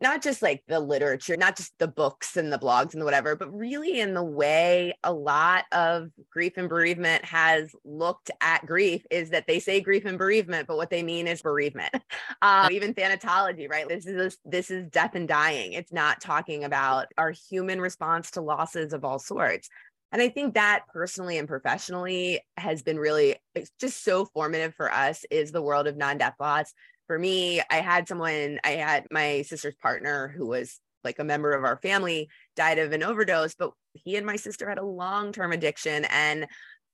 not 0.00 0.22
just 0.22 0.42
like 0.42 0.62
the 0.68 0.78
literature, 0.78 1.36
not 1.36 1.56
just 1.56 1.72
the 1.78 1.88
books 1.88 2.36
and 2.36 2.52
the 2.52 2.58
blogs 2.58 2.92
and 2.92 3.00
the 3.00 3.04
whatever, 3.04 3.34
but 3.34 3.52
really 3.56 4.00
in 4.00 4.12
the 4.12 4.22
way 4.22 4.94
a 5.02 5.12
lot 5.12 5.64
of 5.72 6.10
grief 6.30 6.54
and 6.56 6.68
bereavement 6.68 7.24
has 7.24 7.74
looked 7.84 8.30
at 8.42 8.66
grief 8.66 9.06
is 9.10 9.30
that 9.30 9.46
they 9.46 9.58
say 9.58 9.80
grief 9.80 10.04
and 10.04 10.18
bereavement, 10.18 10.68
but 10.68 10.76
what 10.76 10.90
they 10.90 11.02
mean 11.02 11.26
is 11.26 11.42
bereavement. 11.42 11.94
Um, 12.42 12.70
even 12.70 12.92
thanatology, 12.92 13.68
right? 13.68 13.88
This 13.88 14.06
is 14.06 14.36
this 14.44 14.70
is 14.70 14.88
death 14.90 15.14
and 15.14 15.26
dying. 15.26 15.72
It's 15.72 15.92
not 15.92 16.20
talking 16.20 16.64
about 16.64 17.06
our 17.16 17.30
human 17.30 17.80
response 17.80 18.32
to 18.32 18.42
losses 18.42 18.92
of 18.92 19.04
all 19.04 19.18
sorts. 19.18 19.68
And 20.12 20.20
I 20.22 20.28
think 20.28 20.54
that 20.54 20.84
personally 20.92 21.38
and 21.38 21.48
professionally 21.48 22.40
has 22.56 22.82
been 22.82 22.98
really 22.98 23.36
just 23.80 24.04
so 24.04 24.26
formative 24.26 24.74
for 24.74 24.92
us 24.92 25.24
is 25.30 25.50
the 25.50 25.62
world 25.62 25.86
of 25.86 25.96
non-death 25.96 26.34
loss 26.38 26.72
for 27.06 27.18
me, 27.18 27.60
I 27.70 27.76
had 27.76 28.08
someone, 28.08 28.58
I 28.64 28.70
had 28.70 29.06
my 29.10 29.42
sister's 29.42 29.74
partner 29.76 30.28
who 30.36 30.46
was 30.46 30.80
like 31.04 31.18
a 31.18 31.24
member 31.24 31.52
of 31.52 31.64
our 31.64 31.76
family 31.78 32.28
died 32.56 32.78
of 32.78 32.92
an 32.92 33.02
overdose, 33.02 33.54
but 33.54 33.70
he 33.94 34.16
and 34.16 34.26
my 34.26 34.36
sister 34.36 34.68
had 34.68 34.78
a 34.78 34.84
long 34.84 35.32
term 35.32 35.52
addiction. 35.52 36.04
And 36.06 36.46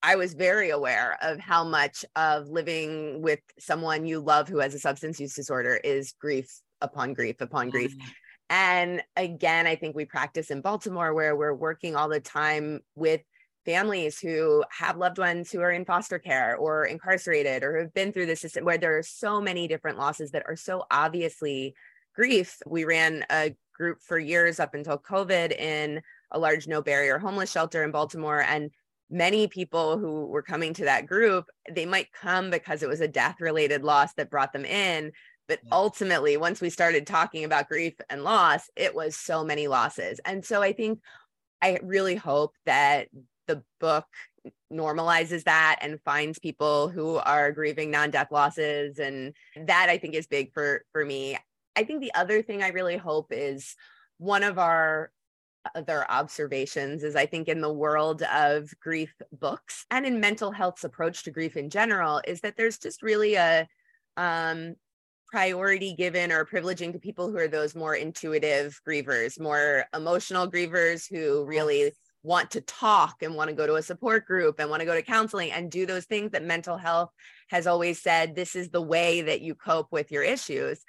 I 0.02 0.16
was 0.16 0.34
very 0.34 0.70
aware 0.70 1.16
of 1.22 1.38
how 1.38 1.64
much 1.64 2.04
of 2.16 2.48
living 2.48 3.22
with 3.22 3.40
someone 3.58 4.04
you 4.04 4.20
love 4.20 4.48
who 4.48 4.58
has 4.58 4.74
a 4.74 4.78
substance 4.78 5.20
use 5.20 5.34
disorder 5.34 5.76
is 5.76 6.12
grief 6.20 6.50
upon 6.80 7.14
grief 7.14 7.40
upon 7.40 7.70
grief. 7.70 7.96
Mm. 7.96 8.04
And 8.50 9.02
again, 9.16 9.66
I 9.66 9.76
think 9.76 9.96
we 9.96 10.04
practice 10.04 10.50
in 10.50 10.60
Baltimore 10.60 11.14
where 11.14 11.34
we're 11.34 11.54
working 11.54 11.96
all 11.96 12.08
the 12.08 12.20
time 12.20 12.80
with 12.94 13.22
families 13.64 14.18
who 14.18 14.64
have 14.70 14.96
loved 14.96 15.18
ones 15.18 15.50
who 15.50 15.60
are 15.60 15.70
in 15.70 15.84
foster 15.84 16.18
care 16.18 16.56
or 16.56 16.84
incarcerated 16.84 17.62
or 17.62 17.78
have 17.78 17.94
been 17.94 18.12
through 18.12 18.26
the 18.26 18.36
system 18.36 18.64
where 18.64 18.78
there 18.78 18.98
are 18.98 19.02
so 19.02 19.40
many 19.40 19.68
different 19.68 19.98
losses 19.98 20.30
that 20.32 20.44
are 20.46 20.56
so 20.56 20.84
obviously 20.90 21.74
grief. 22.14 22.58
We 22.66 22.84
ran 22.84 23.24
a 23.30 23.54
group 23.74 24.00
for 24.02 24.18
years 24.18 24.60
up 24.60 24.74
until 24.74 24.98
COVID 24.98 25.52
in 25.58 26.02
a 26.30 26.38
large 26.38 26.66
no 26.66 26.82
barrier 26.82 27.18
homeless 27.18 27.50
shelter 27.50 27.84
in 27.84 27.90
Baltimore. 27.90 28.42
And 28.42 28.70
many 29.10 29.46
people 29.46 29.98
who 29.98 30.26
were 30.26 30.42
coming 30.42 30.74
to 30.74 30.84
that 30.84 31.06
group, 31.06 31.46
they 31.70 31.86
might 31.86 32.12
come 32.12 32.50
because 32.50 32.82
it 32.82 32.88
was 32.88 33.00
a 33.00 33.08
death 33.08 33.40
related 33.40 33.84
loss 33.84 34.14
that 34.14 34.30
brought 34.30 34.52
them 34.52 34.64
in. 34.64 35.12
But 35.48 35.60
ultimately, 35.70 36.36
once 36.36 36.60
we 36.60 36.70
started 36.70 37.06
talking 37.06 37.44
about 37.44 37.68
grief 37.68 37.94
and 38.08 38.24
loss, 38.24 38.70
it 38.76 38.94
was 38.94 39.16
so 39.16 39.44
many 39.44 39.68
losses. 39.68 40.20
And 40.24 40.44
so 40.44 40.62
I 40.62 40.72
think 40.72 41.00
I 41.60 41.78
really 41.82 42.16
hope 42.16 42.54
that 42.64 43.08
the 43.46 43.62
book 43.80 44.06
normalizes 44.72 45.44
that 45.44 45.78
and 45.82 46.00
finds 46.02 46.38
people 46.38 46.88
who 46.88 47.16
are 47.16 47.52
grieving 47.52 47.90
non-death 47.90 48.32
losses 48.32 48.98
and 48.98 49.34
that 49.66 49.88
i 49.88 49.98
think 49.98 50.14
is 50.14 50.26
big 50.26 50.52
for 50.52 50.84
for 50.92 51.04
me. 51.04 51.36
I 51.76 51.84
think 51.84 52.00
the 52.00 52.14
other 52.14 52.42
thing 52.42 52.62
i 52.62 52.68
really 52.68 52.96
hope 52.96 53.28
is 53.30 53.76
one 54.18 54.42
of 54.42 54.58
our 54.58 55.10
other 55.76 56.04
observations 56.10 57.04
is 57.04 57.14
i 57.14 57.24
think 57.24 57.48
in 57.48 57.60
the 57.60 57.72
world 57.72 58.22
of 58.22 58.72
grief 58.80 59.14
books 59.32 59.86
and 59.90 60.04
in 60.04 60.18
mental 60.18 60.50
health's 60.50 60.84
approach 60.84 61.22
to 61.22 61.30
grief 61.30 61.56
in 61.56 61.70
general 61.70 62.20
is 62.26 62.40
that 62.40 62.56
there's 62.56 62.78
just 62.78 63.00
really 63.02 63.34
a 63.34 63.68
um 64.16 64.74
priority 65.32 65.94
given 65.94 66.30
or 66.30 66.44
privileging 66.44 66.92
to 66.92 66.98
people 66.98 67.30
who 67.30 67.38
are 67.38 67.48
those 67.48 67.74
more 67.74 67.94
intuitive 67.96 68.78
grievers, 68.86 69.40
more 69.40 69.86
emotional 69.96 70.48
grievers 70.48 71.08
who 71.08 71.46
really 71.46 71.90
want 72.22 72.52
to 72.52 72.60
talk 72.60 73.22
and 73.22 73.34
want 73.34 73.50
to 73.50 73.56
go 73.56 73.66
to 73.66 73.74
a 73.74 73.82
support 73.82 74.26
group 74.26 74.60
and 74.60 74.70
want 74.70 74.80
to 74.80 74.86
go 74.86 74.94
to 74.94 75.02
counseling 75.02 75.50
and 75.50 75.70
do 75.70 75.86
those 75.86 76.04
things 76.04 76.32
that 76.32 76.44
mental 76.44 76.76
health 76.76 77.10
has 77.48 77.66
always 77.66 78.00
said 78.00 78.34
this 78.34 78.54
is 78.54 78.70
the 78.70 78.82
way 78.82 79.22
that 79.22 79.40
you 79.40 79.54
cope 79.54 79.90
with 79.90 80.12
your 80.12 80.22
issues. 80.22 80.84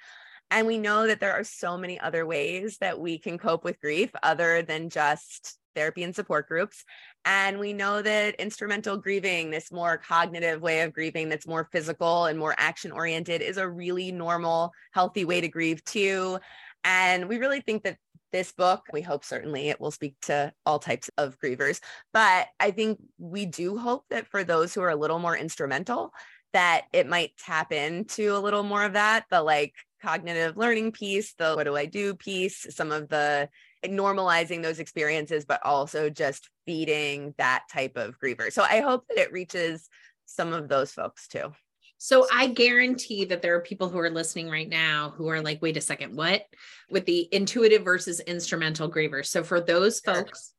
And 0.50 0.66
we 0.66 0.78
know 0.78 1.06
that 1.06 1.20
there 1.20 1.32
are 1.32 1.44
so 1.44 1.76
many 1.76 1.98
other 1.98 2.26
ways 2.26 2.78
that 2.78 3.00
we 3.00 3.18
can 3.18 3.38
cope 3.38 3.64
with 3.64 3.80
grief 3.80 4.10
other 4.22 4.62
than 4.62 4.90
just 4.90 5.58
therapy 5.74 6.04
and 6.04 6.14
support 6.14 6.46
groups. 6.46 6.84
And 7.24 7.58
we 7.58 7.72
know 7.72 8.02
that 8.02 8.36
instrumental 8.36 8.96
grieving, 8.96 9.50
this 9.50 9.72
more 9.72 9.98
cognitive 9.98 10.60
way 10.60 10.82
of 10.82 10.92
grieving 10.92 11.28
that's 11.28 11.46
more 11.46 11.68
physical 11.72 12.26
and 12.26 12.38
more 12.38 12.54
action 12.58 12.92
oriented, 12.92 13.42
is 13.42 13.56
a 13.56 13.68
really 13.68 14.12
normal, 14.12 14.72
healthy 14.92 15.24
way 15.24 15.40
to 15.40 15.48
grieve 15.48 15.84
too. 15.84 16.38
And 16.84 17.28
we 17.28 17.38
really 17.38 17.60
think 17.60 17.84
that 17.84 17.96
this 18.32 18.52
book, 18.52 18.82
we 18.92 19.00
hope 19.00 19.24
certainly 19.24 19.68
it 19.68 19.80
will 19.80 19.90
speak 19.90 20.16
to 20.22 20.52
all 20.66 20.78
types 20.78 21.08
of 21.16 21.38
grievers. 21.38 21.80
But 22.12 22.48
I 22.58 22.72
think 22.72 22.98
we 23.18 23.46
do 23.46 23.78
hope 23.78 24.04
that 24.10 24.26
for 24.26 24.44
those 24.44 24.74
who 24.74 24.82
are 24.82 24.90
a 24.90 24.96
little 24.96 25.18
more 25.18 25.36
instrumental, 25.36 26.12
that 26.52 26.86
it 26.92 27.08
might 27.08 27.36
tap 27.36 27.72
into 27.72 28.36
a 28.36 28.38
little 28.38 28.62
more 28.62 28.84
of 28.84 28.94
that, 28.94 29.24
the 29.30 29.42
like 29.42 29.74
cognitive 30.02 30.56
learning 30.56 30.92
piece, 30.92 31.34
the 31.34 31.54
what 31.54 31.64
do 31.64 31.76
I 31.76 31.86
do 31.86 32.14
piece, 32.14 32.66
some 32.70 32.92
of 32.92 33.08
the 33.08 33.48
normalizing 33.84 34.62
those 34.62 34.78
experiences, 34.78 35.44
but 35.44 35.60
also 35.64 36.10
just 36.10 36.50
feeding 36.66 37.34
that 37.38 37.64
type 37.72 37.96
of 37.96 38.18
griever. 38.18 38.52
So 38.52 38.62
I 38.62 38.80
hope 38.80 39.04
that 39.08 39.18
it 39.18 39.32
reaches 39.32 39.88
some 40.26 40.52
of 40.52 40.68
those 40.68 40.90
folks 40.90 41.28
too. 41.28 41.52
So 42.04 42.26
I 42.30 42.48
guarantee 42.48 43.24
that 43.24 43.40
there 43.40 43.54
are 43.54 43.62
people 43.62 43.88
who 43.88 43.98
are 43.98 44.10
listening 44.10 44.50
right 44.50 44.68
now 44.68 45.14
who 45.16 45.28
are 45.28 45.40
like, 45.40 45.62
wait 45.62 45.78
a 45.78 45.80
second, 45.80 46.14
what? 46.14 46.42
With 46.90 47.06
the 47.06 47.26
intuitive 47.32 47.82
versus 47.82 48.20
instrumental 48.20 48.92
grievers. 48.92 49.28
So 49.28 49.42
for 49.42 49.58
those 49.58 50.00
folks, 50.00 50.52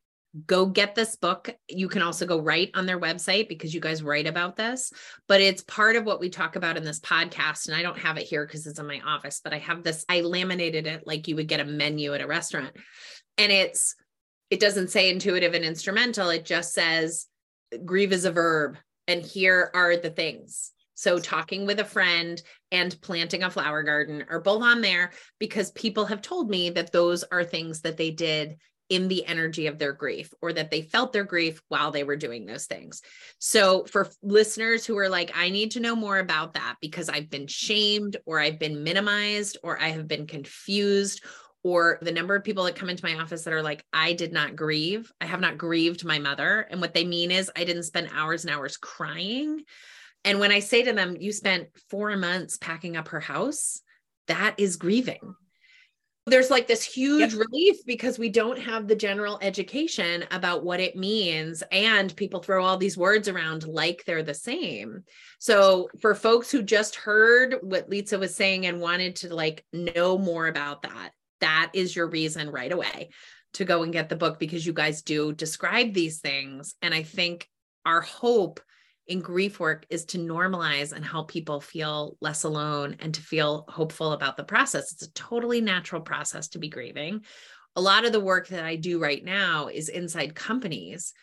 go 0.47 0.65
get 0.65 0.95
this 0.95 1.15
book. 1.15 1.55
You 1.69 1.87
can 1.87 2.01
also 2.01 2.25
go 2.25 2.41
write 2.41 2.71
on 2.73 2.87
their 2.87 2.99
website 2.99 3.47
because 3.47 3.75
you 3.75 3.79
guys 3.79 4.01
write 4.01 4.25
about 4.25 4.55
this, 4.55 4.91
but 5.27 5.39
it's 5.39 5.61
part 5.61 5.95
of 5.95 6.03
what 6.03 6.19
we 6.19 6.31
talk 6.31 6.55
about 6.55 6.77
in 6.77 6.83
this 6.83 6.99
podcast. 6.99 7.67
And 7.67 7.77
I 7.77 7.83
don't 7.83 7.99
have 7.99 8.17
it 8.17 8.23
here 8.23 8.43
because 8.43 8.65
it's 8.65 8.79
in 8.79 8.87
my 8.87 9.01
office, 9.05 9.39
but 9.43 9.53
I 9.53 9.59
have 9.59 9.83
this, 9.83 10.03
I 10.09 10.21
laminated 10.21 10.87
it 10.87 11.05
like 11.05 11.27
you 11.27 11.35
would 11.35 11.47
get 11.47 11.59
a 11.59 11.65
menu 11.65 12.15
at 12.15 12.21
a 12.21 12.27
restaurant. 12.27 12.75
And 13.37 13.51
it's, 13.51 13.95
it 14.49 14.59
doesn't 14.59 14.89
say 14.89 15.11
intuitive 15.11 15.53
and 15.53 15.63
instrumental, 15.63 16.29
it 16.29 16.43
just 16.43 16.73
says 16.73 17.27
grieve 17.85 18.13
is 18.13 18.25
a 18.25 18.31
verb. 18.31 18.79
And 19.07 19.21
here 19.21 19.69
are 19.75 19.95
the 19.95 20.09
things 20.09 20.71
so, 20.95 21.19
talking 21.19 21.65
with 21.65 21.79
a 21.81 21.85
friend 21.85 22.41
and 22.71 22.99
planting 23.01 23.43
a 23.43 23.51
flower 23.51 23.83
garden 23.83 24.25
are 24.29 24.39
both 24.39 24.63
on 24.63 24.81
there 24.81 25.11
because 25.39 25.71
people 25.71 26.05
have 26.05 26.21
told 26.21 26.49
me 26.49 26.69
that 26.71 26.93
those 26.93 27.23
are 27.23 27.43
things 27.43 27.81
that 27.81 27.97
they 27.97 28.11
did 28.11 28.55
in 28.89 29.07
the 29.07 29.25
energy 29.25 29.67
of 29.67 29.77
their 29.77 29.93
grief 29.93 30.31
or 30.41 30.53
that 30.53 30.69
they 30.69 30.83
felt 30.83 31.11
their 31.11 31.23
grief 31.23 31.61
while 31.69 31.91
they 31.91 32.03
were 32.03 32.15
doing 32.15 32.45
those 32.45 32.65
things. 32.65 33.01
So, 33.39 33.83
for 33.85 34.09
listeners 34.23 34.85
who 34.85 34.97
are 34.97 35.09
like, 35.09 35.31
I 35.35 35.49
need 35.49 35.71
to 35.71 35.81
know 35.81 35.95
more 35.95 36.19
about 36.19 36.53
that 36.53 36.75
because 36.81 37.09
I've 37.09 37.29
been 37.29 37.47
shamed 37.47 38.15
or 38.25 38.39
I've 38.39 38.59
been 38.59 38.83
minimized 38.83 39.57
or 39.63 39.81
I 39.81 39.89
have 39.89 40.07
been 40.07 40.27
confused 40.27 41.23
or 41.61 41.97
the 42.03 42.11
number 42.11 42.35
of 42.35 42.43
people 42.43 42.65
that 42.65 42.75
come 42.75 42.89
into 42.89 43.03
my 43.03 43.19
office 43.19 43.43
that 43.43 43.53
are 43.53 43.63
like, 43.63 43.83
I 43.91 44.13
did 44.13 44.31
not 44.31 44.55
grieve. 44.55 45.11
I 45.19 45.25
have 45.25 45.41
not 45.41 45.57
grieved 45.57 46.05
my 46.05 46.19
mother. 46.19 46.67
And 46.69 46.79
what 46.79 46.93
they 46.93 47.03
mean 47.03 47.31
is, 47.31 47.51
I 47.55 47.63
didn't 47.63 47.83
spend 47.83 48.09
hours 48.13 48.45
and 48.45 48.53
hours 48.53 48.77
crying. 48.77 49.63
And 50.25 50.39
when 50.39 50.51
I 50.51 50.59
say 50.59 50.83
to 50.83 50.91
them, 50.91 51.15
you 51.19 51.31
spent 51.31 51.69
four 51.89 52.17
months 52.17 52.57
packing 52.57 52.97
up 52.97 53.09
her 53.09 53.19
house, 53.19 53.81
that 54.27 54.55
is 54.57 54.75
grieving. 54.75 55.35
There's 56.27 56.49
like 56.49 56.65
this 56.65 56.83
huge 56.83 57.33
yep. 57.33 57.45
relief 57.45 57.85
because 57.85 58.17
we 58.17 58.29
don't 58.29 58.57
have 58.57 58.87
the 58.87 58.95
general 58.95 59.37
education 59.43 60.25
about 60.31 60.63
what 60.63 60.79
it 60.79 60.95
means. 60.95 61.61
And 61.71 62.15
people 62.15 62.39
throw 62.41 62.65
all 62.65 62.77
these 62.77 62.97
words 62.97 63.27
around 63.27 63.67
like 63.67 64.03
they're 64.05 64.23
the 64.23 64.33
same. 64.33 65.03
So, 65.37 65.87
for 66.01 66.15
folks 66.15 66.49
who 66.49 66.63
just 66.63 66.95
heard 66.95 67.57
what 67.61 67.91
Litsa 67.91 68.19
was 68.19 68.33
saying 68.33 68.65
and 68.65 68.81
wanted 68.81 69.17
to 69.17 69.35
like 69.35 69.63
know 69.71 70.17
more 70.17 70.47
about 70.47 70.81
that, 70.81 71.11
that 71.41 71.69
is 71.75 71.95
your 71.95 72.07
reason 72.09 72.49
right 72.49 72.71
away 72.71 73.09
to 73.53 73.63
go 73.63 73.83
and 73.83 73.93
get 73.93 74.09
the 74.09 74.15
book 74.15 74.39
because 74.39 74.65
you 74.65 74.73
guys 74.73 75.03
do 75.03 75.31
describe 75.31 75.93
these 75.93 76.21
things. 76.21 76.73
And 76.81 76.91
I 76.91 77.03
think 77.03 77.47
our 77.85 78.01
hope 78.01 78.59
in 79.07 79.21
grief 79.21 79.59
work 79.59 79.85
is 79.89 80.05
to 80.05 80.17
normalize 80.17 80.91
and 80.91 81.05
help 81.05 81.29
people 81.29 81.61
feel 81.61 82.17
less 82.21 82.43
alone 82.43 82.95
and 82.99 83.13
to 83.13 83.21
feel 83.21 83.65
hopeful 83.67 84.13
about 84.13 84.37
the 84.37 84.43
process. 84.43 84.91
It's 84.91 85.03
a 85.03 85.13
totally 85.13 85.61
natural 85.61 86.01
process 86.01 86.47
to 86.49 86.59
be 86.59 86.69
grieving. 86.69 87.21
A 87.75 87.81
lot 87.81 88.05
of 88.05 88.11
the 88.11 88.19
work 88.19 88.47
that 88.47 88.63
I 88.63 88.77
do 88.77 88.99
right 88.99 89.23
now 89.23 89.67
is 89.67 89.89
inside 89.89 90.33
companies 90.33 91.13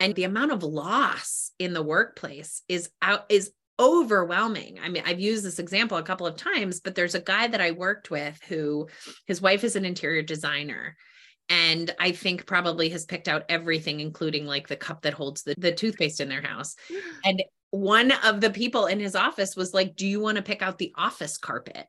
and 0.00 0.14
the 0.14 0.24
amount 0.24 0.52
of 0.52 0.62
loss 0.62 1.50
in 1.58 1.72
the 1.72 1.82
workplace 1.82 2.62
is 2.68 2.88
out 3.02 3.24
is 3.28 3.52
overwhelming. 3.78 4.78
I 4.82 4.88
mean, 4.88 5.02
I've 5.04 5.20
used 5.20 5.44
this 5.44 5.58
example 5.58 5.98
a 5.98 6.02
couple 6.02 6.26
of 6.26 6.36
times, 6.36 6.80
but 6.80 6.94
there's 6.94 7.14
a 7.14 7.20
guy 7.20 7.46
that 7.46 7.60
I 7.60 7.72
worked 7.72 8.10
with 8.10 8.40
who 8.48 8.88
his 9.26 9.42
wife 9.42 9.64
is 9.64 9.76
an 9.76 9.84
interior 9.84 10.22
designer 10.22 10.96
and 11.48 11.94
I 11.98 12.12
think 12.12 12.46
probably 12.46 12.88
has 12.90 13.04
picked 13.04 13.28
out 13.28 13.44
everything, 13.48 14.00
including 14.00 14.46
like 14.46 14.68
the 14.68 14.76
cup 14.76 15.02
that 15.02 15.14
holds 15.14 15.42
the, 15.42 15.54
the 15.58 15.72
toothpaste 15.72 16.20
in 16.20 16.28
their 16.28 16.42
house. 16.42 16.76
And 17.24 17.42
one 17.70 18.12
of 18.24 18.40
the 18.40 18.50
people 18.50 18.86
in 18.86 19.00
his 19.00 19.14
office 19.14 19.54
was 19.56 19.74
like, 19.74 19.96
Do 19.96 20.06
you 20.06 20.20
want 20.20 20.36
to 20.36 20.42
pick 20.42 20.62
out 20.62 20.78
the 20.78 20.92
office 20.96 21.38
carpet? 21.38 21.86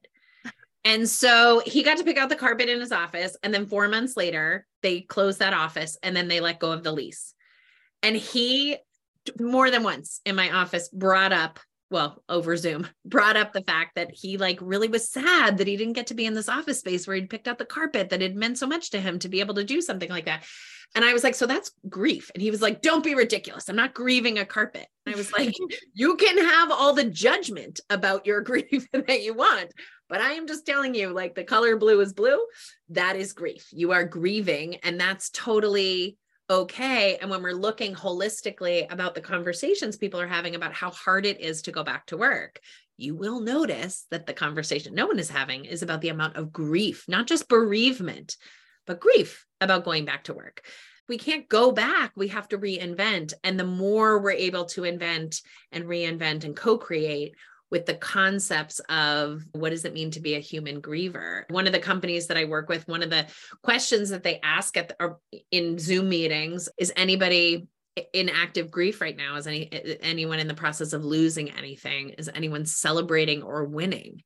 And 0.86 1.10
so 1.10 1.62
he 1.66 1.84
got 1.84 1.98
to 1.98 2.04
pick 2.04 2.18
out 2.18 2.30
the 2.30 2.36
carpet 2.36 2.70
in 2.70 2.80
his 2.80 2.94
office. 2.94 3.36
And 3.44 3.54
then 3.54 3.66
four 3.66 3.90
months 3.90 4.16
later, 4.16 4.66
they 4.82 5.02
closed 5.02 5.40
that 5.40 5.54
office 5.54 5.98
and 6.02 6.16
then 6.16 6.30
they 6.30 6.40
let 6.40 6.60
go 6.60 6.72
of 6.72 6.84
the 6.84 6.94
lease. 6.94 7.34
And 8.04 8.16
he, 8.16 8.78
more 9.38 9.70
than 9.70 9.84
once 9.84 10.22
in 10.26 10.36
my 10.36 10.52
office, 10.52 10.88
brought 10.88 11.34
up 11.34 11.60
well 11.90 12.24
over 12.28 12.56
zoom 12.58 12.88
brought 13.06 13.38
up 13.38 13.54
the 13.54 13.64
fact 13.64 13.96
that 13.96 14.12
he 14.12 14.38
like 14.38 14.60
really 14.62 14.88
was 14.88 15.10
sad 15.10 15.58
that 15.58 15.68
he 15.68 15.78
didn't 15.78 15.94
get 15.94 16.08
to 16.08 16.14
be 16.14 16.26
in 16.26 16.34
this 16.34 16.50
office 16.50 16.80
space 16.80 17.08
where 17.08 17.16
he'd 17.16 17.30
picked 17.30 17.48
out 17.48 17.58
the 17.58 17.66
carpet 17.66 18.10
that 18.10 18.22
had 18.22 18.36
meant 18.36 18.58
so 18.58 18.68
much 18.68 18.92
to 18.92 19.00
him 19.00 19.20
to 19.20 19.30
be 19.30 19.40
able 19.40 19.56
to 19.56 19.64
do 19.64 19.82
something 19.82 20.10
like 20.10 20.26
that. 20.26 20.44
And 20.96 21.04
i 21.04 21.14
was 21.14 21.24
like 21.24 21.36
so 21.36 21.46
that's 21.46 21.72
grief. 21.90 22.32
And 22.34 22.42
he 22.42 22.52
was 22.52 22.62
like 22.62 22.82
don't 22.82 23.04
be 23.04 23.16
ridiculous. 23.16 23.70
I'm 23.70 23.76
not 23.76 23.94
grieving 23.94 24.40
a 24.40 24.46
carpet. 24.46 24.88
And 25.06 25.16
i 25.16 25.18
was 25.18 25.32
like 25.32 25.54
you 25.94 26.16
can 26.16 26.38
have 26.38 26.72
all 26.72 26.94
the 26.94 27.06
judgment 27.06 27.80
about 27.90 28.26
your 28.26 28.42
grief 28.50 28.88
that 28.92 29.24
you 29.24 29.34
want 29.34 29.72
but 30.10 30.22
i 30.22 30.32
am 30.32 30.48
just 30.48 30.66
telling 30.66 30.96
you 30.96 31.10
like 31.10 31.36
the 31.36 31.44
color 31.44 31.78
blue 31.78 32.00
is 32.02 32.14
blue. 32.14 32.40
That 32.90 33.16
is 33.16 33.34
grief. 33.34 33.68
You 33.72 33.92
are 33.92 34.06
grieving 34.06 34.76
and 34.78 35.00
that's 35.00 35.30
totally 35.30 36.18
okay. 36.50 37.18
And 37.18 37.30
when 37.30 37.42
we're 37.42 37.54
looking 37.54 37.94
holistically 37.94 38.92
about 38.92 39.16
the 39.16 39.22
conversations 39.22 39.98
people 39.98 40.20
are 40.20 40.28
having 40.28 40.56
about 40.56 40.74
how 40.74 40.92
hard 40.92 41.26
it 41.26 41.42
is 41.42 41.64
to 41.64 41.72
go 41.72 41.84
back 41.84 42.06
to 42.08 42.18
work, 42.18 42.60
you 42.98 43.16
will 43.16 43.40
notice 43.40 44.06
that 44.10 44.26
the 44.26 44.34
conversation 44.34 44.96
no 44.96 45.08
one 45.08 45.20
is 45.20 45.30
having 45.30 45.66
is 45.66 45.84
about 45.84 46.02
the 46.02 46.10
amount 46.10 46.36
of 46.36 46.52
grief, 46.52 47.06
not 47.08 47.28
just 47.28 47.48
bereavement, 47.48 48.38
but 48.86 49.00
grief 49.00 49.46
about 49.62 49.86
going 49.86 50.06
back 50.06 50.24
to 50.26 50.34
work. 50.34 50.64
We 51.08 51.18
can't 51.18 51.48
go 51.48 51.72
back. 51.72 52.12
We 52.16 52.30
have 52.30 52.50
to 52.50 52.58
reinvent. 52.58 53.34
And 53.44 53.60
the 53.60 53.66
more 53.66 54.20
we're 54.20 54.32
able 54.32 54.66
to 54.66 54.84
invent 54.84 55.42
and 55.72 55.86
reinvent 55.86 56.44
and 56.44 56.56
co 56.56 56.78
create, 56.78 57.36
with 57.70 57.86
the 57.86 57.96
concepts 57.96 58.80
of 58.90 59.44
what 59.52 59.72
does 59.72 59.86
it 59.86 59.94
mean 59.94 60.12
to 60.12 60.22
be 60.22 60.36
a 60.36 60.40
human 60.40 60.82
griever. 60.82 61.44
One 61.50 61.68
of 61.68 61.74
the 61.74 61.80
companies 61.80 62.28
that 62.28 62.38
I 62.38 62.46
work 62.46 62.70
with, 62.70 62.88
one 62.88 63.04
of 63.04 63.10
the 63.10 63.28
questions 63.62 64.10
that 64.10 64.24
they 64.24 64.40
ask 64.42 64.78
at 64.78 64.90
the, 64.90 65.18
in 65.52 65.78
Zoom 65.78 66.10
meetings 66.10 66.70
is 66.78 66.94
anybody 66.96 67.68
in 68.14 68.30
active 68.30 68.72
grief 68.72 69.02
right 69.02 69.18
now? 69.18 69.36
Is 69.36 69.48
any 69.48 69.70
anyone 70.02 70.40
in 70.40 70.48
the 70.48 70.54
process 70.54 70.94
of 70.94 71.04
losing 71.04 71.52
anything? 71.52 72.10
Is 72.12 72.30
anyone 72.34 72.66
celebrating 72.66 73.44
or 73.44 73.66
winning? 73.66 74.22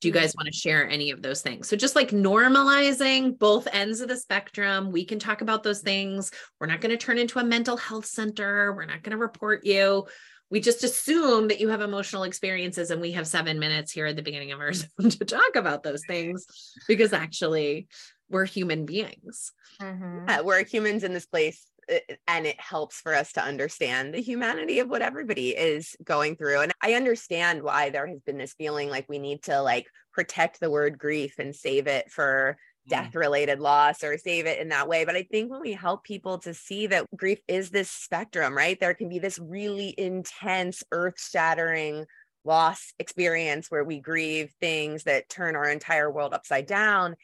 Do 0.00 0.08
you 0.08 0.14
mm-hmm. 0.14 0.22
guys 0.22 0.34
want 0.36 0.46
to 0.46 0.52
share 0.52 0.88
any 0.88 1.10
of 1.10 1.22
those 1.22 1.40
things? 1.40 1.68
So, 1.68 1.76
just 1.76 1.96
like 1.96 2.10
normalizing 2.10 3.38
both 3.38 3.66
ends 3.72 4.00
of 4.00 4.08
the 4.08 4.16
spectrum, 4.16 4.92
we 4.92 5.04
can 5.04 5.18
talk 5.18 5.40
about 5.40 5.62
those 5.62 5.80
things. 5.80 6.30
We're 6.60 6.66
not 6.66 6.80
going 6.80 6.90
to 6.90 7.02
turn 7.02 7.18
into 7.18 7.38
a 7.38 7.44
mental 7.44 7.76
health 7.76 8.06
center. 8.06 8.74
We're 8.74 8.84
not 8.84 9.02
going 9.02 9.12
to 9.12 9.16
report 9.16 9.64
you 9.64 10.06
we 10.50 10.60
just 10.60 10.84
assume 10.84 11.48
that 11.48 11.60
you 11.60 11.68
have 11.68 11.80
emotional 11.80 12.22
experiences 12.22 12.90
and 12.90 13.00
we 13.00 13.12
have 13.12 13.26
seven 13.26 13.58
minutes 13.58 13.92
here 13.92 14.06
at 14.06 14.16
the 14.16 14.22
beginning 14.22 14.52
of 14.52 14.60
our 14.60 14.72
Zoom 14.74 15.10
to 15.10 15.24
talk 15.24 15.56
about 15.56 15.82
those 15.82 16.02
things 16.06 16.46
because 16.86 17.12
actually 17.12 17.88
we're 18.28 18.44
human 18.44 18.86
beings. 18.86 19.52
Mm-hmm. 19.80 20.28
Yeah, 20.28 20.40
we're 20.42 20.64
humans 20.64 21.04
in 21.04 21.12
this 21.12 21.26
place 21.26 21.66
uh, 21.92 21.98
and 22.26 22.46
it 22.46 22.60
helps 22.60 23.00
for 23.00 23.14
us 23.14 23.32
to 23.32 23.42
understand 23.42 24.12
the 24.12 24.20
humanity 24.20 24.80
of 24.80 24.88
what 24.88 25.02
everybody 25.02 25.50
is 25.50 25.94
going 26.02 26.34
through 26.34 26.58
and 26.60 26.72
i 26.82 26.94
understand 26.94 27.62
why 27.62 27.90
there 27.90 28.08
has 28.08 28.18
been 28.22 28.38
this 28.38 28.54
feeling 28.54 28.90
like 28.90 29.08
we 29.08 29.20
need 29.20 29.40
to 29.40 29.62
like 29.62 29.86
protect 30.16 30.58
the 30.58 30.70
word 30.70 30.98
grief 30.98 31.34
and 31.38 31.54
save 31.54 31.86
it 31.86 32.10
for. 32.10 32.56
Mm. 32.86 32.90
death 32.90 33.14
related 33.14 33.60
loss 33.60 34.04
or 34.04 34.16
save 34.18 34.46
it 34.46 34.60
in 34.60 34.68
that 34.68 34.88
way. 34.88 35.04
But 35.04 35.16
I 35.16 35.22
think 35.24 35.50
when 35.50 35.60
we 35.60 35.72
help 35.72 36.04
people 36.04 36.38
to 36.38 36.54
see 36.54 36.86
that 36.88 37.06
grief 37.16 37.38
is 37.48 37.70
this 37.70 37.90
spectrum, 37.90 38.56
right? 38.56 38.78
There 38.78 38.94
can 38.94 39.08
be 39.08 39.18
this 39.18 39.38
really 39.38 39.94
intense, 39.98 40.84
earth 40.92 41.20
shattering 41.20 42.06
loss 42.44 42.92
experience 42.98 43.70
where 43.70 43.84
we 43.84 44.00
grieve 44.00 44.52
things 44.60 45.04
that 45.04 45.28
turn 45.28 45.56
our 45.56 45.68
entire 45.68 46.10
world 46.10 46.32
upside 46.32 46.66
down 46.66 47.16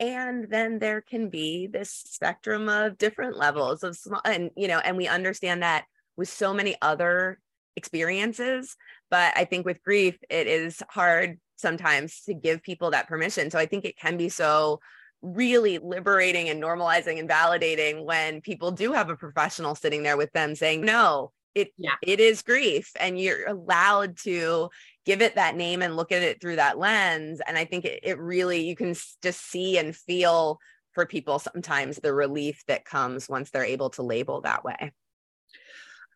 and 0.00 0.48
then 0.50 0.78
there 0.78 1.00
can 1.00 1.28
be 1.28 1.66
this 1.66 1.90
spectrum 1.90 2.68
of 2.68 2.98
different 2.98 3.36
levels 3.36 3.82
of 3.82 3.96
small 3.96 4.20
and 4.24 4.50
you 4.56 4.68
know 4.68 4.78
and 4.78 4.96
we 4.96 5.08
understand 5.08 5.62
that 5.62 5.86
with 6.16 6.28
so 6.28 6.52
many 6.52 6.76
other 6.82 7.38
experiences 7.76 8.76
but 9.10 9.32
i 9.36 9.44
think 9.44 9.64
with 9.64 9.82
grief 9.82 10.18
it 10.28 10.46
is 10.46 10.82
hard 10.90 11.38
sometimes 11.56 12.20
to 12.20 12.34
give 12.34 12.62
people 12.62 12.90
that 12.90 13.08
permission 13.08 13.50
so 13.50 13.58
i 13.58 13.66
think 13.66 13.86
it 13.86 13.98
can 13.98 14.18
be 14.18 14.28
so 14.28 14.78
really 15.22 15.78
liberating 15.78 16.48
and 16.48 16.62
normalizing 16.62 17.18
and 17.18 17.28
validating 17.28 18.04
when 18.04 18.40
people 18.40 18.70
do 18.70 18.92
have 18.92 19.10
a 19.10 19.16
professional 19.16 19.74
sitting 19.74 20.02
there 20.02 20.16
with 20.16 20.32
them 20.32 20.54
saying 20.54 20.80
no 20.80 21.32
it 21.54 21.72
yeah. 21.76 21.94
it 22.02 22.20
is 22.20 22.42
grief 22.42 22.92
and 23.00 23.18
you're 23.18 23.46
allowed 23.48 24.16
to 24.16 24.68
give 25.04 25.20
it 25.20 25.34
that 25.34 25.56
name 25.56 25.82
and 25.82 25.96
look 25.96 26.12
at 26.12 26.22
it 26.22 26.40
through 26.40 26.56
that 26.56 26.78
lens 26.78 27.40
and 27.46 27.58
i 27.58 27.64
think 27.64 27.84
it, 27.84 28.00
it 28.02 28.18
really 28.18 28.66
you 28.66 28.76
can 28.76 28.94
just 29.22 29.50
see 29.50 29.76
and 29.76 29.96
feel 29.96 30.58
for 30.92 31.04
people 31.04 31.38
sometimes 31.38 31.96
the 31.96 32.14
relief 32.14 32.62
that 32.68 32.84
comes 32.84 33.28
once 33.28 33.50
they're 33.50 33.64
able 33.64 33.90
to 33.90 34.02
label 34.02 34.40
that 34.40 34.64
way 34.64 34.92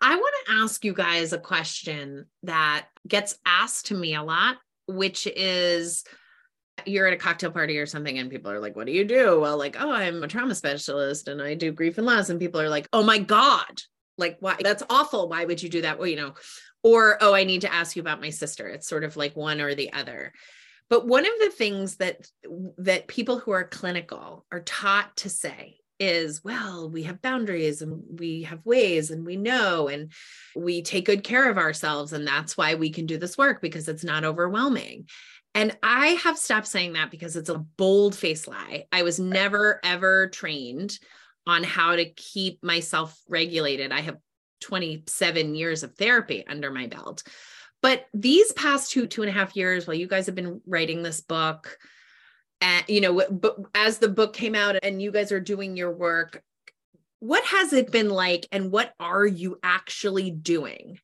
i 0.01 0.15
want 0.15 0.35
to 0.47 0.53
ask 0.55 0.85
you 0.85 0.95
guys 0.95 1.33
a 1.33 1.39
question 1.39 2.27
that 2.45 2.87
gets 3.09 3.37
asked 3.45 3.87
to 3.87 3.95
me 3.95 4.15
a 4.15 4.23
lot 4.23 4.59
which 4.87 5.27
is 5.27 6.05
you're 6.87 7.07
at 7.07 7.13
a 7.13 7.19
cocktail 7.19 7.51
party 7.51 7.79
or 7.79 7.87
something 7.87 8.19
and 8.19 8.31
people 8.31 8.51
are 8.51 8.61
like 8.61 8.77
what 8.77 8.87
do 8.87 8.93
you 8.93 9.05
do? 9.05 9.41
Well 9.41 9.57
like 9.57 9.77
oh 9.79 9.91
i'm 9.91 10.23
a 10.23 10.29
trauma 10.29 10.55
specialist 10.55 11.29
and 11.29 11.41
i 11.41 11.55
do 11.55 11.73
grief 11.73 11.99
and 11.99 12.07
loss. 12.07 12.31
And 12.31 12.41
people 12.41 12.61
are 12.61 12.69
like 12.69 12.89
oh 12.93 13.03
my 13.03 13.19
god 13.19 13.83
like 14.19 14.37
why 14.41 14.57
that's 14.61 14.83
awful. 14.91 15.29
Why 15.29 15.45
would 15.45 15.63
you 15.63 15.69
do 15.69 15.83
that? 15.83 15.99
Well 15.99 16.09
you 16.09 16.17
know 16.17 16.35
or 16.83 17.17
oh 17.21 17.35
i 17.35 17.45
need 17.45 17.61
to 17.61 17.73
ask 17.73 17.97
you 17.97 18.01
about 18.03 18.21
my 18.21 18.31
sister. 18.31 18.69
It's 18.69 18.89
sort 18.89 19.05
of 19.05 19.17
like 19.17 19.37
one 19.37 19.61
or 19.61 19.75
the 19.75 19.93
other. 19.93 20.33
But 20.89 21.07
one 21.07 21.25
of 21.25 21.33
the 21.41 21.51
things 21.51 21.97
that 21.97 22.27
that 22.79 23.07
people 23.07 23.39
who 23.39 23.53
are 23.53 23.65
clinical 23.65 24.45
are 24.53 24.61
taught 24.61 25.17
to 25.19 25.31
say 25.31 25.77
is 26.01 26.43
well 26.43 26.91
we 26.91 27.05
have 27.05 27.23
boundaries 27.23 27.81
and 27.81 28.03
we 28.19 28.43
have 28.43 28.65
ways 28.65 29.11
and 29.11 29.25
we 29.25 29.37
know 29.37 29.87
and 29.87 30.11
we 30.57 30.83
take 30.83 31.05
good 31.05 31.23
care 31.23 31.49
of 31.49 31.59
ourselves 31.59 32.13
and 32.13 32.27
that's 32.27 32.57
why 32.57 32.75
we 32.75 32.91
can 32.91 33.07
do 33.07 33.19
this 33.19 33.39
work 33.39 33.63
because 33.63 33.89
it's 33.89 34.03
not 34.03 34.25
overwhelming 34.25 35.07
and 35.55 35.77
i 35.83 36.09
have 36.09 36.39
stopped 36.39 36.67
saying 36.67 36.95
that 36.95 37.11
because 37.11 37.37
it's 37.37 37.49
a 37.49 37.59
bold 37.59 38.15
face 38.15 38.47
lie 38.47 38.87
i 38.93 39.03
was 39.03 39.19
never 39.19 39.81
ever 39.85 40.29
trained 40.29 40.99
on 41.47 41.65
how 41.65 41.97
to 41.97 42.05
keep 42.05 42.63
myself 42.63 43.21
regulated. 43.29 43.93
I 43.93 44.01
have 44.01 44.19
27 44.61 45.55
years 45.55 45.83
of 45.83 45.95
therapy 45.95 46.45
under 46.47 46.71
my 46.71 46.87
belt. 46.87 47.23
But 47.81 48.07
these 48.15 48.53
past 48.53 48.93
two, 48.93 49.07
two 49.07 49.23
and 49.23 49.29
a 49.29 49.33
half 49.33 49.57
years, 49.57 49.87
while 49.87 49.97
you 49.97 50.07
guys 50.07 50.27
have 50.27 50.37
been 50.37 50.61
writing 50.67 51.03
this 51.03 51.21
book, 51.21 51.79
and 52.61 52.85
you 52.87 53.01
know, 53.01 53.27
but 53.29 53.57
as 53.75 53.99
the 53.99 54.09
book 54.09 54.35
came 54.35 54.55
out 54.55 54.77
and 54.85 55.03
you 55.03 55.11
guys 55.11 55.33
are 55.33 55.41
doing 55.41 55.77
your 55.77 55.91
work, 55.91 56.41
what 57.19 57.45
has 57.45 57.73
it 57.73 57.91
been 57.91 58.09
like 58.09 58.47
and 58.53 58.71
what 58.71 58.95
are 59.01 59.27
you 59.27 59.59
actually 59.65 60.31
doing 60.31 61.01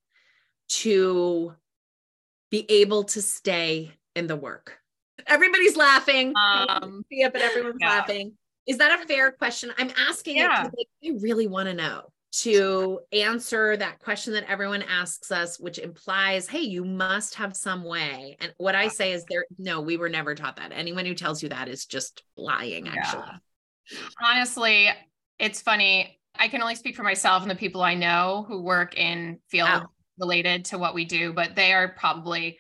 to 0.69 1.53
be 2.51 2.65
able 2.71 3.05
to 3.05 3.21
stay 3.21 3.93
in 4.15 4.27
the 4.27 4.37
work? 4.37 4.79
Everybody's 5.27 5.77
laughing. 5.77 6.33
Um, 6.37 7.05
see 7.11 7.23
it, 7.23 7.33
but 7.33 7.43
everyone's 7.43 7.77
yeah. 7.81 7.89
laughing. 7.89 8.33
Is 8.67 8.79
that 8.79 9.01
a 9.01 9.07
fair 9.07 9.33
question? 9.33 9.73
I'm 9.79 9.91
asking 10.09 10.37
yeah. 10.37 10.67
it 10.67 10.71
because 10.71 11.17
I 11.17 11.23
really 11.23 11.47
want 11.47 11.69
to 11.69 11.75
know 11.75 12.13
to 12.31 13.01
answer 13.13 13.77
that 13.77 13.99
question 14.01 14.35
that 14.35 14.45
everyone 14.49 14.83
asks 14.83 15.33
us, 15.33 15.59
which 15.59 15.79
implies, 15.79 16.47
hey, 16.47 16.61
you 16.61 16.85
must 16.85 17.35
have 17.35 17.57
some 17.57 17.85
way. 17.85 18.37
And 18.41 18.53
what 18.59 18.75
I 18.75 18.89
say 18.89 19.13
is 19.13 19.25
there, 19.25 19.47
no, 19.59 19.81
we 19.81 19.97
were 19.97 20.11
never 20.11 20.35
taught 20.35 20.57
that. 20.57 20.73
Anyone 20.73 21.07
who 21.07 21.15
tells 21.15 21.43
you 21.43 21.49
that 21.49 21.69
is 21.69 21.87
just 21.87 22.23
lying, 22.37 22.87
actually. 22.87 23.25
Yeah. 23.91 23.99
Honestly, 24.23 24.89
it's 25.39 25.63
funny. 25.63 26.21
I 26.39 26.49
can 26.49 26.61
only 26.61 26.75
speak 26.75 26.97
for 26.97 27.03
myself 27.03 27.43
and 27.43 27.51
the 27.51 27.57
people 27.57 27.83
I 27.83 27.95
know 27.95 28.45
who 28.47 28.63
work 28.63 28.97
in 28.97 29.39
field 29.49 29.69
wow. 29.69 29.87
related 30.19 30.67
to 30.67 30.79
what 30.79 30.95
we 30.95 31.07
do, 31.07 31.33
but 31.33 31.55
they 31.55 31.73
are 31.73 31.89
probably 31.89 32.59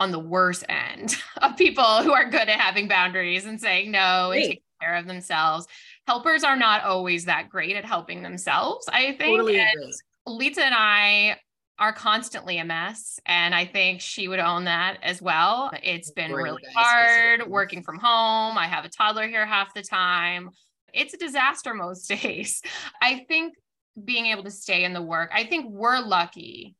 on 0.00 0.10
the 0.10 0.18
worst 0.18 0.64
end 0.68 1.16
of 1.42 1.56
people 1.56 2.02
who 2.02 2.12
are 2.12 2.28
good 2.28 2.48
at 2.48 2.58
having 2.58 2.88
boundaries 2.88 3.44
and 3.44 3.60
saying 3.60 3.90
no 3.92 4.32
and 4.32 4.42
taking 4.42 4.62
care 4.80 4.96
of 4.96 5.06
themselves. 5.06 5.66
Helpers 6.08 6.42
are 6.42 6.56
not 6.56 6.82
always 6.82 7.26
that 7.26 7.50
great 7.50 7.76
at 7.76 7.84
helping 7.84 8.22
themselves, 8.22 8.88
I 8.88 9.12
think. 9.12 9.38
Totally 9.38 9.60
and 9.60 9.92
Litsa 10.26 10.58
and 10.58 10.74
I 10.74 11.36
are 11.78 11.92
constantly 11.92 12.58
a 12.58 12.64
mess. 12.64 13.20
And 13.26 13.54
I 13.54 13.64
think 13.64 14.00
she 14.00 14.28
would 14.28 14.38
own 14.38 14.64
that 14.64 14.98
as 15.02 15.22
well. 15.22 15.70
It's 15.82 16.10
been 16.10 16.32
really 16.32 16.62
hard 16.74 17.46
working 17.48 17.82
from 17.82 17.98
home. 17.98 18.58
I 18.58 18.66
have 18.66 18.84
a 18.84 18.88
toddler 18.88 19.26
here 19.28 19.46
half 19.46 19.72
the 19.74 19.82
time. 19.82 20.50
It's 20.92 21.14
a 21.14 21.18
disaster 21.18 21.72
most 21.72 22.06
days. 22.22 22.62
I 23.00 23.24
think 23.28 23.54
being 24.02 24.26
able 24.26 24.44
to 24.44 24.50
stay 24.50 24.84
in 24.84 24.92
the 24.92 25.02
work, 25.02 25.30
I 25.34 25.44
think 25.44 25.70
we're 25.70 26.00
lucky 26.00 26.76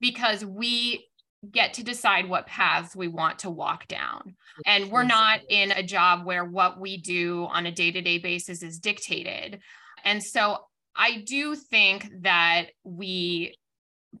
because 0.00 0.44
we 0.44 1.06
get 1.50 1.74
to 1.74 1.82
decide 1.82 2.28
what 2.28 2.46
paths 2.46 2.94
we 2.94 3.08
want 3.08 3.40
to 3.40 3.50
walk 3.50 3.88
down. 3.88 4.36
And 4.64 4.90
we're 4.90 5.02
not 5.04 5.40
in 5.48 5.72
a 5.72 5.82
job 5.82 6.24
where 6.24 6.44
what 6.44 6.78
we 6.78 6.98
do 6.98 7.46
on 7.50 7.66
a 7.66 7.72
day 7.72 7.90
to 7.90 8.00
day 8.00 8.18
basis 8.18 8.62
is 8.62 8.78
dictated. 8.78 9.60
And 10.04 10.22
so 10.22 10.58
I 10.94 11.22
do 11.26 11.54
think 11.56 12.08
that 12.20 12.66
we 12.84 13.56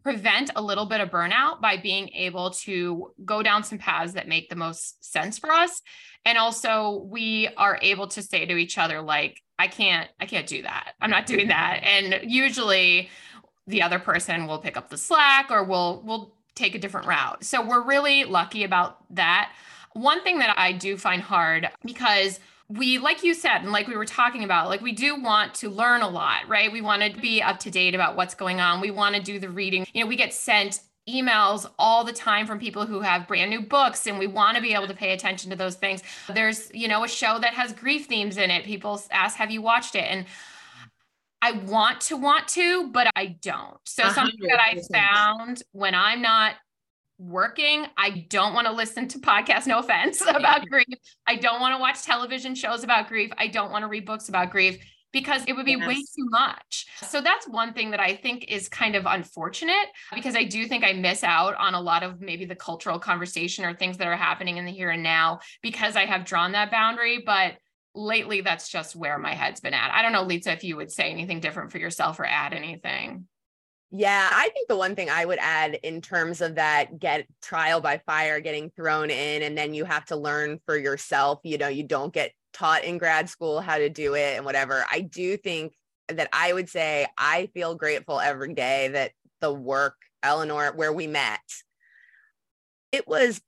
prevent 0.02 0.50
a 0.56 0.62
little 0.62 0.86
bit 0.86 1.00
of 1.00 1.10
burnout 1.10 1.60
by 1.60 1.76
being 1.76 2.08
able 2.10 2.50
to 2.50 3.12
go 3.24 3.42
down 3.42 3.62
some 3.62 3.78
paths 3.78 4.14
that 4.14 4.26
make 4.26 4.48
the 4.48 4.56
most 4.56 5.04
sense 5.04 5.38
for 5.38 5.50
us 5.50 5.82
and 6.24 6.38
also 6.38 7.06
we 7.10 7.48
are 7.56 7.78
able 7.82 8.06
to 8.06 8.22
say 8.22 8.46
to 8.46 8.56
each 8.56 8.78
other 8.78 9.02
like 9.02 9.38
i 9.58 9.66
can't 9.66 10.08
i 10.18 10.24
can't 10.24 10.46
do 10.46 10.62
that 10.62 10.92
i'm 11.00 11.10
not 11.10 11.26
doing 11.26 11.48
that 11.48 11.82
and 11.84 12.30
usually 12.30 13.10
the 13.66 13.82
other 13.82 13.98
person 13.98 14.46
will 14.46 14.58
pick 14.58 14.78
up 14.78 14.88
the 14.88 14.96
slack 14.96 15.50
or 15.50 15.62
we'll 15.62 16.02
will 16.02 16.34
take 16.54 16.74
a 16.74 16.78
different 16.78 17.06
route. 17.06 17.44
So 17.44 17.64
we're 17.64 17.82
really 17.82 18.24
lucky 18.24 18.64
about 18.64 18.98
that. 19.14 19.52
One 19.94 20.22
thing 20.22 20.38
that 20.38 20.58
I 20.58 20.72
do 20.72 20.96
find 20.96 21.22
hard 21.22 21.68
because 21.84 22.40
we 22.68 22.98
like 22.98 23.22
you 23.22 23.34
said 23.34 23.58
and 23.58 23.72
like 23.72 23.86
we 23.86 23.96
were 23.96 24.06
talking 24.06 24.44
about 24.44 24.68
like 24.68 24.80
we 24.80 24.92
do 24.92 25.20
want 25.20 25.52
to 25.54 25.68
learn 25.68 26.00
a 26.00 26.08
lot 26.08 26.48
right? 26.48 26.72
We 26.72 26.80
want 26.80 27.02
to 27.02 27.20
be 27.20 27.42
up 27.42 27.58
to 27.60 27.70
date 27.70 27.94
about 27.94 28.16
what's 28.16 28.34
going 28.34 28.60
on. 28.60 28.80
We 28.80 28.90
want 28.90 29.14
to 29.14 29.22
do 29.22 29.38
the 29.38 29.50
reading. 29.50 29.86
You 29.92 30.02
know 30.02 30.08
we 30.08 30.16
get 30.16 30.32
sent 30.32 30.80
emails 31.08 31.68
all 31.78 32.04
the 32.04 32.12
time 32.12 32.46
from 32.46 32.60
people 32.60 32.86
who 32.86 33.00
have 33.00 33.26
brand 33.26 33.50
new 33.50 33.60
books 33.60 34.06
and 34.06 34.18
we 34.18 34.26
want 34.26 34.56
to 34.56 34.62
be 34.62 34.72
able 34.72 34.86
to 34.86 34.94
pay 34.94 35.12
attention 35.12 35.50
to 35.50 35.56
those 35.56 35.74
things. 35.74 36.02
There's 36.32 36.70
you 36.72 36.88
know 36.88 37.04
a 37.04 37.08
show 37.08 37.38
that 37.40 37.54
has 37.54 37.72
grief 37.72 38.06
themes 38.06 38.36
in 38.36 38.50
it. 38.50 38.64
People 38.64 39.02
ask 39.10 39.36
have 39.36 39.50
you 39.50 39.60
watched 39.60 39.94
it? 39.94 40.04
And 40.04 40.26
I 41.42 41.52
want 41.52 42.00
to 42.02 42.16
want 42.16 42.46
to, 42.48 42.90
but 42.92 43.10
I 43.16 43.36
don't. 43.42 43.76
So 43.84 44.04
100%. 44.04 44.14
something 44.14 44.48
that 44.48 44.60
I 44.60 44.80
found 44.92 45.62
when 45.72 45.94
I'm 45.94 46.22
not 46.22 46.54
working, 47.18 47.86
I 47.96 48.26
don't 48.30 48.54
want 48.54 48.68
to 48.68 48.72
listen 48.72 49.08
to 49.08 49.18
podcasts, 49.18 49.66
no 49.66 49.80
offense, 49.80 50.20
about 50.28 50.64
grief. 50.68 50.86
I 51.26 51.36
don't 51.36 51.60
want 51.60 51.74
to 51.74 51.80
watch 51.80 52.02
television 52.04 52.54
shows 52.54 52.84
about 52.84 53.08
grief. 53.08 53.30
I 53.36 53.48
don't 53.48 53.72
want 53.72 53.82
to 53.82 53.88
read 53.88 54.06
books 54.06 54.28
about 54.28 54.50
grief 54.50 54.78
because 55.12 55.42
it 55.46 55.52
would 55.54 55.66
be 55.66 55.72
yes. 55.72 55.86
way 55.86 55.96
too 55.96 56.28
much. 56.30 56.86
So 57.02 57.20
that's 57.20 57.46
one 57.46 57.74
thing 57.74 57.90
that 57.90 58.00
I 58.00 58.14
think 58.14 58.46
is 58.48 58.68
kind 58.68 58.96
of 58.96 59.04
unfortunate 59.06 59.88
because 60.14 60.34
I 60.34 60.44
do 60.44 60.66
think 60.66 60.84
I 60.84 60.94
miss 60.94 61.22
out 61.22 61.54
on 61.56 61.74
a 61.74 61.80
lot 61.80 62.02
of 62.02 62.20
maybe 62.20 62.44
the 62.44 62.56
cultural 62.56 62.98
conversation 62.98 63.64
or 63.64 63.74
things 63.74 63.98
that 63.98 64.06
are 64.06 64.16
happening 64.16 64.56
in 64.56 64.64
the 64.64 64.72
here 64.72 64.90
and 64.90 65.02
now 65.02 65.40
because 65.60 65.96
I 65.96 66.06
have 66.06 66.24
drawn 66.24 66.52
that 66.52 66.70
boundary. 66.70 67.22
But 67.26 67.54
lately 67.94 68.40
that's 68.40 68.68
just 68.68 68.96
where 68.96 69.18
my 69.18 69.34
head's 69.34 69.60
been 69.60 69.74
at. 69.74 69.92
I 69.92 70.02
don't 70.02 70.12
know, 70.12 70.24
Litsa, 70.24 70.54
if 70.54 70.64
you 70.64 70.76
would 70.76 70.90
say 70.90 71.10
anything 71.10 71.40
different 71.40 71.72
for 71.72 71.78
yourself 71.78 72.18
or 72.18 72.24
add 72.24 72.52
anything. 72.52 73.26
Yeah, 73.90 74.28
I 74.32 74.48
think 74.54 74.68
the 74.68 74.76
one 74.76 74.94
thing 74.96 75.10
I 75.10 75.24
would 75.24 75.38
add 75.38 75.74
in 75.82 76.00
terms 76.00 76.40
of 76.40 76.54
that 76.54 76.98
get 76.98 77.26
trial 77.42 77.82
by 77.82 77.98
fire 78.06 78.40
getting 78.40 78.70
thrown 78.70 79.10
in 79.10 79.42
and 79.42 79.56
then 79.56 79.74
you 79.74 79.84
have 79.84 80.06
to 80.06 80.16
learn 80.16 80.60
for 80.64 80.78
yourself, 80.78 81.40
you 81.42 81.58
know, 81.58 81.68
you 81.68 81.82
don't 81.82 82.12
get 82.12 82.32
taught 82.54 82.84
in 82.84 82.96
grad 82.96 83.28
school 83.28 83.60
how 83.60 83.76
to 83.76 83.90
do 83.90 84.14
it 84.14 84.36
and 84.36 84.46
whatever. 84.46 84.84
I 84.90 85.00
do 85.00 85.36
think 85.36 85.74
that 86.08 86.30
I 86.32 86.54
would 86.54 86.70
say 86.70 87.06
I 87.18 87.50
feel 87.52 87.74
grateful 87.74 88.18
every 88.18 88.54
day 88.54 88.88
that 88.88 89.12
the 89.42 89.52
work 89.52 89.96
Eleanor 90.22 90.72
where 90.74 90.92
we 90.92 91.06
met 91.06 91.40
it 92.92 93.08
was 93.08 93.40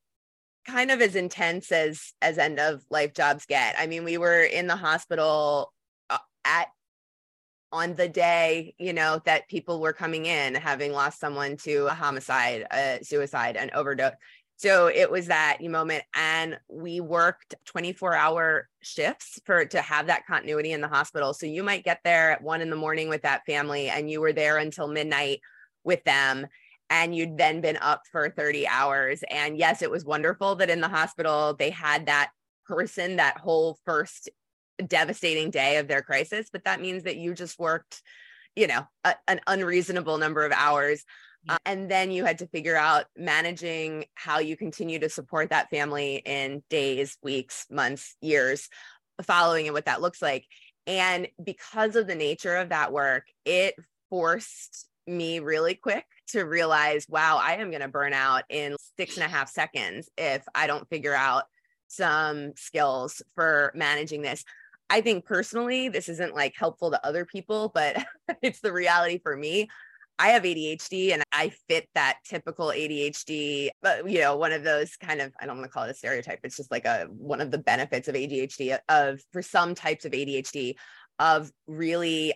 kind 0.64 0.90
of 0.90 1.00
as 1.00 1.14
intense 1.14 1.70
as 1.72 2.12
as 2.22 2.38
end 2.38 2.58
of 2.58 2.82
life 2.90 3.14
jobs 3.14 3.46
get. 3.46 3.76
I 3.78 3.86
mean, 3.86 4.04
we 4.04 4.18
were 4.18 4.42
in 4.42 4.66
the 4.66 4.76
hospital 4.76 5.72
uh, 6.10 6.18
at 6.44 6.68
on 7.72 7.94
the 7.96 8.08
day, 8.08 8.74
you 8.78 8.92
know, 8.92 9.20
that 9.24 9.48
people 9.48 9.80
were 9.80 9.92
coming 9.92 10.26
in 10.26 10.54
having 10.54 10.92
lost 10.92 11.18
someone 11.18 11.56
to 11.56 11.86
a 11.86 11.94
homicide, 11.94 12.64
a 12.70 13.00
suicide, 13.02 13.56
an 13.56 13.70
overdose. 13.74 14.12
So 14.56 14.86
it 14.86 15.10
was 15.10 15.26
that 15.26 15.58
moment 15.62 16.04
and 16.14 16.56
we 16.68 17.00
worked 17.00 17.56
24 17.66 18.14
hour 18.14 18.68
shifts 18.82 19.40
for 19.44 19.64
to 19.64 19.80
have 19.80 20.06
that 20.06 20.26
continuity 20.26 20.70
in 20.70 20.80
the 20.80 20.88
hospital. 20.88 21.34
So 21.34 21.46
you 21.46 21.64
might 21.64 21.84
get 21.84 21.98
there 22.04 22.30
at 22.30 22.42
one 22.42 22.60
in 22.60 22.70
the 22.70 22.76
morning 22.76 23.08
with 23.08 23.22
that 23.22 23.44
family 23.44 23.88
and 23.88 24.08
you 24.08 24.20
were 24.20 24.32
there 24.32 24.58
until 24.58 24.86
midnight 24.86 25.40
with 25.82 26.04
them 26.04 26.46
and 26.91 27.14
you'd 27.14 27.39
then 27.39 27.61
been 27.61 27.78
up 27.78 28.03
for 28.11 28.30
30 28.30 28.66
hours. 28.66 29.22
And 29.30 29.57
yes, 29.57 29.82
it 29.82 29.91
was 29.91 30.05
wonderful 30.05 30.57
that 30.57 30.70
in 30.70 30.80
the 30.80 30.89
hospital 30.89 31.55
they 31.55 31.70
had 31.70 32.07
that 32.07 32.30
person 32.66 33.16
that 33.16 33.39
whole 33.39 33.78
first 33.85 34.30
devastating 34.87 35.51
day 35.51 35.78
of 35.78 35.89
their 35.89 36.03
crisis, 36.03 36.49
but 36.53 36.64
that 36.64 36.80
means 36.80 37.05
that 37.05 37.16
you 37.16 37.35
just 37.35 37.59
worked, 37.59 38.03
you 38.57 38.66
know, 38.66 38.87
a, 39.05 39.14
an 39.28 39.41
unreasonable 39.47 40.18
number 40.18 40.45
of 40.45 40.53
hours. 40.53 41.05
Uh, 41.49 41.59
and 41.66 41.91
then 41.91 42.11
you 42.11 42.24
had 42.24 42.39
to 42.39 42.47
figure 42.47 42.76
out 42.76 43.05
managing 43.16 44.07
how 44.14 44.39
you 44.39 44.57
continue 44.57 44.99
to 44.99 45.11
support 45.11 45.51
that 45.51 45.68
family 45.68 46.22
in 46.24 46.62
days, 46.70 47.18
weeks, 47.22 47.66
months, 47.70 48.16
years, 48.20 48.68
following 49.22 49.66
and 49.66 49.74
what 49.74 49.85
that 49.85 50.01
looks 50.01 50.22
like. 50.22 50.47
And 50.87 51.28
because 51.43 51.97
of 51.97 52.07
the 52.07 52.14
nature 52.14 52.57
of 52.57 52.70
that 52.70 52.93
work, 52.93 53.26
it 53.45 53.74
forced 54.09 54.89
me 55.07 55.39
really 55.41 55.74
quick 55.74 56.07
to 56.28 56.42
realize, 56.42 57.06
wow, 57.08 57.40
I 57.42 57.56
am 57.56 57.70
going 57.70 57.82
to 57.82 57.88
burn 57.88 58.12
out 58.12 58.44
in 58.48 58.76
six 58.98 59.16
and 59.16 59.24
a 59.24 59.28
half 59.28 59.50
seconds 59.50 60.08
if 60.16 60.44
I 60.54 60.66
don't 60.66 60.88
figure 60.88 61.14
out 61.14 61.44
some 61.88 62.52
skills 62.56 63.22
for 63.34 63.72
managing 63.74 64.22
this. 64.22 64.44
I 64.90 65.00
think 65.00 65.24
personally, 65.24 65.88
this 65.88 66.08
isn't 66.08 66.34
like 66.34 66.54
helpful 66.56 66.90
to 66.90 67.06
other 67.06 67.24
people, 67.24 67.70
but 67.74 68.04
it's 68.42 68.60
the 68.60 68.72
reality 68.72 69.18
for 69.22 69.36
me. 69.36 69.68
I 70.18 70.28
have 70.28 70.44
ADHD 70.44 71.12
and 71.12 71.24
I 71.32 71.50
fit 71.68 71.88
that 71.94 72.18
typical 72.24 72.68
ADHD, 72.68 73.70
but 73.82 74.08
you 74.08 74.20
know, 74.20 74.36
one 74.36 74.52
of 74.52 74.62
those 74.62 74.96
kind 74.96 75.20
of, 75.20 75.32
I 75.40 75.46
don't 75.46 75.56
want 75.56 75.68
to 75.68 75.72
call 75.72 75.84
it 75.84 75.90
a 75.90 75.94
stereotype. 75.94 76.40
It's 76.44 76.56
just 76.56 76.70
like 76.70 76.84
a, 76.84 77.08
one 77.10 77.40
of 77.40 77.50
the 77.50 77.58
benefits 77.58 78.06
of 78.06 78.14
ADHD 78.14 78.78
of, 78.88 79.20
for 79.32 79.42
some 79.42 79.74
types 79.74 80.04
of 80.04 80.12
ADHD 80.12 80.76
of 81.18 81.50
really 81.66 82.34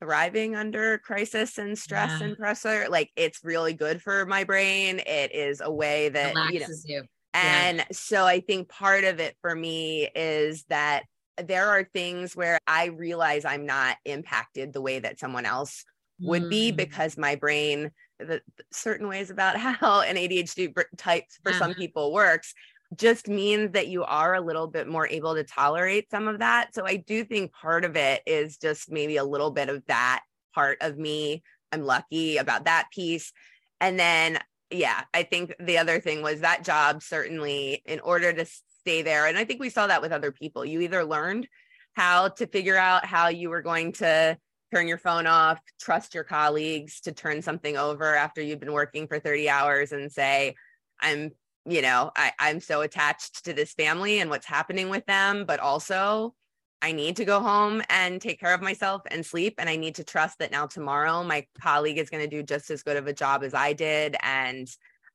thriving 0.00 0.54
under 0.54 0.98
crisis 0.98 1.58
and 1.58 1.78
stress 1.78 2.20
yeah. 2.20 2.26
and 2.26 2.36
pressure. 2.36 2.86
Like 2.88 3.10
it's 3.16 3.40
really 3.44 3.72
good 3.72 4.02
for 4.02 4.26
my 4.26 4.44
brain. 4.44 5.00
It 5.06 5.34
is 5.34 5.60
a 5.60 5.70
way 5.70 6.08
that, 6.10 6.34
Relaxes 6.34 6.84
you 6.86 6.96
know, 6.96 7.02
you. 7.02 7.08
and 7.34 7.78
yeah. 7.78 7.84
so 7.92 8.24
I 8.24 8.40
think 8.40 8.68
part 8.68 9.04
of 9.04 9.20
it 9.20 9.36
for 9.40 9.54
me 9.54 10.08
is 10.14 10.64
that 10.68 11.04
there 11.44 11.68
are 11.68 11.84
things 11.84 12.34
where 12.34 12.58
I 12.66 12.86
realize 12.86 13.44
I'm 13.44 13.66
not 13.66 13.96
impacted 14.04 14.72
the 14.72 14.80
way 14.80 14.98
that 15.00 15.18
someone 15.18 15.44
else 15.44 15.84
would 16.18 16.48
be 16.48 16.72
mm. 16.72 16.76
because 16.76 17.18
my 17.18 17.34
brain 17.34 17.90
the, 18.18 18.40
certain 18.72 19.08
ways 19.08 19.30
about 19.30 19.56
how 19.58 20.00
an 20.00 20.16
ADHD 20.16 20.74
type 20.96 21.24
for 21.42 21.52
some 21.52 21.70
uh-huh. 21.70 21.78
people 21.78 22.12
works 22.12 22.54
just 22.96 23.28
means 23.28 23.72
that 23.72 23.88
you 23.88 24.04
are 24.04 24.34
a 24.34 24.40
little 24.40 24.68
bit 24.68 24.86
more 24.86 25.08
able 25.08 25.34
to 25.34 25.44
tolerate 25.44 26.10
some 26.10 26.28
of 26.28 26.38
that. 26.38 26.74
So 26.74 26.86
I 26.86 26.96
do 26.96 27.24
think 27.24 27.52
part 27.52 27.84
of 27.84 27.96
it 27.96 28.22
is 28.26 28.58
just 28.58 28.90
maybe 28.90 29.16
a 29.16 29.24
little 29.24 29.50
bit 29.50 29.68
of 29.68 29.84
that 29.86 30.22
part 30.54 30.78
of 30.80 30.96
me. 30.96 31.42
I'm 31.72 31.82
lucky 31.82 32.36
about 32.36 32.66
that 32.66 32.88
piece. 32.92 33.32
And 33.80 33.98
then, 33.98 34.38
yeah, 34.70 35.02
I 35.12 35.24
think 35.24 35.54
the 35.58 35.78
other 35.78 36.00
thing 36.00 36.22
was 36.22 36.40
that 36.40 36.64
job 36.64 37.02
certainly, 37.02 37.82
in 37.86 38.00
order 38.00 38.32
to 38.32 38.46
stay 38.80 39.02
there, 39.02 39.26
and 39.26 39.36
I 39.36 39.44
think 39.44 39.60
we 39.60 39.70
saw 39.70 39.86
that 39.86 40.02
with 40.02 40.12
other 40.12 40.32
people, 40.32 40.64
you 40.64 40.80
either 40.80 41.04
learned 41.04 41.48
how 41.94 42.28
to 42.28 42.46
figure 42.46 42.76
out 42.76 43.04
how 43.04 43.28
you 43.28 43.50
were 43.50 43.62
going 43.62 43.92
to 43.92 44.36
turn 44.72 44.88
your 44.88 44.98
phone 44.98 45.26
off, 45.26 45.60
trust 45.80 46.14
your 46.14 46.24
colleagues 46.24 47.00
to 47.00 47.12
turn 47.12 47.42
something 47.42 47.76
over 47.76 48.14
after 48.14 48.42
you've 48.42 48.60
been 48.60 48.72
working 48.72 49.06
for 49.06 49.18
30 49.18 49.48
hours 49.48 49.92
and 49.92 50.10
say, 50.10 50.54
I'm, 51.00 51.30
you 51.68 51.82
know, 51.82 52.10
I, 52.16 52.32
I'm 52.38 52.60
so 52.60 52.80
attached 52.82 53.44
to 53.44 53.52
this 53.52 53.72
family 53.72 54.20
and 54.20 54.30
what's 54.30 54.46
happening 54.46 54.88
with 54.88 55.04
them, 55.06 55.44
but 55.46 55.60
also 55.60 56.34
I 56.82 56.92
need 56.92 57.16
to 57.16 57.24
go 57.24 57.40
home 57.40 57.82
and 57.90 58.20
take 58.20 58.38
care 58.38 58.54
of 58.54 58.62
myself 58.62 59.02
and 59.10 59.24
sleep. 59.24 59.54
And 59.58 59.68
I 59.68 59.76
need 59.76 59.96
to 59.96 60.04
trust 60.04 60.38
that 60.38 60.52
now 60.52 60.66
tomorrow 60.66 61.24
my 61.24 61.46
colleague 61.60 61.98
is 61.98 62.10
going 62.10 62.22
to 62.22 62.36
do 62.36 62.42
just 62.42 62.70
as 62.70 62.82
good 62.82 62.96
of 62.96 63.06
a 63.06 63.12
job 63.12 63.42
as 63.42 63.54
I 63.54 63.72
did. 63.72 64.16
And 64.22 64.68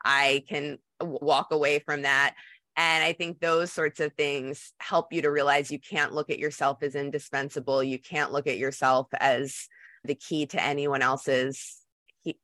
I 0.04 0.44
can 0.50 0.80
walk 1.00 1.52
away 1.52 1.80
from 1.80 2.02
that 2.02 2.36
and 2.78 3.04
I 3.04 3.14
think 3.14 3.40
those 3.40 3.72
sorts 3.72 4.00
of 4.00 4.14
things 4.14 4.74
help 4.80 5.12
you 5.12 5.22
to 5.24 5.32
realize 5.32 5.72
you 5.72 5.80
can't 5.80 6.14
look 6.14 6.30
at 6.30 6.40
yourself 6.40 6.82
as 6.82 6.96
indispensable. 6.96 7.84
You 7.84 8.00
can't 8.00 8.32
look 8.32 8.48
at 8.48 8.58
yourself 8.58 9.08
as 9.20 9.68
the 10.04 10.16
key 10.16 10.46
to 10.48 10.64
anyone 10.64 11.02
else's 11.02 11.81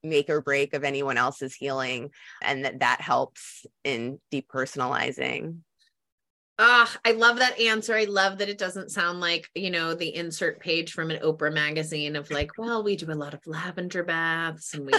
make 0.04 0.30
or 0.30 0.42
break 0.42 0.74
of 0.74 0.84
anyone 0.84 1.18
else's 1.18 1.54
healing. 1.54 2.12
And 2.42 2.66
that 2.66 2.80
that 2.80 3.02
helps 3.02 3.66
in 3.84 4.20
depersonalizing. 4.32 5.60
Ah, 6.60 6.92
I 7.06 7.12
love 7.12 7.38
that 7.38 7.60
answer. 7.60 7.94
I 7.94 8.06
love 8.06 8.40
that 8.40 8.50
it 8.50 8.58
doesn't 8.58 8.90
sound 8.90 9.20
like, 9.20 9.48
you 9.54 9.70
know, 9.70 9.94
the 9.94 10.16
insert 10.16 10.60
page 10.60 10.92
from 10.92 11.12
an 11.12 11.22
Oprah 11.22 11.54
magazine 11.54 12.16
of 12.16 12.32
like, 12.32 12.50
well, 12.58 12.84
we 12.84 12.96
do 12.96 13.12
a 13.12 13.14
lot 13.14 13.36
of 13.36 13.46
lavender 13.46 14.04
baths 14.04 14.74
and 14.74 14.88
we 14.88 14.94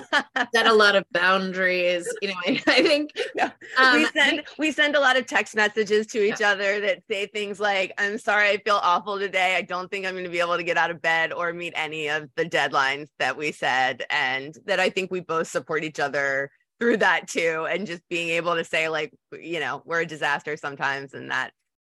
set 0.55 0.67
a 0.67 0.73
lot 0.73 0.95
of 0.95 1.05
boundaries. 1.11 2.09
You 2.23 2.29
know, 2.29 2.35
I, 2.47 2.63
I 2.69 2.83
think 2.83 3.11
um, 3.77 3.95
we 3.95 4.05
send 4.07 4.43
we 4.57 4.71
send 4.71 4.95
a 4.95 5.01
lot 5.01 5.17
of 5.17 5.27
text 5.27 5.57
messages 5.57 6.07
to 6.09 6.25
each 6.25 6.41
yeah. 6.41 6.51
other 6.53 6.81
that 6.81 7.03
say 7.11 7.27
things 7.27 7.59
like, 7.59 7.93
I'm 7.99 8.19
sorry, 8.19 8.51
I 8.51 8.59
feel 8.59 8.79
awful 8.81 9.19
today. 9.19 9.57
I 9.57 9.63
don't 9.63 9.91
think 9.91 10.07
I'm 10.07 10.15
going 10.15 10.25
to 10.25 10.31
be 10.31 10.41
able 10.41 10.59
to 10.59 10.63
get 10.63 10.77
out 10.77 10.93
of 10.93 11.03
bed 11.03 11.33
or 11.33 11.53
meet 11.53 11.73
any 11.75 12.09
of 12.09 12.29
the 12.37 12.45
deadlines 12.45 13.09
that 13.19 13.37
we 13.37 13.51
said. 13.51 14.05
And 14.11 14.57
that 14.67 14.79
I 14.79 14.91
think 14.91 15.11
we 15.11 15.21
both 15.21 15.49
support 15.49 15.83
each 15.83 15.99
other 15.99 16.53
through 16.79 16.99
that 16.99 17.29
too 17.29 17.67
and 17.71 17.87
just 17.87 18.03
being 18.09 18.31
able 18.31 18.55
to 18.55 18.65
say 18.65 18.89
like 18.89 19.13
you 19.33 19.61
know 19.61 19.83
we're 19.85 20.01
a 20.01 20.07
disaster 20.07 20.57
sometimes 20.57 21.15
and 21.15 21.31
that's 21.31 21.55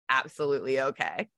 absolutely 0.08 0.80
okay. 0.80 1.28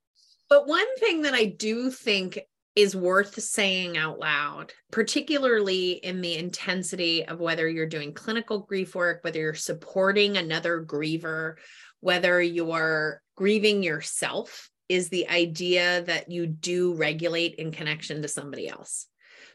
But 0.49 0.67
one 0.67 0.97
thing 0.99 1.23
that 1.23 1.35
i 1.35 1.45
do 1.45 1.91
think 1.91 2.39
is 2.77 2.97
worth 2.97 3.41
saying 3.41 3.97
out 3.97 4.19
loud 4.19 4.73
particularly 4.91 5.93
in 5.93 6.21
the 6.21 6.37
intensity 6.37 7.25
of 7.25 7.41
whether 7.41 7.69
you're 7.69 7.87
doing 7.87 8.13
clinical 8.13 8.61
grief 8.61 8.95
work 8.95 9.23
whether 9.23 9.39
you're 9.39 9.55
supporting 9.55 10.37
another 10.37 10.85
griever 10.85 11.55
whether 12.01 12.41
you're 12.43 13.23
grieving 13.37 13.83
yourself 13.83 14.71
is 14.89 15.09
the 15.09 15.29
idea 15.29 16.03
that 16.03 16.31
you 16.31 16.47
do 16.47 16.95
regulate 16.95 17.55
in 17.55 17.73
connection 17.73 18.23
to 18.23 18.29
somebody 18.29 18.69
else 18.69 19.07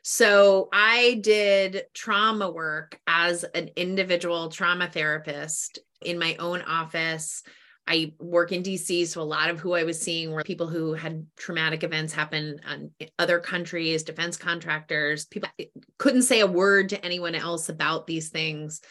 so 0.03 0.69
I 0.71 1.19
did 1.21 1.83
trauma 1.93 2.49
work 2.49 2.99
as 3.07 3.43
an 3.43 3.69
individual 3.75 4.49
trauma 4.49 4.87
therapist 4.87 5.79
in 6.01 6.17
my 6.17 6.35
own 6.37 6.61
office. 6.61 7.43
I 7.87 8.13
work 8.19 8.51
in 8.51 8.61
DC, 8.61 9.07
so 9.07 9.21
a 9.21 9.23
lot 9.23 9.49
of 9.49 9.59
who 9.59 9.73
I 9.73 9.83
was 9.83 9.99
seeing 9.99 10.31
were 10.31 10.43
people 10.43 10.67
who 10.67 10.93
had 10.93 11.25
traumatic 11.35 11.83
events 11.83 12.13
happen 12.13 12.59
in 12.99 13.09
other 13.17 13.39
countries, 13.39 14.03
defense 14.03 14.37
contractors, 14.37 15.25
people 15.25 15.49
couldn't 15.97 16.21
say 16.21 16.41
a 16.41 16.47
word 16.47 16.89
to 16.89 17.03
anyone 17.03 17.33
else 17.33 17.67
about 17.67 18.05
these 18.05 18.29
things 18.29 18.81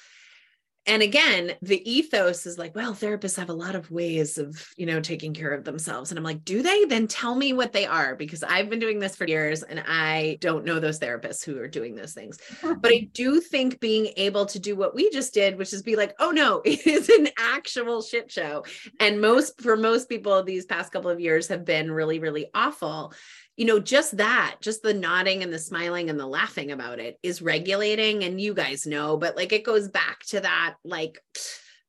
and 0.89 1.03
again 1.03 1.53
the 1.63 1.89
ethos 1.89 2.47
is 2.47 2.59
like 2.59 2.75
well 2.75 2.95
therapists 2.95 3.37
have 3.37 3.51
a 3.51 3.55
lot 3.55 3.75
of 3.75 3.91
ways 3.91 4.39
of 4.39 4.73
you 4.77 4.87
know 4.87 5.01
taking 5.01 5.35
care 5.35 5.53
of 5.53 5.65
themselves. 5.65 6.11
And 6.11 6.19
i'm 6.19 6.25
like 6.25 6.45
do 6.45 6.63
they? 6.63 6.87
Then 6.87 7.07
tell 7.07 7.35
me 7.35 7.53
what 7.53 7.73
they 7.73 7.87
are 7.87 8.17
because 8.17 8.43
i've 8.43 8.71
been 8.71 8.79
doing 8.79 8.99
this 8.99 9.15
for 9.15 9.27
years 9.27 9.63
and 9.63 9.83
i 9.87 10.39
don't 10.41 10.65
know 10.65 10.81
those 10.81 10.99
therapists 10.99 11.45
who 11.45 11.59
are 11.61 11.69
doing 11.69 11.95
those 11.95 12.15
things. 12.15 12.39
But 12.81 12.93
i 12.93 13.09
do 13.13 13.41
think 13.41 13.81
being 13.81 14.13
able 14.17 14.47
to 14.47 14.59
do 14.59 14.77
what 14.77 14.95
we 14.95 15.11
just 15.11 15.35
did 15.35 15.59
which 15.59 15.73
is 15.73 15.83
be 15.83 15.97
like 15.97 16.15
oh 16.19 16.31
no 16.31 16.63
it 16.65 16.87
is 16.87 17.09
an 17.09 17.29
actual 17.39 18.03
shit 18.03 18.31
show. 18.31 18.65
And 18.99 19.21
most 19.21 19.61
for 19.61 19.77
most 19.77 20.09
people 20.09 20.43
these 20.43 20.65
past 20.65 20.93
couple 20.93 21.11
of 21.11 21.21
years 21.21 21.49
have 21.49 21.65
been 21.65 21.91
really 21.91 22.19
really 22.19 22.47
awful 22.55 23.13
you 23.59 23.65
know, 23.65 23.81
just 23.81 24.17
that, 24.19 24.55
just 24.61 24.83
the 24.83 24.95
nodding 24.95 25.43
and 25.43 25.53
the 25.53 25.59
smiling 25.59 26.09
and 26.09 26.19
the 26.19 26.27
laughing 26.27 26.71
about 26.71 27.01
it 27.01 27.19
is 27.25 27.43
regulating. 27.43 28.23
And 28.23 28.41
you 28.41 28.55
guys 28.55 28.87
know, 28.87 29.17
but 29.17 29.37
like 29.37 29.53
it 29.53 29.65
goes 29.65 29.89
back 29.89 30.21
to 30.29 30.39
that, 30.39 30.77
like 30.85 31.19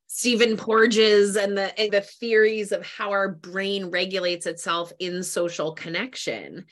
Stephen 0.07 0.57
Porges 0.57 1.35
and 1.35 1.55
the 1.55 1.79
and 1.79 1.91
the 1.91 2.01
theories 2.01 2.71
of 2.71 2.83
how 2.83 3.11
our 3.11 3.29
brain 3.29 3.91
regulates 3.91 4.47
itself 4.47 4.91
in 4.97 5.21
social 5.21 5.73
connection. 5.73 6.65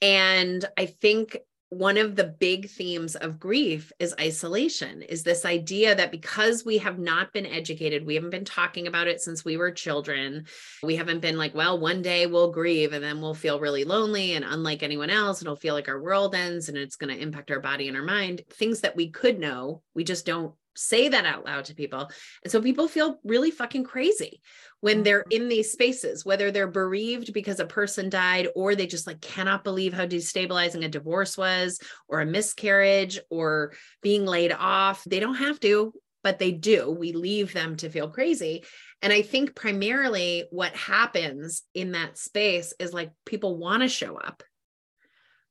And 0.00 0.64
I 0.78 0.86
think 0.86 1.36
one 1.74 1.98
of 1.98 2.14
the 2.14 2.24
big 2.24 2.70
themes 2.70 3.16
of 3.16 3.40
grief 3.40 3.92
is 3.98 4.14
isolation 4.20 5.02
is 5.02 5.24
this 5.24 5.44
idea 5.44 5.94
that 5.94 6.12
because 6.12 6.64
we 6.64 6.78
have 6.78 6.98
not 6.98 7.32
been 7.32 7.46
educated 7.46 8.06
we 8.06 8.14
haven't 8.14 8.30
been 8.30 8.44
talking 8.44 8.86
about 8.86 9.08
it 9.08 9.20
since 9.20 9.44
we 9.44 9.56
were 9.56 9.72
children 9.72 10.46
we 10.84 10.94
haven't 10.94 11.18
been 11.18 11.36
like 11.36 11.54
well 11.54 11.78
one 11.78 12.00
day 12.00 12.26
we'll 12.26 12.52
grieve 12.52 12.92
and 12.92 13.02
then 13.02 13.20
we'll 13.20 13.34
feel 13.34 13.58
really 13.58 13.82
lonely 13.82 14.34
and 14.34 14.44
unlike 14.44 14.82
anyone 14.84 15.10
else 15.10 15.42
it'll 15.42 15.56
feel 15.56 15.74
like 15.74 15.88
our 15.88 16.00
world 16.00 16.34
ends 16.34 16.68
and 16.68 16.78
it's 16.78 16.96
going 16.96 17.14
to 17.14 17.20
impact 17.20 17.50
our 17.50 17.60
body 17.60 17.88
and 17.88 17.96
our 17.96 18.04
mind 18.04 18.42
things 18.50 18.80
that 18.80 18.94
we 18.94 19.10
could 19.10 19.38
know 19.38 19.82
we 19.94 20.04
just 20.04 20.24
don't 20.24 20.54
say 20.76 21.08
that 21.08 21.26
out 21.26 21.44
loud 21.44 21.66
to 21.66 21.74
people. 21.74 22.10
And 22.42 22.50
so 22.50 22.60
people 22.60 22.88
feel 22.88 23.18
really 23.24 23.50
fucking 23.50 23.84
crazy 23.84 24.40
when 24.80 25.02
they're 25.02 25.22
mm-hmm. 25.22 25.42
in 25.42 25.48
these 25.48 25.72
spaces, 25.72 26.24
whether 26.24 26.50
they're 26.50 26.66
bereaved 26.66 27.32
because 27.32 27.60
a 27.60 27.66
person 27.66 28.08
died 28.08 28.48
or 28.54 28.74
they 28.74 28.86
just 28.86 29.06
like 29.06 29.20
cannot 29.20 29.64
believe 29.64 29.92
how 29.92 30.06
destabilizing 30.06 30.84
a 30.84 30.88
divorce 30.88 31.38
was 31.38 31.78
or 32.08 32.20
a 32.20 32.26
miscarriage 32.26 33.18
or 33.30 33.72
being 34.02 34.26
laid 34.26 34.52
off. 34.52 35.04
They 35.04 35.20
don't 35.20 35.36
have 35.36 35.60
to, 35.60 35.92
but 36.22 36.38
they 36.38 36.52
do. 36.52 36.90
We 36.90 37.12
leave 37.12 37.52
them 37.52 37.76
to 37.76 37.90
feel 37.90 38.08
crazy. 38.08 38.64
And 39.02 39.12
I 39.12 39.22
think 39.22 39.54
primarily 39.54 40.44
what 40.50 40.74
happens 40.74 41.62
in 41.74 41.92
that 41.92 42.18
space 42.18 42.72
is 42.78 42.92
like 42.92 43.12
people 43.26 43.58
want 43.58 43.82
to 43.82 43.88
show 43.88 44.16
up 44.16 44.42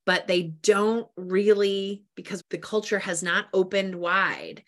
but 0.05 0.27
they 0.27 0.43
don't 0.43 1.07
really 1.15 2.03
because 2.15 2.43
the 2.49 2.57
culture 2.57 2.99
has 2.99 3.23
not 3.23 3.45
opened 3.53 3.95
wide. 3.95 4.63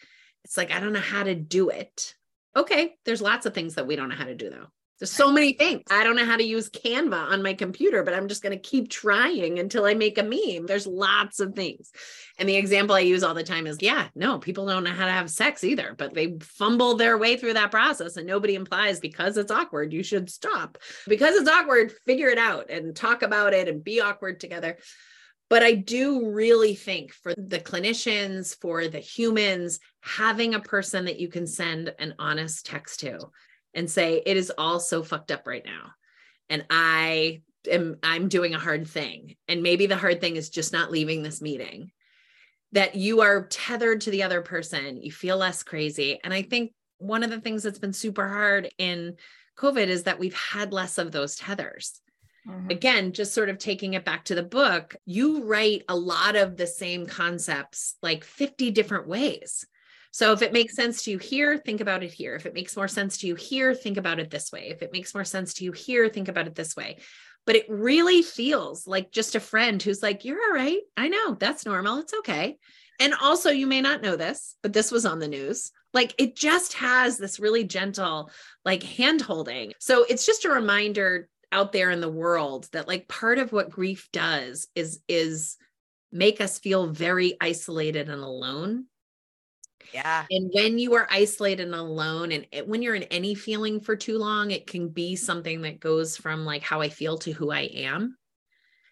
It's 0.45 0.57
like, 0.57 0.71
I 0.71 0.79
don't 0.79 0.93
know 0.93 0.99
how 0.99 1.23
to 1.23 1.35
do 1.35 1.69
it. 1.69 2.13
Okay, 2.55 2.95
there's 3.03 3.21
lots 3.21 3.45
of 3.45 3.53
things 3.53 3.75
that 3.75 3.87
we 3.87 3.95
don't 3.95 4.09
know 4.09 4.15
how 4.15 4.25
to 4.25 4.35
do 4.35 4.49
though. 4.49 4.67
There's 4.99 5.11
so 5.11 5.29
many 5.29 5.51
things. 5.53 5.83
I 5.91 6.05
don't 6.05 6.15
know 6.15 6.23
how 6.23 6.37
to 6.37 6.43
use 6.43 6.69
Canva 6.69 7.31
on 7.31 7.43
my 7.43 7.53
computer, 7.53 8.01
but 8.03 8.13
I'm 8.13 8.29
just 8.29 8.41
going 8.41 8.57
to 8.57 8.69
keep 8.69 8.89
trying 8.89 9.59
until 9.59 9.83
I 9.83 9.93
make 9.93 10.17
a 10.17 10.23
meme. 10.23 10.67
There's 10.67 10.87
lots 10.87 11.41
of 11.41 11.53
things. 11.53 11.91
And 12.39 12.47
the 12.47 12.55
example 12.55 12.95
I 12.95 13.01
use 13.01 13.21
all 13.21 13.33
the 13.33 13.43
time 13.43 13.67
is 13.67 13.81
yeah, 13.81 14.07
no, 14.15 14.39
people 14.39 14.65
don't 14.67 14.85
know 14.85 14.91
how 14.91 15.05
to 15.05 15.11
have 15.11 15.29
sex 15.29 15.65
either, 15.65 15.95
but 15.97 16.13
they 16.13 16.37
fumble 16.39 16.95
their 16.95 17.17
way 17.17 17.35
through 17.35 17.53
that 17.53 17.71
process. 17.71 18.15
And 18.15 18.25
nobody 18.25 18.55
implies 18.55 19.01
because 19.01 19.35
it's 19.35 19.51
awkward, 19.51 19.91
you 19.91 20.01
should 20.01 20.29
stop. 20.29 20.77
Because 21.07 21.35
it's 21.35 21.49
awkward, 21.49 21.91
figure 22.05 22.29
it 22.29 22.37
out 22.37 22.69
and 22.69 22.95
talk 22.95 23.21
about 23.21 23.53
it 23.53 23.67
and 23.67 23.83
be 23.83 23.99
awkward 23.99 24.39
together. 24.39 24.77
But 25.49 25.61
I 25.61 25.73
do 25.73 26.31
really 26.31 26.73
think 26.73 27.13
for 27.13 27.33
the 27.37 27.59
clinicians, 27.59 28.59
for 28.59 28.87
the 28.87 28.99
humans, 28.99 29.79
having 30.01 30.55
a 30.55 30.59
person 30.59 31.05
that 31.05 31.19
you 31.19 31.27
can 31.27 31.45
send 31.45 31.93
an 31.99 32.15
honest 32.17 32.65
text 32.65 33.01
to 33.01 33.19
and 33.73 33.89
say, 33.89 34.23
it 34.25 34.37
is 34.37 34.51
all 34.57 34.79
so 34.79 35.03
fucked 35.03 35.31
up 35.31 35.45
right 35.45 35.63
now. 35.63 35.91
And 36.49 36.65
I 36.69 37.41
am, 37.69 37.97
I'm 38.01 38.27
doing 38.27 38.55
a 38.55 38.59
hard 38.59 38.87
thing. 38.87 39.35
And 39.47 39.61
maybe 39.61 39.85
the 39.85 39.97
hard 39.97 40.19
thing 40.19 40.35
is 40.35 40.49
just 40.49 40.73
not 40.73 40.91
leaving 40.91 41.21
this 41.21 41.41
meeting, 41.41 41.91
that 42.71 42.95
you 42.95 43.21
are 43.21 43.47
tethered 43.47 44.01
to 44.01 44.11
the 44.11 44.23
other 44.23 44.41
person. 44.41 45.01
You 45.01 45.11
feel 45.11 45.37
less 45.37 45.61
crazy. 45.61 46.19
And 46.23 46.33
I 46.33 46.41
think 46.41 46.71
one 46.97 47.23
of 47.23 47.29
the 47.29 47.41
things 47.41 47.61
that's 47.61 47.79
been 47.79 47.93
super 47.93 48.27
hard 48.27 48.69
in 48.77 49.15
COVID 49.57 49.87
is 49.87 50.03
that 50.03 50.19
we've 50.19 50.35
had 50.35 50.73
less 50.73 50.97
of 50.97 51.11
those 51.11 51.35
tethers. 51.35 52.01
Mm-hmm. 52.47 52.69
Again, 52.69 53.11
just 53.11 53.33
sort 53.33 53.49
of 53.49 53.57
taking 53.57 53.93
it 53.93 54.05
back 54.05 54.25
to 54.25 54.35
the 54.35 54.43
book, 54.43 54.95
you 55.05 55.43
write 55.43 55.83
a 55.89 55.95
lot 55.95 56.35
of 56.35 56.57
the 56.57 56.67
same 56.67 57.05
concepts 57.07 57.95
like 58.01 58.23
50 58.23 58.71
different 58.71 59.07
ways. 59.07 59.65
So 60.11 60.31
if 60.31 60.41
it 60.41 60.53
makes 60.53 60.75
sense 60.75 61.03
to 61.03 61.11
you 61.11 61.17
here, 61.17 61.57
think 61.57 61.81
about 61.81 62.01
it 62.01 62.13
here. 62.13 62.35
If 62.35 62.45
it 62.45 62.53
makes 62.53 62.77
more 62.77 62.87
sense 62.87 63.17
to 63.17 63.27
you 63.27 63.35
here, 63.35 63.75
think 63.75 63.97
about 63.97 64.19
it 64.19 64.29
this 64.29 64.51
way. 64.51 64.69
If 64.69 64.81
it 64.81 64.93
makes 64.93 65.13
more 65.13 65.25
sense 65.25 65.55
to 65.55 65.65
you 65.65 65.73
here, 65.73 66.07
think 66.07 66.29
about 66.29 66.47
it 66.47 66.55
this 66.55 66.75
way. 66.75 66.99
But 67.45 67.57
it 67.57 67.65
really 67.67 68.21
feels 68.21 68.87
like 68.87 69.11
just 69.11 69.35
a 69.35 69.41
friend 69.41 69.81
who's 69.83 70.01
like, 70.01 70.23
You're 70.23 70.41
all 70.41 70.53
right. 70.53 70.79
I 70.95 71.09
know 71.09 71.33
that's 71.33 71.65
normal. 71.65 71.99
It's 71.99 72.13
okay. 72.19 72.57
And 72.99 73.13
also, 73.21 73.49
you 73.49 73.67
may 73.67 73.81
not 73.81 74.01
know 74.01 74.15
this, 74.15 74.55
but 74.63 74.71
this 74.71 74.89
was 74.89 75.05
on 75.05 75.19
the 75.19 75.27
news. 75.27 75.73
Like 75.93 76.15
it 76.17 76.35
just 76.35 76.73
has 76.73 77.17
this 77.17 77.39
really 77.39 77.63
gentle, 77.63 78.31
like 78.63 78.83
hand 78.83 79.21
holding. 79.21 79.73
So 79.79 80.05
it's 80.07 80.25
just 80.25 80.45
a 80.45 80.49
reminder 80.49 81.27
out 81.51 81.71
there 81.71 81.91
in 81.91 82.01
the 82.01 82.09
world 82.09 82.67
that 82.71 82.87
like 82.87 83.07
part 83.07 83.39
of 83.39 83.51
what 83.51 83.69
grief 83.69 84.09
does 84.11 84.67
is 84.75 84.99
is 85.07 85.57
make 86.11 86.39
us 86.39 86.59
feel 86.59 86.87
very 86.87 87.35
isolated 87.41 88.09
and 88.09 88.21
alone. 88.21 88.85
Yeah. 89.93 90.25
And 90.29 90.49
when 90.53 90.79
you 90.79 90.95
are 90.95 91.07
isolated 91.11 91.65
and 91.65 91.75
alone 91.75 92.31
and 92.31 92.47
it, 92.51 92.67
when 92.67 92.81
you're 92.81 92.95
in 92.95 93.03
any 93.03 93.35
feeling 93.35 93.79
for 93.79 93.95
too 93.95 94.17
long 94.17 94.51
it 94.51 94.65
can 94.65 94.89
be 94.89 95.15
something 95.15 95.61
that 95.61 95.79
goes 95.79 96.17
from 96.17 96.43
like 96.45 96.63
how 96.63 96.81
i 96.81 96.89
feel 96.89 97.17
to 97.19 97.31
who 97.31 97.51
i 97.51 97.61
am. 97.61 98.17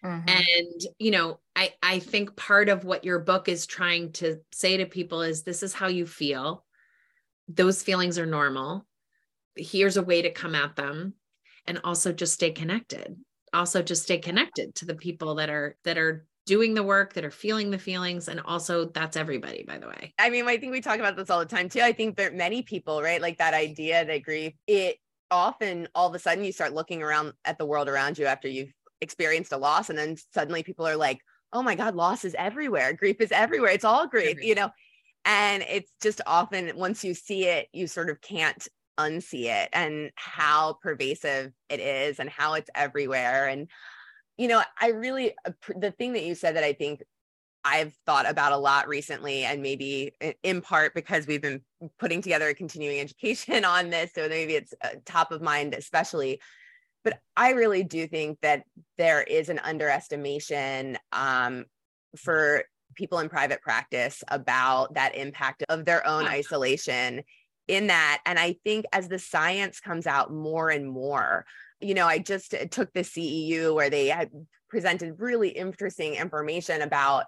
Mm-hmm. 0.04 0.28
and 0.28 0.82
you 0.98 1.10
know 1.10 1.40
i 1.56 1.72
i 1.82 1.98
think 1.98 2.36
part 2.36 2.68
of 2.68 2.84
what 2.84 3.04
your 3.04 3.20
book 3.20 3.48
is 3.48 3.64
trying 3.64 4.12
to 4.12 4.38
say 4.52 4.76
to 4.76 4.84
people 4.84 5.22
is 5.22 5.42
this 5.42 5.62
is 5.62 5.72
how 5.72 5.88
you 5.88 6.06
feel. 6.06 6.64
Those 7.48 7.82
feelings 7.82 8.18
are 8.18 8.26
normal. 8.26 8.86
Here's 9.56 9.96
a 9.96 10.02
way 10.02 10.22
to 10.22 10.30
come 10.30 10.54
at 10.54 10.76
them 10.76 11.14
and 11.66 11.80
also 11.84 12.12
just 12.12 12.34
stay 12.34 12.50
connected. 12.50 13.16
Also 13.52 13.82
just 13.82 14.02
stay 14.02 14.18
connected 14.18 14.74
to 14.76 14.84
the 14.84 14.94
people 14.94 15.36
that 15.36 15.48
are 15.50 15.76
that 15.84 15.98
are 15.98 16.26
doing 16.46 16.74
the 16.74 16.82
work 16.82 17.14
that 17.14 17.24
are 17.24 17.30
feeling 17.30 17.70
the 17.70 17.78
feelings 17.78 18.28
and 18.28 18.40
also 18.40 18.86
that's 18.86 19.16
everybody 19.16 19.64
by 19.66 19.78
the 19.78 19.86
way. 19.86 20.12
I 20.18 20.30
mean 20.30 20.46
i 20.46 20.56
think 20.56 20.72
we 20.72 20.80
talk 20.80 20.98
about 20.98 21.16
this 21.16 21.30
all 21.30 21.38
the 21.38 21.46
time 21.46 21.68
too. 21.68 21.80
I 21.80 21.92
think 21.92 22.16
that 22.16 22.34
many 22.34 22.62
people 22.62 23.02
right 23.02 23.20
like 23.20 23.38
that 23.38 23.54
idea 23.54 24.04
that 24.04 24.22
grief 24.22 24.52
it 24.66 24.96
often 25.30 25.88
all 25.94 26.08
of 26.08 26.14
a 26.14 26.18
sudden 26.18 26.44
you 26.44 26.52
start 26.52 26.74
looking 26.74 27.02
around 27.02 27.32
at 27.44 27.58
the 27.58 27.66
world 27.66 27.88
around 27.88 28.18
you 28.18 28.26
after 28.26 28.48
you've 28.48 28.72
experienced 29.00 29.52
a 29.52 29.56
loss 29.56 29.88
and 29.90 29.98
then 29.98 30.16
suddenly 30.32 30.62
people 30.62 30.86
are 30.86 30.96
like 30.96 31.20
oh 31.52 31.62
my 31.62 31.74
god 31.74 31.94
loss 31.94 32.24
is 32.24 32.34
everywhere. 32.36 32.92
Grief 32.92 33.20
is 33.20 33.32
everywhere. 33.32 33.70
It's 33.70 33.84
all 33.84 34.06
grief 34.06 34.42
you 34.42 34.54
know? 34.54 34.70
And 35.24 35.64
it's 35.66 35.90
just 36.02 36.20
often 36.26 36.76
once 36.76 37.02
you 37.02 37.14
see 37.14 37.46
it 37.46 37.68
you 37.72 37.86
sort 37.86 38.10
of 38.10 38.20
can't 38.20 38.68
unsee 38.98 39.46
it 39.46 39.68
and 39.72 40.10
how 40.14 40.78
pervasive 40.82 41.52
it 41.68 41.80
is 41.80 42.18
and 42.18 42.28
how 42.28 42.54
it's 42.54 42.70
everywhere. 42.74 43.48
And, 43.48 43.68
you 44.36 44.48
know, 44.48 44.62
I 44.80 44.88
really, 44.88 45.34
the 45.76 45.90
thing 45.90 46.12
that 46.14 46.24
you 46.24 46.34
said 46.34 46.56
that 46.56 46.64
I 46.64 46.72
think 46.72 47.02
I've 47.64 47.94
thought 48.04 48.28
about 48.28 48.52
a 48.52 48.58
lot 48.58 48.88
recently, 48.88 49.44
and 49.44 49.62
maybe 49.62 50.12
in 50.42 50.60
part 50.60 50.94
because 50.94 51.26
we've 51.26 51.40
been 51.40 51.62
putting 51.98 52.20
together 52.20 52.48
a 52.48 52.54
continuing 52.54 53.00
education 53.00 53.64
on 53.64 53.90
this. 53.90 54.12
So 54.14 54.28
maybe 54.28 54.54
it's 54.54 54.74
uh, 54.82 54.90
top 55.06 55.32
of 55.32 55.40
mind, 55.40 55.74
especially. 55.74 56.40
But 57.02 57.18
I 57.36 57.50
really 57.50 57.82
do 57.82 58.06
think 58.06 58.38
that 58.42 58.64
there 58.96 59.22
is 59.22 59.48
an 59.48 59.58
underestimation 59.58 60.98
um, 61.12 61.64
for 62.16 62.64
people 62.94 63.18
in 63.18 63.28
private 63.28 63.60
practice 63.60 64.22
about 64.28 64.94
that 64.94 65.14
impact 65.14 65.64
of 65.68 65.84
their 65.84 66.06
own 66.06 66.26
isolation 66.26 67.22
in 67.68 67.88
that. 67.88 68.20
And 68.26 68.38
I 68.38 68.56
think 68.64 68.86
as 68.92 69.08
the 69.08 69.18
science 69.18 69.80
comes 69.80 70.06
out 70.06 70.32
more 70.32 70.70
and 70.70 70.88
more, 70.88 71.46
you 71.80 71.94
know, 71.94 72.06
I 72.06 72.18
just 72.18 72.54
uh, 72.54 72.66
took 72.66 72.92
the 72.92 73.00
CEU 73.00 73.74
where 73.74 73.90
they 73.90 74.08
had 74.08 74.30
presented 74.68 75.14
really 75.18 75.50
interesting 75.50 76.14
information 76.14 76.82
about 76.82 77.24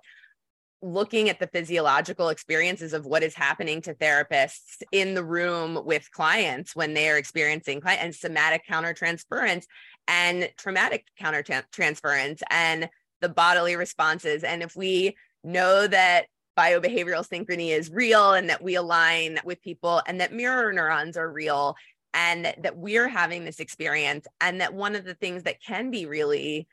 looking 0.83 1.29
at 1.29 1.41
the 1.41 1.47
physiological 1.47 2.29
experiences 2.29 2.93
of 2.93 3.07
what 3.07 3.23
is 3.23 3.35
happening 3.35 3.81
to 3.81 3.95
therapists 3.95 4.83
in 4.93 5.15
the 5.15 5.25
room 5.25 5.83
with 5.85 6.11
clients 6.11 6.77
when 6.77 6.95
they 6.95 7.09
are 7.09 7.17
experiencing 7.17 7.81
client 7.81 8.03
and 8.03 8.15
somatic 8.15 8.63
countertransference 8.69 9.65
and 10.07 10.51
traumatic 10.59 11.07
countertransference 11.21 12.43
and 12.51 12.89
the 13.21 13.29
bodily 13.29 13.75
responses. 13.75 14.45
And 14.45 14.63
if 14.63 14.77
we 14.77 15.17
know 15.43 15.87
that 15.87 16.27
biobehavioral 16.57 17.27
synchrony 17.27 17.69
is 17.69 17.91
real 17.91 18.33
and 18.33 18.49
that 18.49 18.63
we 18.63 18.75
align 18.75 19.39
with 19.45 19.61
people 19.63 20.03
and 20.07 20.21
that 20.21 20.33
mirror 20.33 20.73
neurons 20.73 21.17
are 21.17 21.31
real 21.31 21.77
and 22.15 22.55
that 22.59 22.77
we're 22.77 23.09
having 23.09 23.45
this 23.45 23.61
experience 23.61 24.27
and 24.41 24.61
that 24.61 24.73
one 24.73 24.97
of 24.97 25.05
the 25.05 25.15
things 25.15 25.43
that 25.43 25.63
can 25.63 25.91
be 25.91 26.07
really 26.07 26.67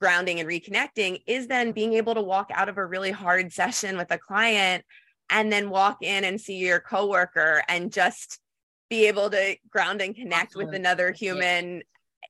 grounding 0.00 0.38
and 0.38 0.48
reconnecting 0.48 1.20
is 1.26 1.48
then 1.48 1.72
being 1.72 1.94
able 1.94 2.14
to 2.14 2.22
walk 2.22 2.50
out 2.54 2.68
of 2.68 2.78
a 2.78 2.86
really 2.86 3.10
hard 3.10 3.52
session 3.52 3.96
with 3.96 4.10
a 4.10 4.18
client 4.18 4.84
and 5.30 5.52
then 5.52 5.70
walk 5.70 5.98
in 6.02 6.24
and 6.24 6.40
see 6.40 6.56
your 6.56 6.78
coworker 6.78 7.62
and 7.68 7.92
just 7.92 8.38
be 8.90 9.06
able 9.06 9.30
to 9.30 9.56
ground 9.70 10.00
and 10.00 10.14
connect 10.14 10.48
Absolutely. 10.48 10.70
with 10.70 10.80
another 10.80 11.10
human 11.10 11.82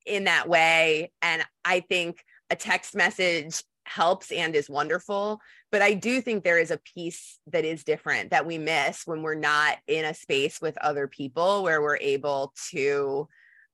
in 0.07 0.25
that 0.25 0.49
way 0.49 1.11
and 1.23 1.43
i 1.65 1.81
think 1.81 2.23
a 2.51 2.57
text 2.57 2.95
message 2.95 3.62
helps 3.85 4.33
and 4.33 4.55
is 4.55 4.69
wonderful. 4.69 5.41
But 5.75 5.83
I 5.83 5.95
do 5.95 6.20
think 6.20 6.45
there 6.45 6.61
is 6.61 6.70
a 6.70 6.79
piece 6.79 7.41
that 7.49 7.64
is 7.64 7.83
different 7.83 8.31
that 8.31 8.47
we 8.47 8.59
miss 8.59 9.09
when 9.09 9.22
we're 9.22 9.35
not 9.35 9.79
in 9.89 10.05
a 10.05 10.14
space 10.14 10.61
with 10.61 10.79
other 10.79 11.09
people 11.09 11.64
where 11.64 11.83
we're 11.83 11.97
able 11.97 12.53
to 12.70 13.27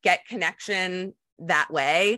get 0.03 0.27
connection 0.27 1.13
that 1.41 1.71
way. 1.71 2.17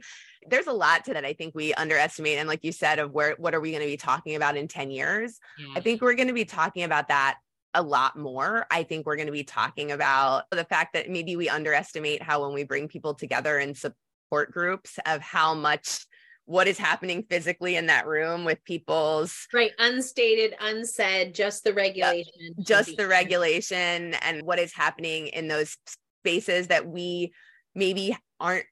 There's 0.49 0.69
a 0.69 0.73
lot 0.73 1.07
to 1.07 1.15
that 1.15 1.25
I 1.25 1.33
think 1.33 1.57
we 1.57 1.75
underestimate. 1.75 2.39
And 2.39 2.49
like 2.49 2.63
you 2.63 2.71
said, 2.71 3.01
of 3.01 3.11
where 3.11 3.35
what 3.39 3.57
are 3.57 3.61
we 3.61 3.73
going 3.73 3.83
to 3.83 3.89
be 3.89 3.97
talking 3.97 4.37
about 4.37 4.57
in 4.57 4.69
10 4.69 4.93
years? 4.93 5.41
Yeah. 5.59 5.75
I 5.75 5.81
think 5.81 6.01
we're 6.01 6.15
going 6.15 6.29
to 6.29 6.33
be 6.33 6.45
talking 6.45 6.85
about 6.85 7.09
that 7.09 7.39
a 7.75 7.83
lot 7.83 8.17
more. 8.17 8.69
I 8.71 8.85
think 8.85 9.05
we're 9.05 9.17
going 9.17 9.27
to 9.27 9.33
be 9.33 9.43
talking 9.43 9.91
about 9.91 10.45
the 10.53 10.65
fact 10.65 10.93
that 10.93 11.11
maybe 11.11 11.35
we 11.35 11.49
underestimate 11.49 12.23
how 12.23 12.45
when 12.45 12.55
we 12.55 12.63
bring 12.63 12.87
people 12.87 13.15
together 13.15 13.59
in 13.59 13.75
support 13.75 14.53
groups 14.53 15.01
of 15.07 15.23
how 15.23 15.55
much 15.55 16.07
what 16.53 16.69
is 16.69 16.77
happening 16.77 17.25
physically 17.31 17.77
in 17.77 17.87
that 17.87 18.07
room 18.07 18.45
with 18.45 18.63
people's 18.65 19.49
right 19.55 19.73
unstated 19.79 20.55
unsaid 20.61 21.35
just 21.35 21.65
the 21.65 21.73
regulation 21.73 22.53
just 22.61 22.95
the 22.99 23.07
regulation 23.07 24.13
and 24.23 24.43
what 24.43 24.59
is 24.59 24.75
happening 24.75 25.29
in 25.29 25.49
those 25.49 25.79
spaces 26.21 26.67
that 26.67 26.87
we 26.87 27.33
maybe 27.75 28.15
aren't 28.39 28.67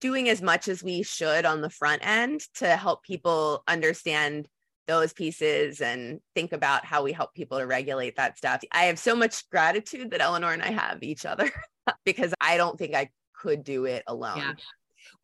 doing 0.00 0.30
as 0.30 0.40
much 0.40 0.66
as 0.66 0.82
we 0.82 1.02
should 1.02 1.44
on 1.44 1.60
the 1.60 1.68
front 1.68 2.04
end 2.06 2.40
to 2.54 2.68
help 2.68 3.02
people 3.02 3.62
understand 3.68 4.48
those 4.86 5.12
pieces 5.12 5.80
and 5.80 6.20
think 6.34 6.52
about 6.52 6.86
how 6.86 7.02
we 7.02 7.12
help 7.12 7.34
people 7.34 7.58
to 7.58 7.66
regulate 7.66 8.16
that 8.16 8.38
stuff. 8.38 8.62
I 8.72 8.84
have 8.84 8.98
so 8.98 9.16
much 9.16 9.48
gratitude 9.50 10.10
that 10.12 10.20
Eleanor 10.20 10.52
and 10.52 10.62
I 10.62 10.70
have 10.70 11.02
each 11.02 11.26
other 11.26 11.50
because 12.04 12.32
I 12.40 12.56
don't 12.56 12.78
think 12.78 12.94
I 12.94 13.10
could 13.34 13.64
do 13.64 13.84
it 13.84 14.04
alone. 14.06 14.38
Yeah. 14.38 14.52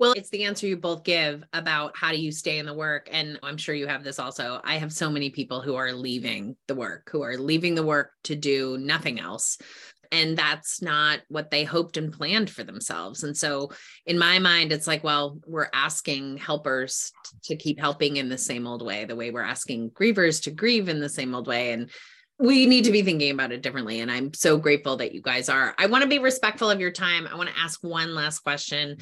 Well, 0.03 0.15
it's 0.17 0.31
the 0.31 0.43
answer 0.43 0.67
you 0.67 0.77
both 0.77 1.05
give 1.05 1.45
about 1.53 1.97
how 1.97 2.11
do 2.11 2.21
you 2.21 2.33
stay 2.33 2.59
in 2.59 2.67
the 2.67 2.75
work. 2.75 3.09
And 3.13 3.39
I'm 3.41 3.57
sure 3.57 3.73
you 3.73 3.87
have 3.87 4.03
this 4.03 4.19
also. 4.19 4.61
I 4.65 4.79
have 4.79 4.93
so 4.93 5.09
many 5.09 5.31
people 5.31 5.61
who 5.61 5.77
are 5.77 5.93
leaving 5.93 6.57
the 6.67 6.75
work, 6.75 7.09
who 7.13 7.23
are 7.23 7.37
leaving 7.37 7.77
the 7.77 7.85
work 7.85 8.11
to 8.25 8.35
do 8.35 8.79
nothing 8.79 9.21
else. 9.21 9.59
and 10.11 10.37
that's 10.37 10.83
not 10.83 11.21
what 11.29 11.53
they 11.53 11.63
hoped 11.63 11.97
and 11.97 12.13
planned 12.13 12.51
for 12.51 12.65
themselves 12.65 13.25
and 13.25 13.35
so 13.35 13.71
in 14.05 14.19
my 14.19 14.39
mind 14.39 14.71
it's 14.71 14.87
like 14.87 15.03
well 15.03 15.39
we're 15.47 15.71
asking 15.73 16.37
helpers 16.37 17.13
to 17.43 17.57
keep 17.57 17.81
helping 17.81 18.19
in 18.19 18.29
the 18.29 18.37
same 18.37 18.67
old 18.67 18.85
way 18.85 19.07
the 19.07 19.17
way 19.17 19.31
we're 19.31 19.41
asking 19.41 19.91
grievers 19.91 20.43
to 20.43 20.51
grieve 20.51 20.91
in 20.91 21.01
the 21.01 21.09
same 21.09 21.35
old 21.35 21.47
way 21.47 21.73
and 21.73 21.91
we 22.43 22.67
need 22.67 22.85
to 22.85 22.91
be 22.91 23.03
thinking 23.03 23.31
about 23.31 23.53
it 23.53 23.63
differently 23.63 24.01
and 24.01 24.11
i'm 24.11 24.35
so 24.35 24.57
grateful 24.57 24.97
that 24.97 25.15
you 25.15 25.23
guys 25.23 25.49
are. 25.49 25.75
I 25.79 25.87
want 25.87 26.03
to 26.03 26.09
be 26.09 26.19
respectful 26.19 26.71
of 26.71 26.81
your 26.81 26.91
time. 26.91 27.27
I 27.27 27.37
want 27.37 27.49
to 27.49 27.59
ask 27.59 27.83
one 27.83 28.15
last 28.15 28.41
question. 28.41 28.99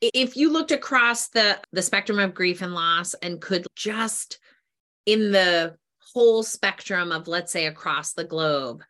If 0.00 0.36
you 0.36 0.52
looked 0.52 0.70
across 0.70 1.28
the 1.28 1.60
the 1.72 1.82
spectrum 1.82 2.18
of 2.18 2.34
grief 2.34 2.62
and 2.62 2.72
loss 2.72 3.14
and 3.14 3.40
could 3.40 3.66
just 3.74 4.38
in 5.06 5.32
the 5.32 5.76
whole 6.12 6.42
spectrum 6.42 7.10
of 7.10 7.26
let's 7.26 7.52
say 7.52 7.66
across 7.66 8.12
the 8.12 8.24
globe 8.24 8.82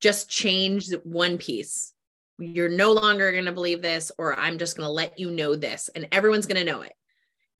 just 0.00 0.30
change 0.30 0.92
one 1.02 1.36
piece 1.38 1.92
you're 2.38 2.68
no 2.68 2.92
longer 2.92 3.32
going 3.32 3.44
to 3.44 3.52
believe 3.52 3.82
this 3.82 4.12
or 4.16 4.38
i'm 4.38 4.58
just 4.58 4.76
going 4.76 4.86
to 4.86 4.92
let 4.92 5.18
you 5.18 5.30
know 5.30 5.56
this 5.56 5.90
and 5.94 6.06
everyone's 6.12 6.46
going 6.46 6.64
to 6.64 6.70
know 6.70 6.82
it 6.82 6.92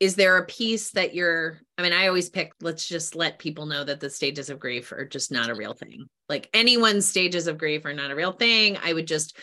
is 0.02 0.16
there 0.16 0.36
a 0.36 0.46
piece 0.46 0.90
that 0.90 1.14
you're 1.14 1.60
i 1.78 1.82
mean 1.82 1.92
i 1.92 2.08
always 2.08 2.28
pick 2.28 2.52
let's 2.60 2.88
just 2.88 3.14
let 3.14 3.38
people 3.38 3.66
know 3.66 3.84
that 3.84 4.00
the 4.00 4.10
stages 4.10 4.50
of 4.50 4.58
grief 4.58 4.90
are 4.90 5.06
just 5.06 5.30
not 5.30 5.48
a 5.48 5.54
real 5.54 5.74
thing. 5.74 6.06
Like 6.28 6.50
anyone's 6.52 7.06
stages 7.06 7.46
of 7.46 7.56
grief 7.56 7.84
are 7.84 7.92
not 7.92 8.10
a 8.10 8.16
real 8.16 8.32
thing. 8.32 8.78
I 8.82 8.92
would 8.92 9.06
just 9.06 9.36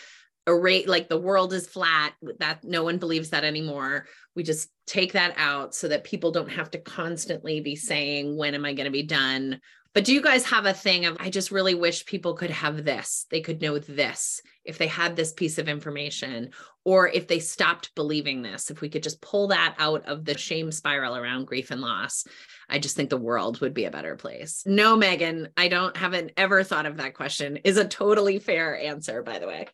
erase 0.45 0.85
like 0.85 1.07
the 1.07 1.17
world 1.17 1.53
is 1.53 1.65
flat 1.65 2.13
that. 2.39 2.65
No 2.65 2.83
one 2.83 2.97
believes 2.97 3.29
that 3.29 3.45
anymore. 3.45 4.07
We 4.35 4.43
just 4.43 4.67
take 4.85 5.13
that 5.13 5.33
out 5.37 5.73
so 5.75 5.87
that 5.87 6.03
people 6.03 6.31
don't 6.31 6.51
have 6.51 6.69
to 6.71 6.79
constantly 6.79 7.61
be 7.61 7.77
saying 7.77 8.35
when 8.35 8.53
am 8.53 8.65
i 8.65 8.73
going 8.73 8.85
to 8.85 8.91
be 8.91 9.03
done 9.03 9.61
but 9.93 10.05
do 10.05 10.13
you 10.13 10.21
guys 10.21 10.45
have 10.45 10.65
a 10.65 10.73
thing 10.73 11.05
of 11.05 11.17
i 11.19 11.29
just 11.29 11.51
really 11.51 11.75
wish 11.75 12.05
people 12.05 12.33
could 12.33 12.49
have 12.49 12.83
this 12.83 13.25
they 13.31 13.41
could 13.41 13.61
know 13.61 13.79
this 13.79 14.41
if 14.65 14.77
they 14.77 14.87
had 14.87 15.15
this 15.15 15.33
piece 15.33 15.57
of 15.57 15.67
information 15.67 16.49
or 16.85 17.07
if 17.07 17.27
they 17.27 17.39
stopped 17.39 17.93
believing 17.95 18.41
this 18.41 18.69
if 18.69 18.81
we 18.81 18.89
could 18.89 19.03
just 19.03 19.21
pull 19.21 19.47
that 19.47 19.75
out 19.77 20.05
of 20.05 20.25
the 20.25 20.37
shame 20.37 20.71
spiral 20.71 21.15
around 21.15 21.45
grief 21.45 21.71
and 21.71 21.81
loss 21.81 22.25
i 22.69 22.77
just 22.79 22.95
think 22.95 23.09
the 23.09 23.17
world 23.17 23.59
would 23.61 23.73
be 23.73 23.85
a 23.85 23.91
better 23.91 24.15
place 24.15 24.63
no 24.65 24.95
megan 24.95 25.47
i 25.57 25.67
don't 25.67 25.97
haven't 25.97 26.31
ever 26.37 26.63
thought 26.63 26.85
of 26.85 26.97
that 26.97 27.13
question 27.13 27.57
is 27.57 27.77
a 27.77 27.87
totally 27.87 28.39
fair 28.39 28.77
answer 28.77 29.23
by 29.23 29.39
the 29.39 29.47
way 29.47 29.67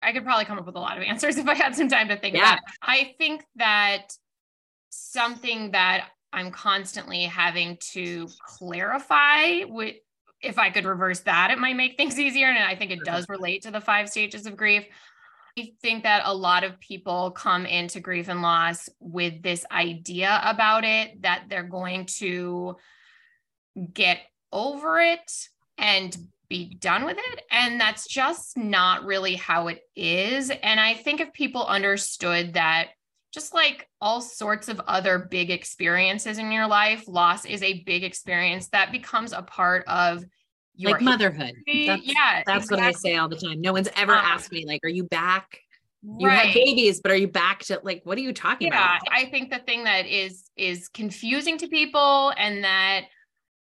I 0.00 0.12
could 0.12 0.24
probably 0.24 0.44
come 0.44 0.58
up 0.58 0.66
with 0.66 0.76
a 0.76 0.80
lot 0.80 0.96
of 0.96 1.02
answers 1.02 1.36
if 1.38 1.48
I 1.48 1.54
had 1.54 1.74
some 1.74 1.88
time 1.88 2.08
to 2.08 2.16
think 2.16 2.36
yeah. 2.36 2.52
about 2.52 2.58
it. 2.58 2.64
I 2.82 3.14
think 3.18 3.44
that 3.56 4.12
something 4.90 5.72
that 5.72 6.08
I'm 6.32 6.50
constantly 6.50 7.22
having 7.22 7.78
to 7.92 8.28
clarify 8.46 9.64
with 9.64 9.96
if 10.40 10.58
I 10.58 10.70
could 10.70 10.84
reverse 10.84 11.20
that, 11.20 11.50
it 11.50 11.58
might 11.58 11.76
make 11.76 11.96
things 11.96 12.18
easier. 12.18 12.46
And 12.46 12.64
I 12.64 12.74
think 12.74 12.90
it 12.90 13.04
does 13.04 13.28
relate 13.28 13.62
to 13.62 13.70
the 13.70 13.80
five 13.80 14.08
stages 14.08 14.46
of 14.46 14.56
grief. 14.56 14.84
I 15.58 15.72
think 15.82 16.04
that 16.04 16.22
a 16.24 16.34
lot 16.34 16.62
of 16.62 16.78
people 16.78 17.32
come 17.32 17.66
into 17.66 17.98
grief 17.98 18.28
and 18.28 18.42
loss 18.42 18.88
with 19.00 19.42
this 19.42 19.66
idea 19.72 20.40
about 20.44 20.84
it 20.84 21.22
that 21.22 21.44
they're 21.48 21.64
going 21.64 22.06
to 22.18 22.76
get 23.92 24.20
over 24.52 25.00
it 25.00 25.48
and 25.76 26.16
be 26.48 26.74
done 26.74 27.04
with 27.04 27.18
it. 27.18 27.42
And 27.50 27.80
that's 27.80 28.06
just 28.06 28.56
not 28.56 29.04
really 29.04 29.34
how 29.34 29.68
it 29.68 29.80
is. 29.96 30.50
And 30.50 30.80
I 30.80 30.94
think 30.94 31.20
if 31.20 31.32
people 31.32 31.64
understood 31.66 32.54
that, 32.54 32.88
just 33.38 33.54
like 33.54 33.88
all 34.00 34.20
sorts 34.20 34.68
of 34.68 34.80
other 34.88 35.18
big 35.30 35.50
experiences 35.50 36.38
in 36.38 36.50
your 36.50 36.66
life, 36.66 37.06
loss 37.06 37.44
is 37.44 37.62
a 37.62 37.84
big 37.84 38.02
experience 38.02 38.66
that 38.68 38.90
becomes 38.90 39.32
a 39.32 39.42
part 39.42 39.84
of 39.86 40.24
your 40.74 40.92
like 40.92 41.02
motherhood. 41.02 41.54
That's, 41.66 42.02
yeah, 42.04 42.42
that's 42.44 42.64
exactly. 42.64 42.76
what 42.76 42.82
I 42.82 42.92
say 42.92 43.16
all 43.16 43.28
the 43.28 43.36
time. 43.36 43.60
No 43.60 43.72
one's 43.72 43.88
ever 43.96 44.12
um, 44.12 44.24
asked 44.24 44.50
me, 44.50 44.66
like, 44.66 44.80
are 44.82 44.88
you 44.88 45.04
back? 45.04 45.60
You 46.02 46.26
right. 46.26 46.46
had 46.46 46.54
babies, 46.54 47.00
but 47.00 47.12
are 47.12 47.16
you 47.16 47.28
back 47.28 47.60
to 47.66 47.80
like 47.82 48.02
what 48.04 48.18
are 48.18 48.22
you 48.22 48.32
talking 48.32 48.68
yeah, 48.68 48.96
about? 48.96 49.00
I 49.10 49.26
think 49.26 49.50
the 49.50 49.58
thing 49.58 49.84
that 49.84 50.06
is 50.06 50.50
is 50.56 50.88
confusing 50.88 51.58
to 51.58 51.68
people 51.68 52.32
and 52.36 52.64
that 52.64 53.02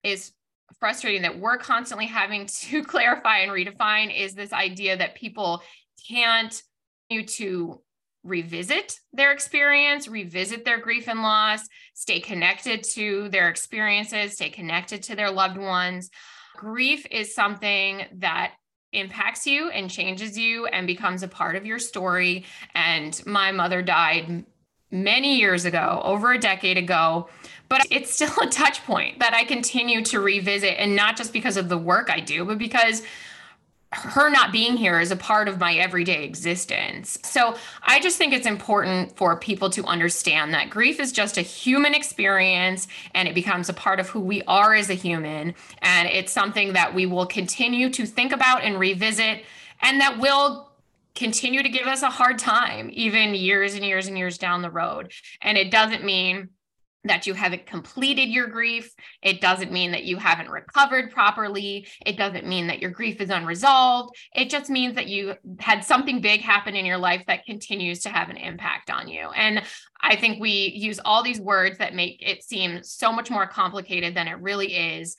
is 0.04 0.32
frustrating 0.80 1.22
that 1.24 1.40
we're 1.40 1.58
constantly 1.58 2.06
having 2.06 2.46
to 2.62 2.84
clarify 2.84 3.40
and 3.40 3.52
redefine 3.52 4.18
is 4.18 4.34
this 4.34 4.54
idea 4.54 4.98
that 4.98 5.16
people 5.16 5.62
can't 6.08 6.62
you 7.10 7.24
to 7.24 7.82
revisit 8.28 9.00
their 9.14 9.32
experience, 9.32 10.08
revisit 10.08 10.66
their 10.66 10.80
grief 10.80 11.08
and 11.08 11.22
loss, 11.22 11.68
stay 11.94 12.20
connected 12.20 12.84
to 12.84 13.30
their 13.30 13.50
experiences, 13.50 14.34
stay 14.34 14.50
connected 14.50 15.04
to 15.04 15.16
their 15.16 15.32
loved 15.32 15.58
ones. 15.58 16.10
Grief 16.56 17.06
is 17.10 17.34
something 17.34 18.06
that 18.16 18.54
impacts 18.94 19.46
you 19.46 19.70
and 19.70 19.90
changes 19.90 20.38
you 20.38 20.66
and 20.68 20.88
becomes 20.88 21.24
a 21.24 21.28
part 21.28 21.56
of 21.56 21.66
your 21.66 21.80
story. 21.80 22.46
And 22.76 23.20
my 23.26 23.52
mother 23.52 23.82
died 23.82 24.46
many 24.92 25.38
years 25.38 25.66
ago, 25.66 26.02
over 26.04 26.32
a 26.32 26.40
decade 26.40 26.78
ago, 26.78 27.30
but 27.70 27.86
it's 27.92 28.14
still 28.14 28.34
a 28.42 28.48
touch 28.48 28.84
point 28.86 29.20
that 29.20 29.34
I 29.34 29.44
continue 29.44 30.04
to 30.06 30.20
revisit. 30.20 30.76
And 30.78 30.96
not 30.96 31.18
just 31.18 31.34
because 31.34 31.58
of 31.58 31.70
the 31.70 31.78
work 31.78 32.10
I 32.10 32.20
do, 32.20 32.46
but 32.46 32.58
because 32.58 33.04
her 33.94 34.30
not 34.30 34.52
being 34.52 34.76
here 34.76 35.00
is 35.00 35.12
a 35.12 35.16
part 35.16 35.48
of 35.48 35.60
my 35.60 35.76
everyday 35.76 36.26
existence. 36.26 37.18
So 37.24 37.56
I 37.84 38.00
just 38.00 38.18
think 38.18 38.34
it's 38.34 38.46
important 38.46 39.16
for 39.16 39.38
people 39.38 39.70
to 39.72 39.86
understand 39.86 40.54
that 40.54 40.70
grief 40.70 41.00
is 41.00 41.14
just 41.14 41.38
a 41.38 41.42
human 41.42 41.94
experience 41.94 42.88
and 43.14 43.28
it 43.28 43.36
becomes 43.36 43.70
a 43.70 43.74
part 43.74 44.00
of 44.00 44.10
who 44.10 44.20
we 44.20 44.42
are 44.44 44.74
as 44.74 44.90
a 44.90 44.94
human. 44.94 45.56
And 45.82 46.10
it's 46.10 46.34
something 46.34 46.74
that 46.74 46.94
we 46.94 47.06
will 47.06 47.26
continue 47.26 47.90
to 47.92 48.06
think 48.06 48.34
about 48.34 48.64
and 48.64 48.78
revisit 48.78 49.44
and 49.82 50.02
that 50.02 50.20
will 50.20 50.70
continue 51.16 51.64
to 51.64 51.70
give 51.70 51.88
us 51.88 52.04
a 52.04 52.10
hard 52.10 52.38
time, 52.38 52.90
even 52.94 53.34
years 53.34 53.74
and 53.74 53.86
years 53.86 54.08
and 54.08 54.18
years 54.18 54.38
down 54.38 54.62
the 54.62 54.70
road. 54.70 55.12
And 55.42 55.58
it 55.58 55.72
doesn't 55.72 56.04
mean 56.04 56.50
that 57.08 57.28
you 57.28 57.34
haven't 57.34 57.66
completed 57.66 58.30
your 58.30 58.48
grief. 58.48 58.94
It 59.22 59.42
doesn't 59.42 59.72
mean 59.72 59.92
that 59.92 60.04
you 60.04 60.18
haven't 60.18 60.50
recovered 60.50 61.12
properly. 61.12 61.88
It 62.06 62.18
doesn't 62.18 62.48
mean 62.48 62.68
that 62.68 62.80
your 62.80 62.92
grief 62.92 63.20
is 63.22 63.30
unresolved. 63.30 64.16
It 64.36 64.50
just 64.50 64.70
means 64.70 64.96
that 64.96 65.08
you 65.08 65.36
had 65.60 65.84
something 65.84 66.22
big 66.22 66.42
happen 66.42 66.76
in 66.76 66.86
your 66.86 66.98
life 66.98 67.24
that 67.28 67.46
continues 67.46 68.00
to 68.02 68.10
have 68.10 68.30
an 68.30 68.38
impact 68.38 68.90
on 68.90 69.08
you. 69.08 69.30
And 69.30 69.62
I 70.02 70.16
think 70.16 70.40
we 70.40 70.72
use 70.76 71.00
all 71.04 71.24
these 71.24 71.40
words 71.40 71.78
that 71.80 71.96
make 71.96 72.22
it 72.22 72.44
seem 72.44 72.84
so 72.84 73.12
much 73.12 73.32
more 73.32 73.48
complicated 73.48 74.16
than 74.16 74.28
it 74.28 74.40
really 74.40 74.74
is 74.74 75.16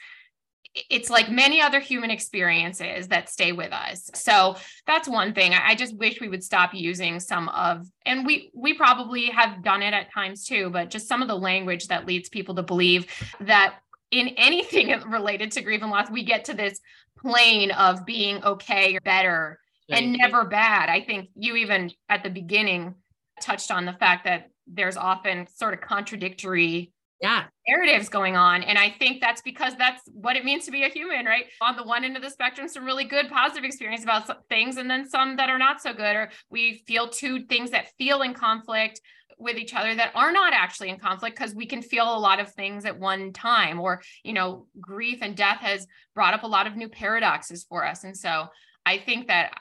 it's 0.90 1.10
like 1.10 1.30
many 1.30 1.60
other 1.60 1.80
human 1.80 2.10
experiences 2.10 3.08
that 3.08 3.28
stay 3.28 3.52
with 3.52 3.72
us. 3.72 4.10
So 4.14 4.56
that's 4.86 5.08
one 5.08 5.34
thing. 5.34 5.54
I 5.54 5.74
just 5.74 5.96
wish 5.96 6.20
we 6.20 6.28
would 6.28 6.44
stop 6.44 6.74
using 6.74 7.20
some 7.20 7.48
of 7.48 7.86
and 8.06 8.26
we 8.26 8.50
we 8.54 8.74
probably 8.74 9.26
have 9.26 9.62
done 9.62 9.82
it 9.82 9.94
at 9.94 10.12
times 10.12 10.44
too 10.44 10.70
but 10.70 10.90
just 10.90 11.08
some 11.08 11.22
of 11.22 11.28
the 11.28 11.36
language 11.36 11.88
that 11.88 12.06
leads 12.06 12.28
people 12.28 12.54
to 12.54 12.62
believe 12.62 13.06
that 13.40 13.76
in 14.10 14.28
anything 14.36 14.88
related 15.10 15.50
to 15.52 15.62
grief 15.62 15.82
and 15.82 15.90
loss 15.90 16.10
we 16.10 16.22
get 16.22 16.44
to 16.44 16.54
this 16.54 16.80
plane 17.18 17.70
of 17.72 18.06
being 18.06 18.42
okay 18.44 18.96
or 18.96 19.00
better 19.00 19.58
right. 19.90 20.02
and 20.02 20.12
never 20.12 20.44
bad. 20.44 20.88
I 20.88 21.00
think 21.02 21.30
you 21.34 21.56
even 21.56 21.90
at 22.08 22.22
the 22.22 22.30
beginning 22.30 22.94
touched 23.40 23.70
on 23.70 23.84
the 23.84 23.92
fact 23.92 24.24
that 24.24 24.50
there's 24.66 24.96
often 24.96 25.46
sort 25.46 25.74
of 25.74 25.80
contradictory 25.80 26.92
yeah. 27.20 27.44
narratives 27.66 28.08
going 28.08 28.36
on. 28.36 28.62
And 28.62 28.78
i 28.78 28.90
think 28.90 29.20
that's 29.20 29.42
because 29.42 29.74
that's 29.76 30.02
what 30.12 30.36
it 30.36 30.44
means 30.44 30.64
to 30.66 30.70
be 30.70 30.84
a 30.84 30.88
human 30.88 31.26
right? 31.26 31.46
On 31.60 31.76
the 31.76 31.84
one 31.84 32.04
end 32.04 32.16
of 32.16 32.22
the 32.22 32.30
spectrum 32.30 32.68
some 32.68 32.84
really 32.84 33.04
good 33.04 33.28
positive 33.28 33.64
experience 33.64 34.02
about 34.02 34.48
things 34.48 34.76
and 34.76 34.90
then 34.90 35.08
some 35.08 35.36
that 35.36 35.50
are 35.50 35.58
not 35.58 35.80
so 35.80 35.92
good 35.92 36.16
or 36.16 36.30
we 36.50 36.82
feel 36.86 37.08
two 37.08 37.44
things 37.46 37.70
that 37.70 37.92
feel 37.98 38.22
in 38.22 38.34
conflict 38.34 39.00
with 39.38 39.56
each 39.56 39.74
other 39.74 39.94
that 39.94 40.10
are 40.16 40.32
not 40.32 40.52
actually 40.52 40.88
in 40.88 40.98
conflict 40.98 41.36
because 41.36 41.54
we 41.54 41.66
can 41.66 41.80
feel 41.80 42.16
a 42.16 42.18
lot 42.18 42.40
of 42.40 42.52
things 42.54 42.84
at 42.84 42.98
one 42.98 43.32
time 43.32 43.78
or 43.78 44.02
you 44.24 44.32
know 44.32 44.66
grief 44.80 45.18
and 45.22 45.36
death 45.36 45.60
has 45.60 45.86
brought 46.14 46.34
up 46.34 46.42
a 46.42 46.46
lot 46.46 46.66
of 46.66 46.76
new 46.76 46.88
paradoxes 46.88 47.64
for 47.68 47.84
us. 47.84 48.04
And 48.04 48.16
so 48.16 48.46
i 48.86 48.98
think 48.98 49.28
that 49.28 49.52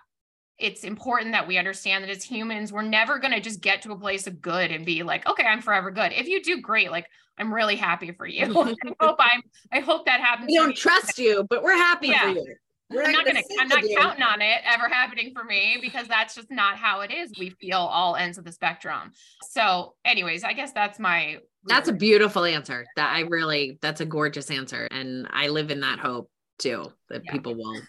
it's 0.60 0.84
important 0.84 1.34
that 1.34 1.48
we 1.48 1.58
understand 1.58 2.04
that 2.04 2.10
as 2.10 2.24
humans, 2.24 2.72
we're 2.72 2.82
never 2.82 3.20
going 3.20 3.34
to 3.34 3.40
just 3.40 3.62
get 3.62 3.82
to 3.84 3.92
a 3.92 3.98
place 3.98 4.26
of 4.26 4.42
good 4.42 4.72
and 4.72 4.86
be 4.86 5.04
like, 5.04 5.28
okay, 5.28 5.44
I'm 5.44 5.62
forever 5.62 5.92
good. 5.92 6.12
If 6.14 6.28
you 6.28 6.42
do 6.42 6.62
great, 6.62 6.90
like 6.90 7.06
I'm 7.38 7.54
really 7.54 7.76
happy 7.76 8.12
for 8.12 8.26
you. 8.26 8.44
I 8.46 8.76
hope 9.00 9.18
I'm, 9.20 9.42
I 9.72 9.80
hope 9.80 10.06
that 10.06 10.20
happens. 10.20 10.48
We 10.48 10.56
don't 10.56 10.76
trust 10.76 11.20
you, 11.20 11.46
but 11.50 11.64
we're 11.64 11.78
happy 11.78 12.08
yeah. 12.08 12.22
for 12.22 12.30
you. 12.30 12.56
We're 12.90 13.04
I'm 13.04 13.12
not 13.12 13.26
gonna, 13.26 13.42
I'm 13.60 13.68
not 13.68 13.84
counting 13.98 14.24
on 14.24 14.42
it 14.42 14.62
ever 14.64 14.88
happening 14.88 15.34
for 15.34 15.44
me 15.44 15.78
because 15.82 16.08
that's 16.08 16.34
just 16.34 16.50
not 16.50 16.78
how 16.78 17.02
it 17.02 17.12
is. 17.12 17.32
We 17.38 17.50
feel 17.50 17.80
all 17.80 18.16
ends 18.16 18.38
of 18.38 18.46
the 18.46 18.52
spectrum. 18.54 19.12
So, 19.50 19.96
anyways, 20.06 20.46
I 20.46 20.54
guess 20.54 20.72
that's 20.72 20.98
my 20.98 21.40
that's 21.66 21.90
a 21.90 21.94
beautiful 21.94 22.46
answer. 22.46 22.86
That 22.96 23.14
I 23.14 23.22
really 23.22 23.78
that's 23.82 24.00
a 24.00 24.06
gorgeous 24.06 24.50
answer. 24.50 24.88
And 24.90 25.28
I 25.32 25.50
live 25.50 25.70
in 25.70 25.82
that 25.82 26.00
hope 26.00 26.32
too, 26.58 26.92
that 27.10 27.24
yeah. 27.26 27.32
people 27.32 27.56
will 27.56 27.82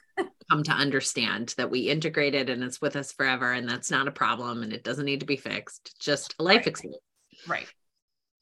come 0.50 0.62
to 0.62 0.72
understand 0.72 1.54
that 1.56 1.70
we 1.70 1.80
integrated 1.90 2.48
and 2.50 2.62
it's 2.62 2.80
with 2.80 2.96
us 2.96 3.12
forever 3.12 3.52
and 3.52 3.68
that's 3.68 3.90
not 3.90 4.08
a 4.08 4.12
problem 4.12 4.62
and 4.62 4.72
it 4.72 4.84
doesn't 4.84 5.04
need 5.04 5.20
to 5.20 5.26
be 5.26 5.36
fixed. 5.36 5.98
Just 6.00 6.34
a 6.38 6.42
life 6.42 6.58
right. 6.58 6.66
experience. 6.66 7.02
Right. 7.46 7.66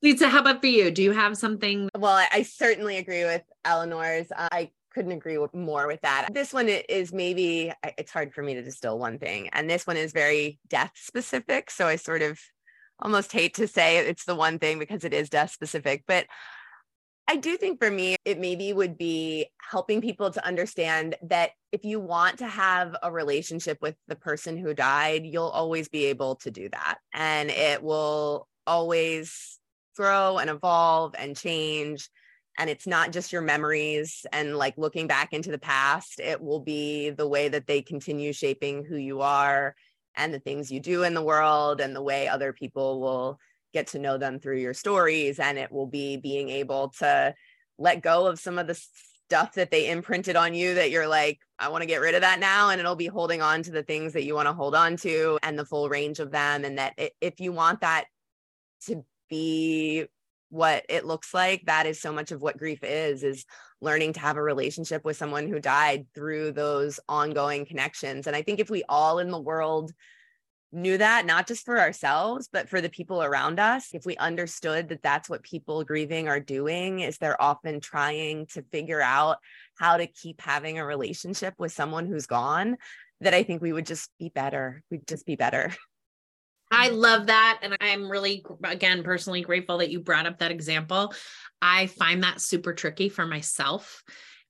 Litsa, 0.05 0.29
how 0.29 0.41
about 0.41 0.61
for 0.61 0.67
you? 0.67 0.91
Do 0.91 1.03
you 1.03 1.13
have 1.13 1.37
something? 1.37 1.89
Well, 1.97 2.13
I, 2.13 2.29
I 2.31 2.43
certainly 2.43 2.99
agree 2.99 3.25
with 3.25 3.43
Eleanor's. 3.65 4.31
Uh, 4.31 4.49
I 4.53 4.71
couldn't 4.93 5.13
agree 5.13 5.39
more 5.53 5.87
with 5.87 6.01
that. 6.03 6.29
This 6.33 6.53
one 6.53 6.69
is 6.69 7.13
maybe 7.13 7.73
it's 7.99 8.13
hard 8.13 8.33
for 8.33 8.43
me 8.43 8.55
to 8.55 8.63
distill 8.63 8.99
one 8.99 9.19
thing, 9.19 9.49
and 9.53 9.69
this 9.69 9.87
one 9.87 9.97
is 9.97 10.13
very 10.13 10.59
death 10.69 10.93
specific. 10.95 11.71
So 11.71 11.87
I 11.87 11.97
sort 11.97 12.23
of 12.23 12.39
almost 13.01 13.33
hate 13.33 13.55
to 13.55 13.69
say 13.69 13.99
it's 13.99 14.25
the 14.25 14.35
one 14.35 14.59
thing 14.59 14.79
because 14.79 15.05
it 15.05 15.13
is 15.13 15.29
death 15.29 15.51
specific, 15.51 16.05
but 16.07 16.27
I 17.29 17.37
do 17.37 17.57
think 17.57 17.81
for 17.81 17.91
me, 17.91 18.17
it 18.25 18.39
maybe 18.39 18.73
would 18.73 18.97
be 18.97 19.47
helping 19.59 20.01
people 20.01 20.31
to 20.31 20.47
understand 20.47 21.17
that 21.23 21.51
if 21.73 21.85
you 21.85 21.99
want 21.99 22.39
to 22.39 22.47
have 22.47 22.95
a 23.03 23.11
relationship 23.11 23.79
with 23.83 23.97
the 24.07 24.15
person 24.15 24.57
who 24.57 24.75
died, 24.75 25.27
you'll 25.27 25.45
always 25.49 25.89
be 25.89 26.05
able 26.07 26.37
to 26.37 26.53
do 26.53 26.69
that. 26.69 26.99
And 27.13 27.51
it 27.51 27.83
will 27.83 28.47
always 28.65 29.59
grow 29.97 30.39
and 30.39 30.49
evolve 30.49 31.17
and 31.19 31.37
change. 31.37 32.09
And 32.59 32.71
it's 32.71 32.87
not 32.87 33.11
just 33.11 33.33
your 33.33 33.43
memories 33.43 34.25
and 34.33 34.57
like 34.57 34.79
looking 34.79 35.09
back 35.09 35.33
into 35.33 35.51
the 35.51 35.59
past, 35.59 36.21
it 36.21 36.41
will 36.41 36.61
be 36.61 37.11
the 37.11 37.29
way 37.29 37.49
that 37.49 37.67
they 37.67 37.83
continue 37.83 38.33
shaping 38.33 38.85
who 38.85 38.97
you 38.97 39.21
are 39.21 39.75
and 40.15 40.33
the 40.33 40.41
things 40.41 40.71
you 40.71 40.81
do 40.81 41.03
in 41.03 41.13
the 41.13 41.23
world 41.23 41.81
and 41.81 41.95
the 41.95 42.03
way 42.03 42.29
other 42.29 42.53
people 42.53 43.01
will 43.01 43.39
get 43.77 43.89
to 43.89 43.99
know 43.99 44.17
them 44.17 44.39
through 44.39 44.57
your 44.57 44.73
stories 44.73 45.39
and 45.39 45.59
it 45.59 45.71
will 45.71 45.87
be 45.87 46.17
being 46.17 46.49
able 46.49 46.89
to 46.89 47.35
let 47.77 48.01
go 48.01 48.27
of 48.27 48.41
some 48.41 48.59
of 48.59 48.67
the 48.67 48.75
stuff 49.27 49.53
that 49.53 49.71
they 49.71 49.91
imprinted 49.91 50.35
on 50.35 50.55
you 50.55 50.75
that 50.75 50.91
you're 50.91 51.07
like 51.07 51.39
I 51.59 51.69
want 51.69 51.83
to 51.83 51.87
get 51.87 52.01
rid 52.01 52.15
of 52.15 52.23
that 52.23 52.41
now 52.41 52.71
and 52.71 52.81
it'll 52.81 52.97
be 52.97 53.07
holding 53.07 53.43
on 53.43 53.63
to 53.65 53.71
the 53.71 53.83
things 53.83 54.15
that 54.15 54.25
you 54.25 54.35
want 54.35 54.49
to 54.49 54.55
hold 54.55 54.75
on 54.75 54.97
to 54.99 55.39
and 55.43 55.59
the 55.59 55.67
full 55.67 55.91
range 55.91 56.21
of 56.21 56.31
them 56.31 56.65
and 56.65 56.79
that 56.79 56.95
if 57.21 57.39
you 57.39 57.53
want 57.53 57.83
that 57.83 58.05
to 58.87 59.05
be 59.29 60.07
what 60.49 60.87
it 60.89 61.05
looks 61.05 61.35
like 61.35 61.63
that 61.67 61.85
is 61.85 62.01
so 62.01 62.15
much 62.15 62.33
of 62.33 62.41
what 62.41 62.57
grief 62.57 62.83
is 62.83 63.23
is 63.23 63.45
learning 63.83 64.15
to 64.15 64.21
have 64.21 64.39
a 64.39 64.43
relationship 64.43 65.05
with 65.05 65.19
someone 65.19 65.49
who 65.49 65.61
died 65.61 66.07
through 66.15 66.53
those 66.53 66.99
ongoing 67.11 67.67
connections 67.67 68.27
and 68.27 68.35
i 68.35 68.41
think 68.41 68.59
if 68.59 68.71
we 68.71 68.83
all 68.89 69.19
in 69.19 69.31
the 69.31 69.41
world 69.41 69.93
knew 70.73 70.99
that 70.99 71.27
not 71.27 71.47
just 71.47 71.65
for 71.65 71.79
ourselves 71.79 72.49
but 72.53 72.69
for 72.69 72.81
the 72.81 72.89
people 72.89 73.23
around 73.23 73.61
us 73.61 73.89
if 73.93 74.05
we 74.05 74.17
understood 74.17 74.89
that 74.89 75.03
that's 75.03 75.29
what 75.29 75.43
people 75.43 75.85
grieving 75.85 76.29
are 76.29 76.41
doing 76.41 77.01
is 77.01 77.19
they're 77.19 77.41
often 77.41 77.81
trying 77.81 78.47
to 78.47 78.63
figure 78.73 79.01
out 79.01 79.39
how 79.79 79.97
to 79.97 80.07
keep 80.07 80.41
having 80.41 80.79
a 80.79 80.85
relationship 80.85 81.55
with 81.59 81.73
someone 81.73 82.07
who's 82.07 82.27
gone 82.27 82.77
that 83.21 83.35
i 83.35 83.43
think 83.43 83.63
we 83.63 83.73
would 83.73 83.87
just 83.87 84.11
be 84.19 84.29
better 84.29 84.83
we'd 84.91 85.07
just 85.07 85.25
be 85.27 85.37
better 85.37 85.73
I 86.69 86.89
mm-hmm. 86.89 86.97
love 86.97 87.27
that. 87.29 87.61
And 87.63 87.77
I'm 87.81 88.11
really, 88.11 88.45
again, 88.65 89.05
personally 89.05 89.43
grateful 89.43 89.79
that 89.79 89.91
you 89.91 90.01
brought 90.01 90.27
up 90.27 90.41
that 90.41 90.51
example. 90.51 91.15
I 91.63 91.87
find 91.87 92.23
that 92.23 92.41
super 92.41 92.73
tricky 92.73 93.09
for 93.09 93.25
myself 93.25 94.03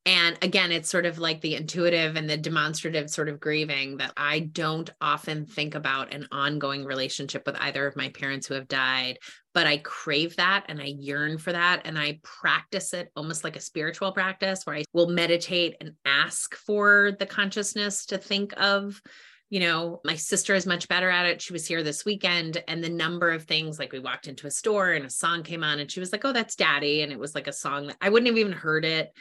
and 0.06 0.38
again, 0.40 0.70
it's 0.70 0.88
sort 0.88 1.04
of 1.04 1.18
like 1.18 1.40
the 1.40 1.56
intuitive 1.56 2.14
and 2.14 2.30
the 2.30 2.36
demonstrative 2.36 3.10
sort 3.10 3.28
of 3.28 3.40
grieving 3.40 3.96
that 3.96 4.12
I 4.16 4.38
don't 4.38 4.88
often 5.00 5.46
think 5.46 5.74
about 5.74 6.14
an 6.14 6.28
ongoing 6.30 6.84
relationship 6.84 7.42
with 7.44 7.56
either 7.58 7.88
of 7.88 7.96
my 7.96 8.10
parents 8.10 8.46
who 8.46 8.54
have 8.54 8.68
died, 8.68 9.18
but 9.52 9.66
I 9.66 9.78
crave 9.78 10.36
that 10.36 10.66
and 10.68 10.80
I 10.80 10.94
yearn 10.96 11.38
for 11.38 11.50
that. 11.50 11.82
And 11.84 11.98
I 11.98 12.20
practice 12.22 12.94
it 12.94 13.10
almost 13.16 13.42
like 13.42 13.56
a 13.56 13.60
spiritual 13.60 14.12
practice 14.12 14.64
where 14.64 14.76
I 14.76 14.84
will 14.92 15.08
meditate 15.08 15.74
and 15.80 15.94
ask 16.04 16.54
for 16.54 17.10
the 17.18 17.26
consciousness 17.26 18.06
to 18.06 18.18
think 18.18 18.54
of 18.56 19.02
you 19.48 19.60
know, 19.60 20.00
my 20.04 20.16
sister 20.16 20.56
is 20.56 20.66
much 20.66 20.88
better 20.88 21.08
at 21.08 21.26
it. 21.26 21.40
She 21.40 21.52
was 21.52 21.68
here 21.68 21.84
this 21.84 22.04
weekend, 22.04 22.64
and 22.66 22.82
the 22.82 22.88
number 22.88 23.30
of 23.30 23.44
things 23.44 23.78
like 23.78 23.92
we 23.92 24.00
walked 24.00 24.26
into 24.26 24.48
a 24.48 24.50
store 24.50 24.90
and 24.90 25.06
a 25.06 25.10
song 25.10 25.44
came 25.44 25.62
on, 25.62 25.78
and 25.78 25.88
she 25.88 26.00
was 26.00 26.10
like, 26.10 26.24
Oh, 26.24 26.32
that's 26.32 26.56
daddy. 26.56 27.02
And 27.02 27.12
it 27.12 27.18
was 27.18 27.32
like 27.32 27.46
a 27.46 27.52
song 27.52 27.86
that 27.86 27.96
I 28.00 28.08
wouldn't 28.08 28.26
have 28.26 28.38
even 28.38 28.50
heard 28.50 28.84
it. 28.84 29.12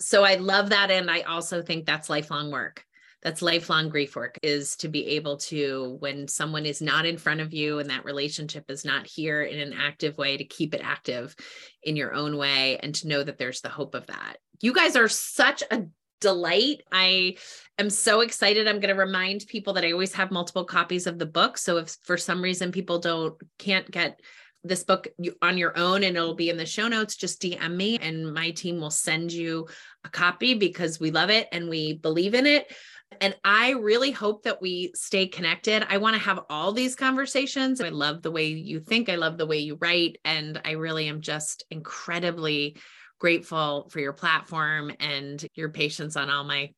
So 0.00 0.24
I 0.24 0.36
love 0.36 0.70
that. 0.70 0.90
And 0.90 1.10
I 1.10 1.22
also 1.22 1.62
think 1.62 1.86
that's 1.86 2.10
lifelong 2.10 2.50
work. 2.50 2.84
That's 3.22 3.40
lifelong 3.40 3.88
grief 3.88 4.16
work 4.16 4.38
is 4.42 4.76
to 4.76 4.88
be 4.88 5.06
able 5.08 5.38
to, 5.38 5.96
when 6.00 6.28
someone 6.28 6.66
is 6.66 6.82
not 6.82 7.06
in 7.06 7.16
front 7.16 7.40
of 7.40 7.54
you 7.54 7.78
and 7.78 7.88
that 7.88 8.04
relationship 8.04 8.70
is 8.70 8.84
not 8.84 9.06
here 9.06 9.42
in 9.42 9.58
an 9.60 9.72
active 9.72 10.18
way, 10.18 10.36
to 10.36 10.44
keep 10.44 10.74
it 10.74 10.82
active 10.84 11.34
in 11.82 11.96
your 11.96 12.12
own 12.12 12.36
way 12.36 12.76
and 12.78 12.94
to 12.96 13.08
know 13.08 13.22
that 13.22 13.38
there's 13.38 13.62
the 13.62 13.70
hope 13.70 13.94
of 13.94 14.06
that. 14.08 14.36
You 14.60 14.74
guys 14.74 14.94
are 14.94 15.08
such 15.08 15.62
a 15.70 15.84
delight. 16.20 16.82
I 16.92 17.36
am 17.78 17.88
so 17.88 18.20
excited. 18.20 18.68
I'm 18.68 18.80
going 18.80 18.94
to 18.94 19.00
remind 19.00 19.46
people 19.46 19.72
that 19.74 19.84
I 19.84 19.92
always 19.92 20.12
have 20.14 20.30
multiple 20.30 20.64
copies 20.64 21.06
of 21.06 21.18
the 21.18 21.26
book. 21.26 21.56
So 21.56 21.78
if 21.78 21.96
for 22.02 22.18
some 22.18 22.42
reason 22.42 22.72
people 22.72 22.98
don't 22.98 23.34
can't 23.58 23.90
get 23.90 24.20
this 24.64 24.82
book 24.82 25.06
on 25.42 25.58
your 25.58 25.76
own 25.78 26.02
and 26.02 26.16
it'll 26.16 26.34
be 26.34 26.50
in 26.50 26.56
the 26.56 26.66
show 26.66 26.88
notes. 26.88 27.16
Just 27.16 27.40
dm 27.42 27.76
me 27.76 27.98
and 27.98 28.32
my 28.32 28.50
team 28.50 28.80
will 28.80 28.90
send 28.90 29.32
you 29.32 29.68
a 30.04 30.08
copy 30.08 30.54
because 30.54 30.98
we 30.98 31.10
love 31.10 31.30
it 31.30 31.48
and 31.52 31.68
we 31.68 31.94
believe 31.94 32.34
in 32.34 32.46
it. 32.46 32.72
And 33.20 33.36
i 33.44 33.70
really 33.72 34.10
hope 34.10 34.42
that 34.44 34.60
we 34.60 34.92
stay 34.94 35.26
connected. 35.26 35.86
I 35.88 35.98
want 35.98 36.16
to 36.16 36.22
have 36.22 36.40
all 36.48 36.72
these 36.72 36.96
conversations. 36.96 37.80
I 37.80 37.90
love 37.90 38.22
the 38.22 38.30
way 38.30 38.46
you 38.46 38.80
think. 38.80 39.08
I 39.08 39.16
love 39.16 39.38
the 39.38 39.46
way 39.46 39.58
you 39.58 39.76
write. 39.80 40.18
And 40.24 40.60
i 40.64 40.72
really 40.72 41.08
am 41.08 41.20
just 41.20 41.64
incredibly 41.70 42.76
grateful 43.20 43.88
for 43.90 44.00
your 44.00 44.12
platform 44.12 44.92
and 44.98 45.44
your 45.54 45.68
patience 45.68 46.16
on 46.16 46.30
all 46.30 46.44
my 46.44 46.70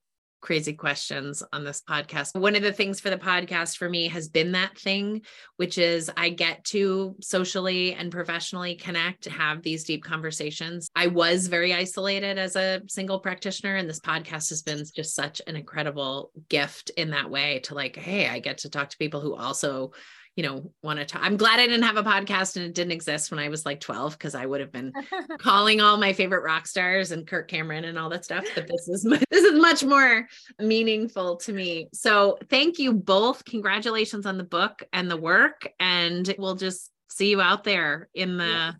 crazy 0.46 0.72
questions 0.74 1.42
on 1.52 1.64
this 1.64 1.82
podcast. 1.90 2.38
One 2.38 2.54
of 2.54 2.62
the 2.62 2.72
things 2.72 3.00
for 3.00 3.10
the 3.10 3.18
podcast 3.18 3.76
for 3.76 3.88
me 3.88 4.06
has 4.06 4.28
been 4.28 4.52
that 4.52 4.78
thing, 4.78 5.22
which 5.56 5.76
is 5.76 6.08
I 6.16 6.28
get 6.28 6.62
to 6.66 7.16
socially 7.20 7.94
and 7.94 8.12
professionally 8.12 8.76
connect, 8.76 9.24
have 9.24 9.62
these 9.62 9.82
deep 9.82 10.04
conversations. 10.04 10.88
I 10.94 11.08
was 11.08 11.48
very 11.48 11.74
isolated 11.74 12.38
as 12.38 12.54
a 12.54 12.80
single 12.86 13.18
practitioner, 13.18 13.74
and 13.74 13.88
this 13.88 13.98
podcast 13.98 14.50
has 14.50 14.62
been 14.62 14.84
just 14.94 15.16
such 15.16 15.42
an 15.48 15.56
incredible 15.56 16.30
gift 16.48 16.90
in 16.90 17.10
that 17.10 17.28
way 17.28 17.58
to 17.64 17.74
like, 17.74 17.96
hey, 17.96 18.28
I 18.28 18.38
get 18.38 18.58
to 18.58 18.70
talk 18.70 18.90
to 18.90 18.98
people 18.98 19.20
who 19.20 19.34
also 19.34 19.90
you 20.36 20.42
know, 20.42 20.70
want 20.82 20.98
to 20.98 21.06
talk. 21.06 21.22
I'm 21.24 21.38
glad 21.38 21.58
I 21.60 21.66
didn't 21.66 21.84
have 21.84 21.96
a 21.96 22.02
podcast 22.02 22.56
and 22.56 22.66
it 22.66 22.74
didn't 22.74 22.92
exist 22.92 23.30
when 23.30 23.40
I 23.40 23.48
was 23.48 23.64
like 23.64 23.80
12 23.80 24.12
because 24.12 24.34
I 24.34 24.44
would 24.44 24.60
have 24.60 24.70
been 24.70 24.92
calling 25.38 25.80
all 25.80 25.96
my 25.96 26.12
favorite 26.12 26.44
rock 26.44 26.66
stars 26.66 27.10
and 27.10 27.26
Kirk 27.26 27.48
Cameron 27.48 27.84
and 27.84 27.98
all 27.98 28.10
that 28.10 28.26
stuff. 28.26 28.44
But 28.54 28.68
this 28.68 28.86
is 28.86 29.02
this 29.30 29.44
is 29.44 29.58
much 29.58 29.82
more 29.82 30.28
meaningful 30.60 31.36
to 31.38 31.52
me. 31.54 31.88
So 31.94 32.38
thank 32.50 32.78
you 32.78 32.92
both. 32.92 33.46
Congratulations 33.46 34.26
on 34.26 34.36
the 34.36 34.44
book 34.44 34.82
and 34.92 35.10
the 35.10 35.16
work, 35.16 35.66
and 35.80 36.32
we'll 36.38 36.54
just 36.54 36.90
see 37.08 37.30
you 37.30 37.40
out 37.40 37.64
there 37.64 38.08
in 38.14 38.36
the. 38.36 38.44
Yeah. 38.44 38.72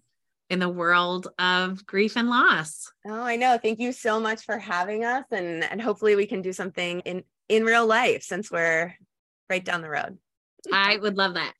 In 0.48 0.60
the 0.60 0.68
world 0.68 1.26
of 1.40 1.84
grief 1.86 2.16
and 2.16 2.30
loss. 2.30 2.92
Oh, 3.04 3.24
I 3.24 3.34
know. 3.34 3.58
Thank 3.60 3.80
you 3.80 3.90
so 3.90 4.20
much 4.20 4.44
for 4.44 4.56
having 4.58 5.04
us, 5.04 5.24
and 5.32 5.64
and 5.64 5.82
hopefully 5.82 6.14
we 6.14 6.28
can 6.28 6.40
do 6.40 6.52
something 6.52 7.00
in 7.00 7.24
in 7.48 7.64
real 7.64 7.84
life 7.84 8.22
since 8.22 8.48
we're 8.48 8.94
right 9.50 9.64
down 9.64 9.82
the 9.82 9.88
road. 9.88 10.18
I 10.72 10.96
would 10.96 11.16
love 11.16 11.34
that. 11.34 11.52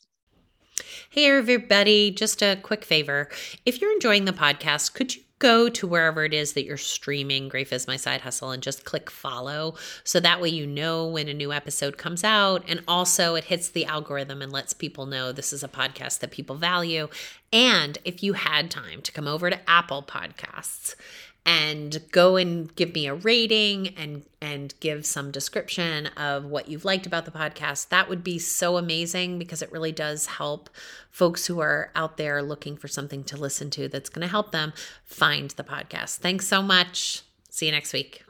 Hey, 1.09 1.27
everybody, 1.27 2.11
just 2.11 2.43
a 2.43 2.59
quick 2.63 2.85
favor. 2.85 3.29
If 3.65 3.81
you're 3.81 3.93
enjoying 3.93 4.25
the 4.25 4.33
podcast, 4.33 4.93
could 4.93 5.15
you 5.15 5.23
go 5.39 5.69
to 5.69 5.87
wherever 5.87 6.25
it 6.25 6.33
is 6.33 6.55
that 6.55 6.65
you're 6.65 6.79
streaming 6.79 7.49
Grief 7.49 7.73
is 7.73 7.87
My 7.87 7.97
Side 7.97 8.23
Hustle 8.23 8.51
and 8.51 8.63
just 8.63 8.85
click 8.85 9.11
follow 9.11 9.75
so 10.03 10.19
that 10.21 10.41
way 10.41 10.49
you 10.49 10.67
know 10.67 11.07
when 11.07 11.29
a 11.29 11.35
new 11.35 11.53
episode 11.53 11.99
comes 11.99 12.25
out. 12.25 12.65
And 12.67 12.83
also, 12.89 13.35
it 13.35 13.45
hits 13.45 13.69
the 13.69 13.85
algorithm 13.85 14.41
and 14.41 14.51
lets 14.51 14.73
people 14.73 15.07
know 15.07 15.33
this 15.33 15.53
is 15.53 15.63
a 15.63 15.69
podcast 15.69 16.21
that 16.21 16.31
people 16.31 16.57
value. 16.57 17.09
And 17.53 17.99
if 18.05 18.23
you 18.23 18.33
had 18.33 18.71
time 18.71 19.03
to 19.03 19.13
come 19.13 19.29
over 19.29 19.51
to 19.51 19.71
Apple 19.71 20.03
Podcasts 20.03 20.95
and 21.47 22.03
go 22.11 22.35
and 22.35 22.75
give 22.75 22.93
me 22.93 23.07
a 23.07 23.15
rating 23.15 23.95
and 23.97 24.25
and 24.43 24.75
give 24.81 25.07
some 25.07 25.31
description 25.31 26.09
of 26.17 26.45
what 26.45 26.69
you've 26.69 26.85
liked 26.85 27.07
about 27.07 27.25
the 27.25 27.31
podcast. 27.31 27.89
That 27.89 28.09
would 28.09 28.23
be 28.23 28.39
so 28.39 28.77
amazing 28.77 29.39
because 29.39 29.63
it 29.63 29.73
really 29.73 29.93
does 29.93 30.27
help 30.27 30.69
folks 31.11 31.47
who 31.47 31.61
are 31.61 31.91
out 31.95 32.17
there 32.17 32.43
looking 32.43 32.77
for 32.77 32.89
something 32.89 33.25
to 33.25 33.37
listen 33.37 33.71
to 33.71 33.89
that's 33.89 34.11
going 34.11 34.27
to 34.27 34.31
help 34.31 34.51
them 34.53 34.73
find 35.05 35.53
the 35.53 35.65
podcast. 35.65 36.17
Thanks 36.17 36.47
so 36.47 36.61
much. 36.63 37.23
See 37.49 37.67
you 37.67 37.73
next 37.73 37.93
week 37.93 38.26